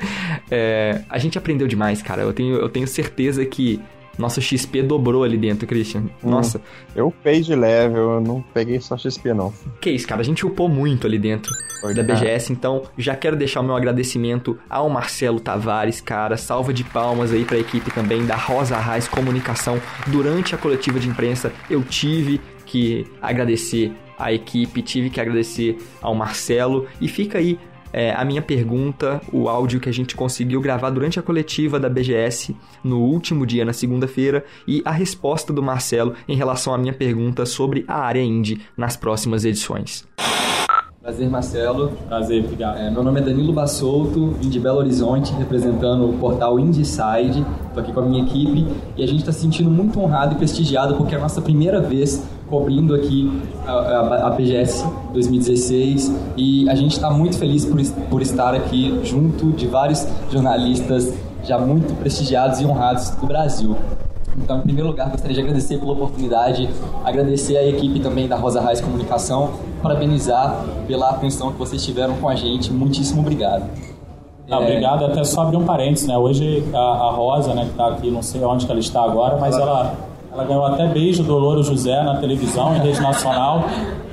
É, 0.51 1.03
a 1.09 1.19
gente 1.19 1.38
aprendeu 1.38 1.66
demais, 1.66 2.03
cara. 2.03 2.23
Eu 2.23 2.33
tenho, 2.33 2.57
eu 2.57 2.69
tenho 2.69 2.87
certeza 2.87 3.45
que 3.47 3.81
nosso 4.18 4.40
XP 4.40 4.83
dobrou 4.83 5.24
ali 5.24 5.37
dentro, 5.37 5.66
Christian. 5.66 6.05
Nossa, 6.22 6.61
Eu 6.94 7.09
upei 7.09 7.40
de 7.40 7.55
level, 7.55 8.14
eu 8.14 8.20
não 8.20 8.42
peguei 8.55 8.81
só 8.81 8.96
XP, 8.96 9.35
não. 9.35 9.52
que 9.81 9.90
isso, 9.90 10.07
cara. 10.07 10.20
A 10.20 10.24
gente 10.24 10.44
upou 10.46 10.68
muito 10.68 11.07
ali 11.07 11.18
dentro 11.18 11.52
Foi, 11.81 11.94
da 11.94 12.05
cara. 12.05 12.18
BGS, 12.18 12.52
então 12.52 12.83
já 12.96 13.14
quero 13.14 13.37
deixar 13.37 13.61
o 13.61 13.64
meu 13.64 13.76
agradecimento 13.76 14.59
ao 14.68 14.88
Marcelo 14.88 15.38
Tavares, 15.40 16.00
cara. 16.00 16.37
Salva 16.37 16.72
de 16.72 16.85
palmas 16.85 17.33
aí 17.33 17.44
pra 17.44 17.59
equipe 17.59 17.90
também 17.90 18.24
da 18.24 18.37
Rosa 18.37 18.76
Raiz 18.76 19.07
Comunicação. 19.09 19.81
Durante 20.07 20.55
a 20.55 20.59
coletiva 20.59 20.98
de 20.98 21.09
imprensa, 21.09 21.52
eu 21.68 21.83
tive 21.83 22.40
que 22.64 23.07
agradecer 23.22 23.92
a 24.18 24.33
equipe, 24.33 24.81
tive 24.83 25.11
que 25.11 25.20
agradecer 25.20 25.76
ao 26.00 26.14
Marcelo. 26.14 26.87
E 27.00 27.07
fica 27.09 27.38
aí 27.38 27.59
é, 27.96 28.12
a 28.12 28.22
minha 28.26 28.42
pergunta, 28.42 29.22
o 29.32 29.48
áudio 29.48 29.80
que 29.80 29.88
a 29.88 29.92
gente 29.92 30.14
conseguiu 30.14 30.61
gravar 30.61 30.90
durante 30.90 31.18
a 31.18 31.22
coletiva 31.22 31.80
da 31.80 31.88
BGS 31.88 32.54
no 32.85 33.00
último 33.00 33.46
dia, 33.46 33.64
na 33.64 33.72
segunda-feira, 33.72 34.44
e 34.68 34.82
a 34.85 34.90
resposta 34.90 35.50
do 35.50 35.62
Marcelo 35.62 36.12
em 36.28 36.37
relação 36.37 36.74
à 36.74 36.78
minha 36.78 36.92
pergunta 36.92 37.46
sobre 37.46 37.87
a 37.88 37.98
área 37.98 38.20
indie 38.20 38.61
nas 38.76 38.98
próximas 38.98 39.46
edições. 39.46 40.06
Prazer, 41.00 41.30
Marcelo. 41.30 41.92
Prazer, 42.06 42.44
obrigado. 42.44 42.76
É, 42.76 42.90
meu 42.90 43.02
nome 43.02 43.20
é 43.20 43.22
Danilo 43.22 43.52
Bassolto, 43.54 44.32
vim 44.32 44.50
de 44.50 44.61
Belo 44.61 44.78
Horizonte, 44.78 45.32
representando 45.32 46.11
o 46.11 46.18
portal 46.18 46.61
Indieside. 46.61 47.46
Estou 47.68 47.82
aqui 47.82 47.94
com 47.94 48.00
a 48.00 48.04
minha 48.04 48.22
equipe 48.22 48.66
e 48.94 49.04
a 49.04 49.06
gente 49.06 49.20
está 49.20 49.32
se 49.32 49.40
sentindo 49.40 49.70
muito 49.70 49.98
honrado 49.98 50.35
e 50.35 50.37
prestigiado 50.37 50.96
porque 50.96 51.14
é 51.14 51.18
a 51.18 51.20
nossa 51.20 51.40
primeira 51.40 51.80
vez 51.80 52.22
cobrindo 52.48 52.94
aqui 52.94 53.30
a, 53.66 53.72
a, 53.72 54.26
a 54.28 54.30
BGS 54.30 54.87
2016 55.12 56.12
e 56.37 56.68
a 56.68 56.74
gente 56.74 56.92
está 56.92 57.11
muito 57.11 57.38
feliz 57.38 57.64
por, 57.64 57.80
por 58.09 58.22
estar 58.22 58.54
aqui 58.54 59.00
junto 59.04 59.52
de 59.52 59.66
vários 59.66 60.06
jornalistas 60.30 61.12
já 61.42 61.59
muito 61.59 61.94
prestigiados 61.98 62.61
e 62.61 62.66
honrados 62.66 63.11
do 63.11 63.26
Brasil. 63.26 63.76
Então, 64.37 64.59
em 64.59 64.62
primeiro 64.62 64.90
lugar, 64.90 65.11
gostaria 65.11 65.35
de 65.35 65.40
agradecer 65.40 65.78
pela 65.78 65.92
oportunidade, 65.92 66.68
agradecer 67.04 67.56
a 67.56 67.66
equipe 67.66 68.00
também 68.00 68.28
da 68.28 68.37
Rosa 68.37 68.61
Raiz 68.61 68.80
Comunicação, 68.80 69.54
parabenizar 69.82 70.62
pela 70.87 71.11
atenção 71.11 71.52
que 71.52 71.59
vocês 71.59 71.82
tiveram 71.85 72.16
com 72.16 72.28
a 72.28 72.35
gente. 72.35 72.70
Muitíssimo 72.70 73.22
obrigado. 73.22 73.64
Ah, 74.50 74.61
obrigado. 74.61 75.06
Até 75.06 75.24
só 75.24 75.42
abrir 75.42 75.56
um 75.56 75.64
parênteses, 75.64 76.06
né? 76.06 76.16
Hoje 76.16 76.62
a, 76.72 76.78
a 76.78 77.11
Rosa, 77.12 77.54
né, 77.54 77.64
que 77.64 77.76
tá 77.76 77.88
aqui, 77.88 78.11
não 78.11 78.22
sei 78.22 78.44
onde 78.44 78.70
ela 78.70 78.78
está 78.78 79.02
agora, 79.02 79.38
mas 79.38 79.56
ela, 79.56 79.64
ela 79.64 79.96
ganhou 80.44 80.64
até 80.64 80.87
beijo 80.87 81.22
do 81.22 81.37
Louro 81.37 81.62
José 81.62 82.03
na 82.03 82.16
televisão, 82.16 82.77
em 82.77 82.81
rede 82.81 83.01
nacional. 83.01 83.64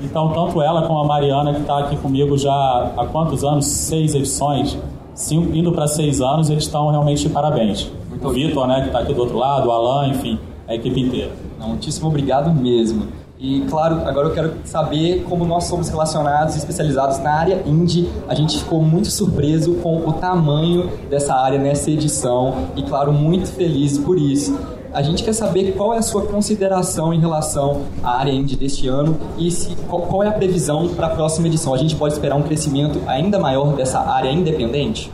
Então, 0.02 0.30
tanto 0.32 0.60
ela 0.62 0.82
como 0.86 0.98
a 0.98 1.04
Mariana, 1.04 1.52
que 1.54 1.60
está 1.60 1.78
aqui 1.78 1.96
comigo 1.96 2.36
já 2.36 2.92
há 2.96 3.06
quantos 3.06 3.44
anos? 3.44 3.66
Seis 3.66 4.14
edições. 4.14 4.78
Cinco, 5.14 5.54
indo 5.56 5.72
para 5.72 5.86
seis 5.86 6.20
anos, 6.20 6.50
eles 6.50 6.64
estão 6.64 6.90
realmente 6.90 7.22
de 7.22 7.28
parabéns. 7.28 7.90
o 8.20 8.28
Vitor, 8.30 8.66
né, 8.66 8.80
que 8.80 8.86
está 8.86 9.00
aqui 9.00 9.14
do 9.14 9.20
outro 9.20 9.38
lado, 9.38 9.68
o 9.68 9.70
Alan, 9.70 10.08
enfim, 10.08 10.38
a 10.66 10.74
equipe 10.74 11.00
inteira. 11.00 11.30
Não, 11.58 11.68
muitíssimo 11.68 12.08
obrigado 12.08 12.52
mesmo. 12.52 13.06
E 13.38 13.60
claro, 13.68 13.96
agora 14.06 14.28
eu 14.28 14.32
quero 14.32 14.54
saber 14.64 15.24
como 15.28 15.44
nós 15.44 15.64
somos 15.64 15.88
relacionados 15.88 16.54
e 16.54 16.58
especializados 16.58 17.18
na 17.18 17.30
área 17.30 17.62
indie. 17.66 18.08
A 18.26 18.34
gente 18.34 18.58
ficou 18.58 18.80
muito 18.80 19.10
surpreso 19.10 19.74
com 19.82 19.98
o 20.08 20.12
tamanho 20.14 20.90
dessa 21.10 21.34
área 21.34 21.58
nessa 21.58 21.90
edição 21.90 22.54
e 22.74 22.82
claro, 22.82 23.12
muito 23.12 23.48
feliz 23.48 23.98
por 23.98 24.16
isso. 24.16 24.58
A 24.94 25.02
gente 25.02 25.24
quer 25.24 25.32
saber 25.32 25.72
qual 25.72 25.92
é 25.92 25.98
a 25.98 26.02
sua 26.02 26.22
consideração 26.24 27.12
em 27.12 27.18
relação 27.18 27.82
à 28.00 28.20
área 28.20 28.30
indie 28.30 28.54
deste 28.54 28.86
ano 28.86 29.18
e 29.36 29.50
se, 29.50 29.74
qual, 29.88 30.22
é 30.22 30.28
a 30.28 30.32
previsão 30.32 30.86
para 30.86 31.08
a 31.08 31.10
próxima 31.10 31.48
edição. 31.48 31.74
A 31.74 31.76
gente 31.76 31.96
pode 31.96 32.14
esperar 32.14 32.36
um 32.36 32.42
crescimento 32.42 33.00
ainda 33.08 33.36
maior 33.36 33.74
dessa 33.74 33.98
área 33.98 34.30
independente? 34.30 35.10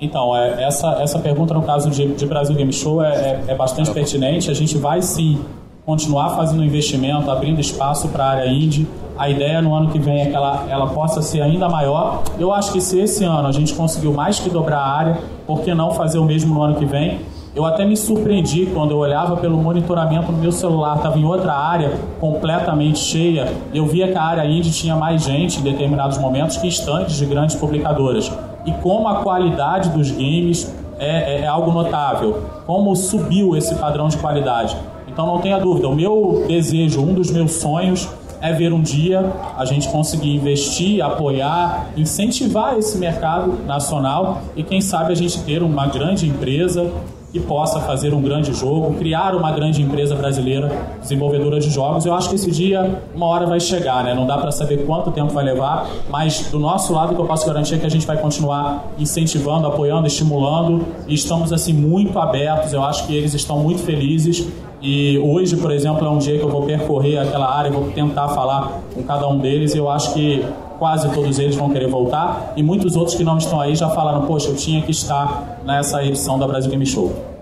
Então, 0.00 0.36
é, 0.36 0.64
essa, 0.64 1.00
essa 1.00 1.20
pergunta 1.20 1.54
no 1.54 1.62
caso 1.62 1.90
de, 1.90 2.08
de 2.08 2.26
Brasil 2.26 2.56
Game 2.56 2.72
Show 2.72 3.04
é, 3.04 3.14
é, 3.14 3.44
é 3.52 3.54
bastante 3.54 3.88
pertinente. 3.92 4.50
A 4.50 4.54
gente 4.54 4.76
vai 4.76 5.00
sim 5.00 5.38
continuar 5.86 6.30
fazendo 6.30 6.64
investimento, 6.64 7.30
abrindo 7.30 7.60
espaço 7.60 8.08
para 8.08 8.24
a 8.24 8.30
área 8.30 8.48
indie. 8.48 8.84
A 9.16 9.30
ideia 9.30 9.62
no 9.62 9.72
ano 9.72 9.92
que 9.92 9.98
vem 10.00 10.22
é 10.22 10.26
que 10.26 10.34
ela, 10.34 10.66
ela 10.68 10.88
possa 10.88 11.22
ser 11.22 11.40
ainda 11.40 11.68
maior. 11.68 12.24
Eu 12.36 12.52
acho 12.52 12.72
que 12.72 12.80
se 12.80 12.98
esse 12.98 13.22
ano 13.22 13.46
a 13.46 13.52
gente 13.52 13.74
conseguiu 13.74 14.12
mais 14.12 14.40
que 14.40 14.50
dobrar 14.50 14.78
a 14.78 14.88
área, 14.88 15.18
por 15.46 15.60
que 15.60 15.72
não 15.72 15.92
fazer 15.92 16.18
o 16.18 16.24
mesmo 16.24 16.52
no 16.52 16.60
ano 16.60 16.74
que 16.74 16.84
vem? 16.84 17.20
Eu 17.54 17.64
até 17.64 17.84
me 17.84 17.96
surpreendi 17.96 18.66
quando 18.66 18.90
eu 18.90 18.98
olhava 18.98 19.36
pelo 19.36 19.56
monitoramento 19.56 20.32
no 20.32 20.38
meu 20.38 20.50
celular, 20.50 20.96
estava 20.96 21.16
em 21.16 21.24
outra 21.24 21.52
área 21.54 21.92
completamente 22.18 22.98
cheia. 22.98 23.52
Eu 23.72 23.86
via 23.86 24.08
que 24.08 24.18
a 24.18 24.22
área 24.22 24.44
indie 24.44 24.72
tinha 24.72 24.96
mais 24.96 25.22
gente 25.22 25.60
em 25.60 25.62
determinados 25.62 26.18
momentos 26.18 26.56
que 26.56 26.66
estantes 26.66 27.16
de 27.16 27.24
grandes 27.26 27.54
publicadoras. 27.54 28.30
E 28.66 28.72
como 28.72 29.06
a 29.06 29.16
qualidade 29.22 29.90
dos 29.90 30.10
games 30.10 30.74
é, 30.98 31.36
é- 31.36 31.40
é 31.42 31.46
algo 31.46 31.70
notável, 31.70 32.42
como 32.66 32.94
subiu 32.96 33.56
esse 33.56 33.76
padrão 33.76 34.08
de 34.08 34.16
qualidade. 34.16 34.76
Então 35.06 35.24
não 35.24 35.38
tenha 35.38 35.58
dúvida, 35.60 35.88
o 35.88 35.94
meu 35.94 36.44
desejo, 36.48 37.00
um 37.02 37.14
dos 37.14 37.30
meus 37.30 37.52
sonhos 37.52 38.08
é 38.40 38.52
ver 38.52 38.72
um 38.72 38.82
dia 38.82 39.32
a 39.56 39.64
gente 39.64 39.88
conseguir 39.88 40.34
investir, 40.34 41.00
apoiar, 41.02 41.86
incentivar 41.96 42.76
esse 42.76 42.98
mercado 42.98 43.60
nacional 43.64 44.42
e 44.56 44.62
quem 44.64 44.80
sabe 44.80 45.12
a 45.12 45.16
gente 45.16 45.38
ter 45.44 45.62
uma 45.62 45.86
grande 45.86 46.28
empresa 46.28 46.90
que 47.34 47.40
possa 47.40 47.80
fazer 47.80 48.14
um 48.14 48.22
grande 48.22 48.54
jogo, 48.54 48.94
criar 48.94 49.34
uma 49.34 49.50
grande 49.50 49.82
empresa 49.82 50.14
brasileira 50.14 50.70
desenvolvedora 51.00 51.58
de 51.58 51.68
jogos. 51.68 52.06
Eu 52.06 52.14
acho 52.14 52.28
que 52.28 52.36
esse 52.36 52.48
dia, 52.48 53.02
uma 53.12 53.26
hora 53.26 53.44
vai 53.44 53.58
chegar, 53.58 54.04
né? 54.04 54.14
Não 54.14 54.24
dá 54.24 54.38
para 54.38 54.52
saber 54.52 54.86
quanto 54.86 55.10
tempo 55.10 55.32
vai 55.32 55.44
levar, 55.44 55.90
mas 56.08 56.48
do 56.48 56.60
nosso 56.60 56.92
lado 56.92 57.12
que 57.12 57.20
eu 57.20 57.26
posso 57.26 57.44
garantir 57.44 57.74
é 57.74 57.78
que 57.78 57.86
a 57.86 57.90
gente 57.90 58.06
vai 58.06 58.16
continuar 58.18 58.84
incentivando, 58.96 59.66
apoiando, 59.66 60.06
estimulando 60.06 60.86
e 61.08 61.14
estamos 61.14 61.52
assim 61.52 61.72
muito 61.72 62.16
abertos. 62.20 62.72
Eu 62.72 62.84
acho 62.84 63.04
que 63.04 63.16
eles 63.16 63.34
estão 63.34 63.58
muito 63.58 63.82
felizes 63.82 64.46
e 64.80 65.18
hoje, 65.18 65.56
por 65.56 65.72
exemplo, 65.72 66.06
é 66.06 66.10
um 66.10 66.18
dia 66.18 66.38
que 66.38 66.44
eu 66.44 66.48
vou 66.48 66.62
percorrer 66.62 67.18
aquela 67.18 67.52
área, 67.52 67.68
vou 67.68 67.90
tentar 67.90 68.28
falar 68.28 68.80
com 68.94 69.02
cada 69.02 69.26
um 69.26 69.40
deles 69.40 69.74
e 69.74 69.78
eu 69.78 69.90
acho 69.90 70.14
que 70.14 70.44
quase 70.78 71.12
todos 71.12 71.38
eles 71.38 71.56
vão 71.56 71.70
querer 71.70 71.88
voltar 71.88 72.52
e 72.56 72.62
muitos 72.62 72.96
outros 72.96 73.16
que 73.16 73.24
não 73.24 73.38
estão 73.38 73.60
aí 73.60 73.74
já 73.74 73.88
falaram, 73.90 74.26
poxa, 74.26 74.48
eu 74.48 74.56
tinha 74.56 74.82
que 74.82 74.90
estar 74.90 75.60
nessa 75.64 76.04
edição 76.04 76.38
da 76.38 76.46
Brasil 76.46 76.70
Game 76.70 76.86
Show. 76.86 77.34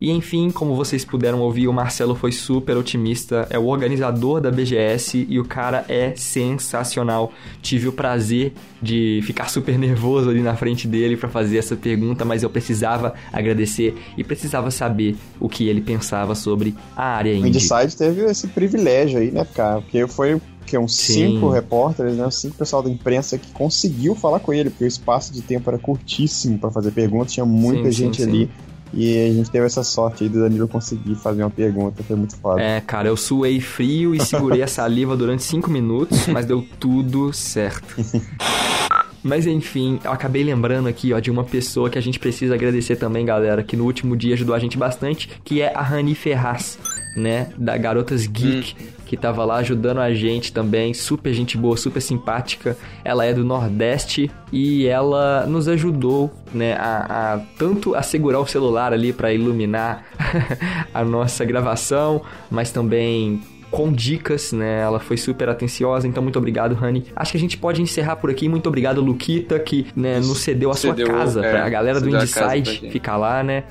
E 0.00 0.12
enfim, 0.12 0.48
como 0.48 0.76
vocês 0.76 1.04
puderam 1.04 1.40
ouvir, 1.40 1.66
o 1.66 1.72
Marcelo 1.72 2.14
foi 2.14 2.30
super 2.30 2.76
otimista, 2.76 3.48
é 3.50 3.58
o 3.58 3.66
organizador 3.66 4.40
da 4.40 4.48
BGS 4.48 5.26
e 5.28 5.40
o 5.40 5.44
cara 5.44 5.84
é 5.88 6.14
sensacional. 6.14 7.32
Tive 7.60 7.88
o 7.88 7.92
prazer 7.92 8.52
de 8.80 9.20
ficar 9.24 9.50
super 9.50 9.76
nervoso 9.76 10.30
ali 10.30 10.40
na 10.40 10.54
frente 10.54 10.86
dele 10.86 11.16
para 11.16 11.28
fazer 11.28 11.58
essa 11.58 11.74
pergunta, 11.74 12.24
mas 12.24 12.44
eu 12.44 12.50
precisava 12.50 13.12
agradecer 13.32 13.96
e 14.16 14.22
precisava 14.22 14.70
saber 14.70 15.16
o 15.40 15.48
que 15.48 15.66
ele 15.66 15.80
pensava 15.80 16.36
sobre 16.36 16.76
a 16.96 17.16
área 17.16 17.32
O 17.32 17.46
indie. 17.46 17.58
Inside 17.58 17.96
teve 17.96 18.22
esse 18.22 18.46
privilégio 18.46 19.18
aí, 19.18 19.32
né, 19.32 19.44
cara? 19.52 19.80
Porque 19.80 20.06
foi 20.06 20.40
que 20.68 20.78
uns 20.78 20.94
Sim. 20.94 21.12
cinco 21.12 21.48
repórteres, 21.48 22.16
né? 22.16 22.26
Uns 22.26 22.36
cinco 22.36 22.56
pessoal 22.56 22.82
da 22.82 22.90
imprensa 22.90 23.38
que 23.38 23.50
conseguiu 23.52 24.14
falar 24.14 24.40
com 24.40 24.52
ele, 24.52 24.70
porque 24.70 24.84
o 24.84 24.86
espaço 24.86 25.32
de 25.32 25.42
tempo 25.42 25.68
era 25.70 25.78
curtíssimo 25.78 26.58
pra 26.58 26.70
fazer 26.70 26.90
perguntas, 26.90 27.32
tinha 27.32 27.46
muita 27.46 27.84
Sim, 27.84 27.92
sim, 27.92 28.04
gente 28.04 28.22
sim. 28.22 28.28
ali. 28.28 28.50
E 28.92 29.28
a 29.28 29.32
gente 29.32 29.50
teve 29.50 29.66
essa 29.66 29.82
sorte 29.82 30.24
aí 30.24 30.30
do 30.30 30.40
Danilo 30.40 30.66
conseguir 30.66 31.14
fazer 31.16 31.42
uma 31.42 31.50
pergunta, 31.50 32.02
foi 32.02 32.16
muito 32.16 32.36
foda. 32.36 32.60
É, 32.60 32.80
cara, 32.80 33.08
eu 33.08 33.16
suei 33.16 33.60
frio 33.60 34.14
e 34.14 34.20
segurei 34.24 34.62
a 34.62 34.66
saliva 34.68 35.16
durante 35.16 35.42
5 35.42 35.70
minutos, 35.70 36.26
mas 36.28 36.46
deu 36.46 36.64
tudo 36.80 37.32
certo. 37.32 37.96
Mas 39.20 39.46
enfim, 39.46 39.98
eu 40.04 40.12
acabei 40.12 40.44
lembrando 40.44 40.88
aqui, 40.88 41.12
ó, 41.12 41.18
de 41.18 41.30
uma 41.30 41.42
pessoa 41.44 41.90
que 41.90 41.98
a 41.98 42.00
gente 42.00 42.18
precisa 42.18 42.54
agradecer 42.54 42.96
também, 42.96 43.26
galera, 43.26 43.62
que 43.62 43.76
no 43.76 43.84
último 43.84 44.16
dia 44.16 44.34
ajudou 44.34 44.54
a 44.54 44.58
gente 44.58 44.78
bastante, 44.78 45.28
que 45.44 45.60
é 45.60 45.72
a 45.74 45.82
Rani 45.82 46.14
Ferraz, 46.14 46.78
né, 47.18 47.50
da 47.56 47.76
Garotas 47.76 48.26
Geek, 48.26 48.74
que 49.04 49.16
tava 49.16 49.44
lá 49.44 49.56
ajudando 49.56 49.98
a 49.98 50.12
gente 50.14 50.52
também, 50.52 50.94
super 50.94 51.32
gente 51.34 51.56
boa, 51.56 51.76
super 51.76 52.00
simpática. 52.00 52.76
Ela 53.04 53.24
é 53.26 53.34
do 53.34 53.44
Nordeste 53.44 54.30
e 54.52 54.86
ela 54.86 55.46
nos 55.46 55.68
ajudou, 55.68 56.30
né, 56.52 56.74
a, 56.74 57.34
a 57.34 57.38
tanto 57.58 57.94
a 57.94 58.02
segurar 58.02 58.40
o 58.40 58.46
celular 58.46 58.92
ali 58.92 59.12
para 59.12 59.32
iluminar 59.32 60.04
a 60.94 61.04
nossa 61.04 61.44
gravação, 61.44 62.22
mas 62.50 62.70
também 62.70 63.42
com 63.70 63.92
dicas, 63.92 64.52
né? 64.52 64.80
Ela 64.80 64.98
foi 64.98 65.16
super 65.16 65.48
atenciosa, 65.48 66.06
então 66.08 66.22
muito 66.22 66.38
obrigado, 66.38 66.74
Rani. 66.74 67.04
Acho 67.14 67.32
que 67.32 67.36
a 67.36 67.40
gente 67.40 67.56
pode 67.56 67.82
encerrar 67.82 68.16
por 68.16 68.30
aqui. 68.30 68.48
Muito 68.48 68.66
obrigado, 68.66 69.00
Luquita, 69.00 69.58
que 69.58 69.86
né, 69.94 70.18
nos 70.18 70.38
cedeu 70.38 70.70
a 70.70 70.74
Cedeu, 70.74 71.06
sua 71.06 71.16
casa 71.16 71.44
é, 71.44 71.50
pra 71.50 71.68
galera 71.68 72.00
do 72.00 72.08
a 72.08 72.20
casa 72.20 72.32
pra 72.32 72.56
Inside 72.56 72.90
ficar 72.90 73.16
lá, 73.16 73.42
né? 73.42 73.64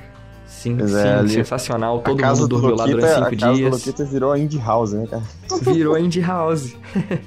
Sim, 0.48 0.78
Pois 0.78 0.92
sim, 0.92 0.98
é, 0.98 1.28
sensacional. 1.28 2.00
Todo 2.00 2.24
mundo 2.24 2.40
do 2.40 2.48
dormiu 2.48 2.76
lá 2.76 2.86
Luquita, 2.86 3.02
durante 3.02 3.12
a 3.12 3.30
cinco 3.30 3.40
casa 3.40 3.52
do 3.52 3.58
dias. 3.58 3.72
Luquita 3.72 4.06
virou 4.06 4.32
a 4.32 4.40
Indie 4.40 4.58
House, 4.58 4.94
né, 4.94 5.08
cara? 5.08 5.24
Virou 5.74 5.98
Indie 5.98 6.22
House. 6.22 6.76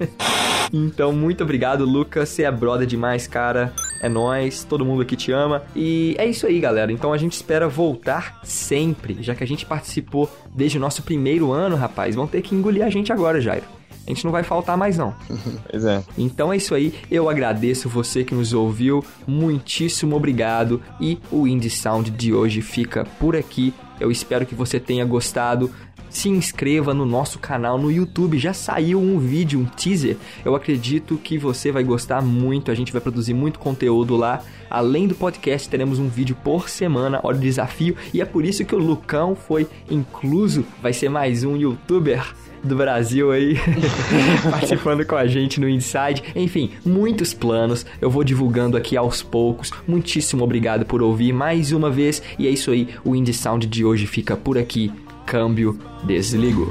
então, 0.73 1.12
muito 1.12 1.45
obrigado, 1.45 1.85
Lucas. 1.85 2.31
Você 2.31 2.45
é 2.45 2.51
brother 2.51 2.87
demais, 2.87 3.27
cara. 3.27 3.73
É 4.01 4.09
nóis. 4.09 4.64
Todo 4.64 4.85
mundo 4.85 5.03
aqui 5.03 5.16
te 5.16 5.31
ama. 5.31 5.62
E 5.77 6.14
é 6.18 6.27
isso 6.27 6.47
aí, 6.47 6.59
galera. 6.59 6.91
Então 6.91 7.12
a 7.12 7.18
gente 7.18 7.33
espera 7.33 7.68
voltar 7.68 8.41
sempre, 8.43 9.18
já 9.21 9.35
que 9.35 9.45
a 9.45 9.47
gente 9.47 9.66
participou 9.66 10.29
desde 10.55 10.79
o 10.79 10.81
nosso 10.81 11.03
primeiro 11.03 11.53
ano, 11.53 11.77
rapaz. 11.77 12.14
Vão 12.14 12.27
ter 12.27 12.41
que 12.41 12.55
engolir 12.55 12.85
a 12.85 12.91
gente 12.91 13.12
agora, 13.12 13.41
Jairo. 13.41 13.80
A 14.11 14.14
gente 14.14 14.24
não 14.24 14.32
vai 14.32 14.42
faltar 14.42 14.76
mais, 14.76 14.98
não. 14.98 15.14
Pois 15.70 15.84
é. 15.84 16.02
Então 16.18 16.52
é 16.52 16.56
isso 16.56 16.74
aí, 16.74 16.94
eu 17.11 17.28
agradeço 17.28 17.88
você 17.88 18.24
que 18.24 18.34
nos 18.34 18.52
ouviu, 18.52 19.04
muitíssimo 19.26 20.16
obrigado 20.16 20.82
e 21.00 21.18
o 21.30 21.46
Indie 21.46 21.70
Sound 21.70 22.11
de 22.11 22.32
hoje 22.32 22.61
fica 22.61 23.04
por 23.18 23.36
aqui. 23.36 23.72
Eu 24.00 24.11
espero 24.11 24.46
que 24.46 24.54
você 24.54 24.80
tenha 24.80 25.04
gostado. 25.04 25.70
Se 26.11 26.28
inscreva 26.28 26.92
no 26.92 27.06
nosso 27.06 27.38
canal 27.38 27.78
no 27.78 27.90
YouTube, 27.90 28.36
já 28.36 28.52
saiu 28.52 29.00
um 29.00 29.18
vídeo, 29.18 29.61
um 29.61 29.64
teaser. 29.64 30.16
Eu 30.44 30.56
acredito 30.56 31.16
que 31.16 31.38
você 31.38 31.70
vai 31.70 31.84
gostar 31.84 32.20
muito, 32.20 32.70
a 32.70 32.74
gente 32.74 32.92
vai 32.92 33.00
produzir 33.00 33.32
muito 33.32 33.61
conteúdo 33.61 34.16
lá. 34.16 34.42
Além 34.68 35.06
do 35.06 35.14
podcast, 35.14 35.68
teremos 35.68 36.00
um 36.00 36.08
vídeo 36.08 36.36
por 36.42 36.68
semana, 36.68 37.20
olha 37.22 37.38
o 37.38 37.40
desafio, 37.40 37.96
e 38.12 38.20
é 38.20 38.24
por 38.24 38.44
isso 38.44 38.64
que 38.64 38.74
o 38.74 38.78
Lucão 38.78 39.36
foi 39.36 39.68
incluso, 39.88 40.66
vai 40.82 40.92
ser 40.92 41.08
mais 41.08 41.44
um 41.44 41.56
youtuber 41.56 42.34
do 42.62 42.76
Brasil 42.76 43.32
aí 43.32 43.56
participando 44.50 45.04
com 45.06 45.16
a 45.16 45.26
gente 45.26 45.61
no 45.61 45.68
Inside. 45.68 46.22
Enfim, 46.34 46.72
muitos 46.84 47.32
planos. 47.32 47.86
Eu 48.00 48.11
vou 48.11 48.22
divulgando 48.22 48.76
aqui 48.76 48.96
aos 48.96 49.22
poucos. 49.22 49.70
Muitíssimo 49.86 50.44
obrigado 50.44 50.84
por 50.84 51.02
ouvir 51.02 51.32
mais 51.32 51.72
uma 51.72 51.90
vez. 51.90 52.22
E 52.38 52.46
é 52.46 52.50
isso 52.50 52.70
aí, 52.70 52.88
o 53.04 53.16
Indie 53.16 53.32
Sound 53.32 53.66
de 53.66 53.84
hoje 53.84 54.06
fica 54.06 54.36
por 54.36 54.58
aqui. 54.58 54.92
Câmbio, 55.27 55.79
desligo. 56.05 56.68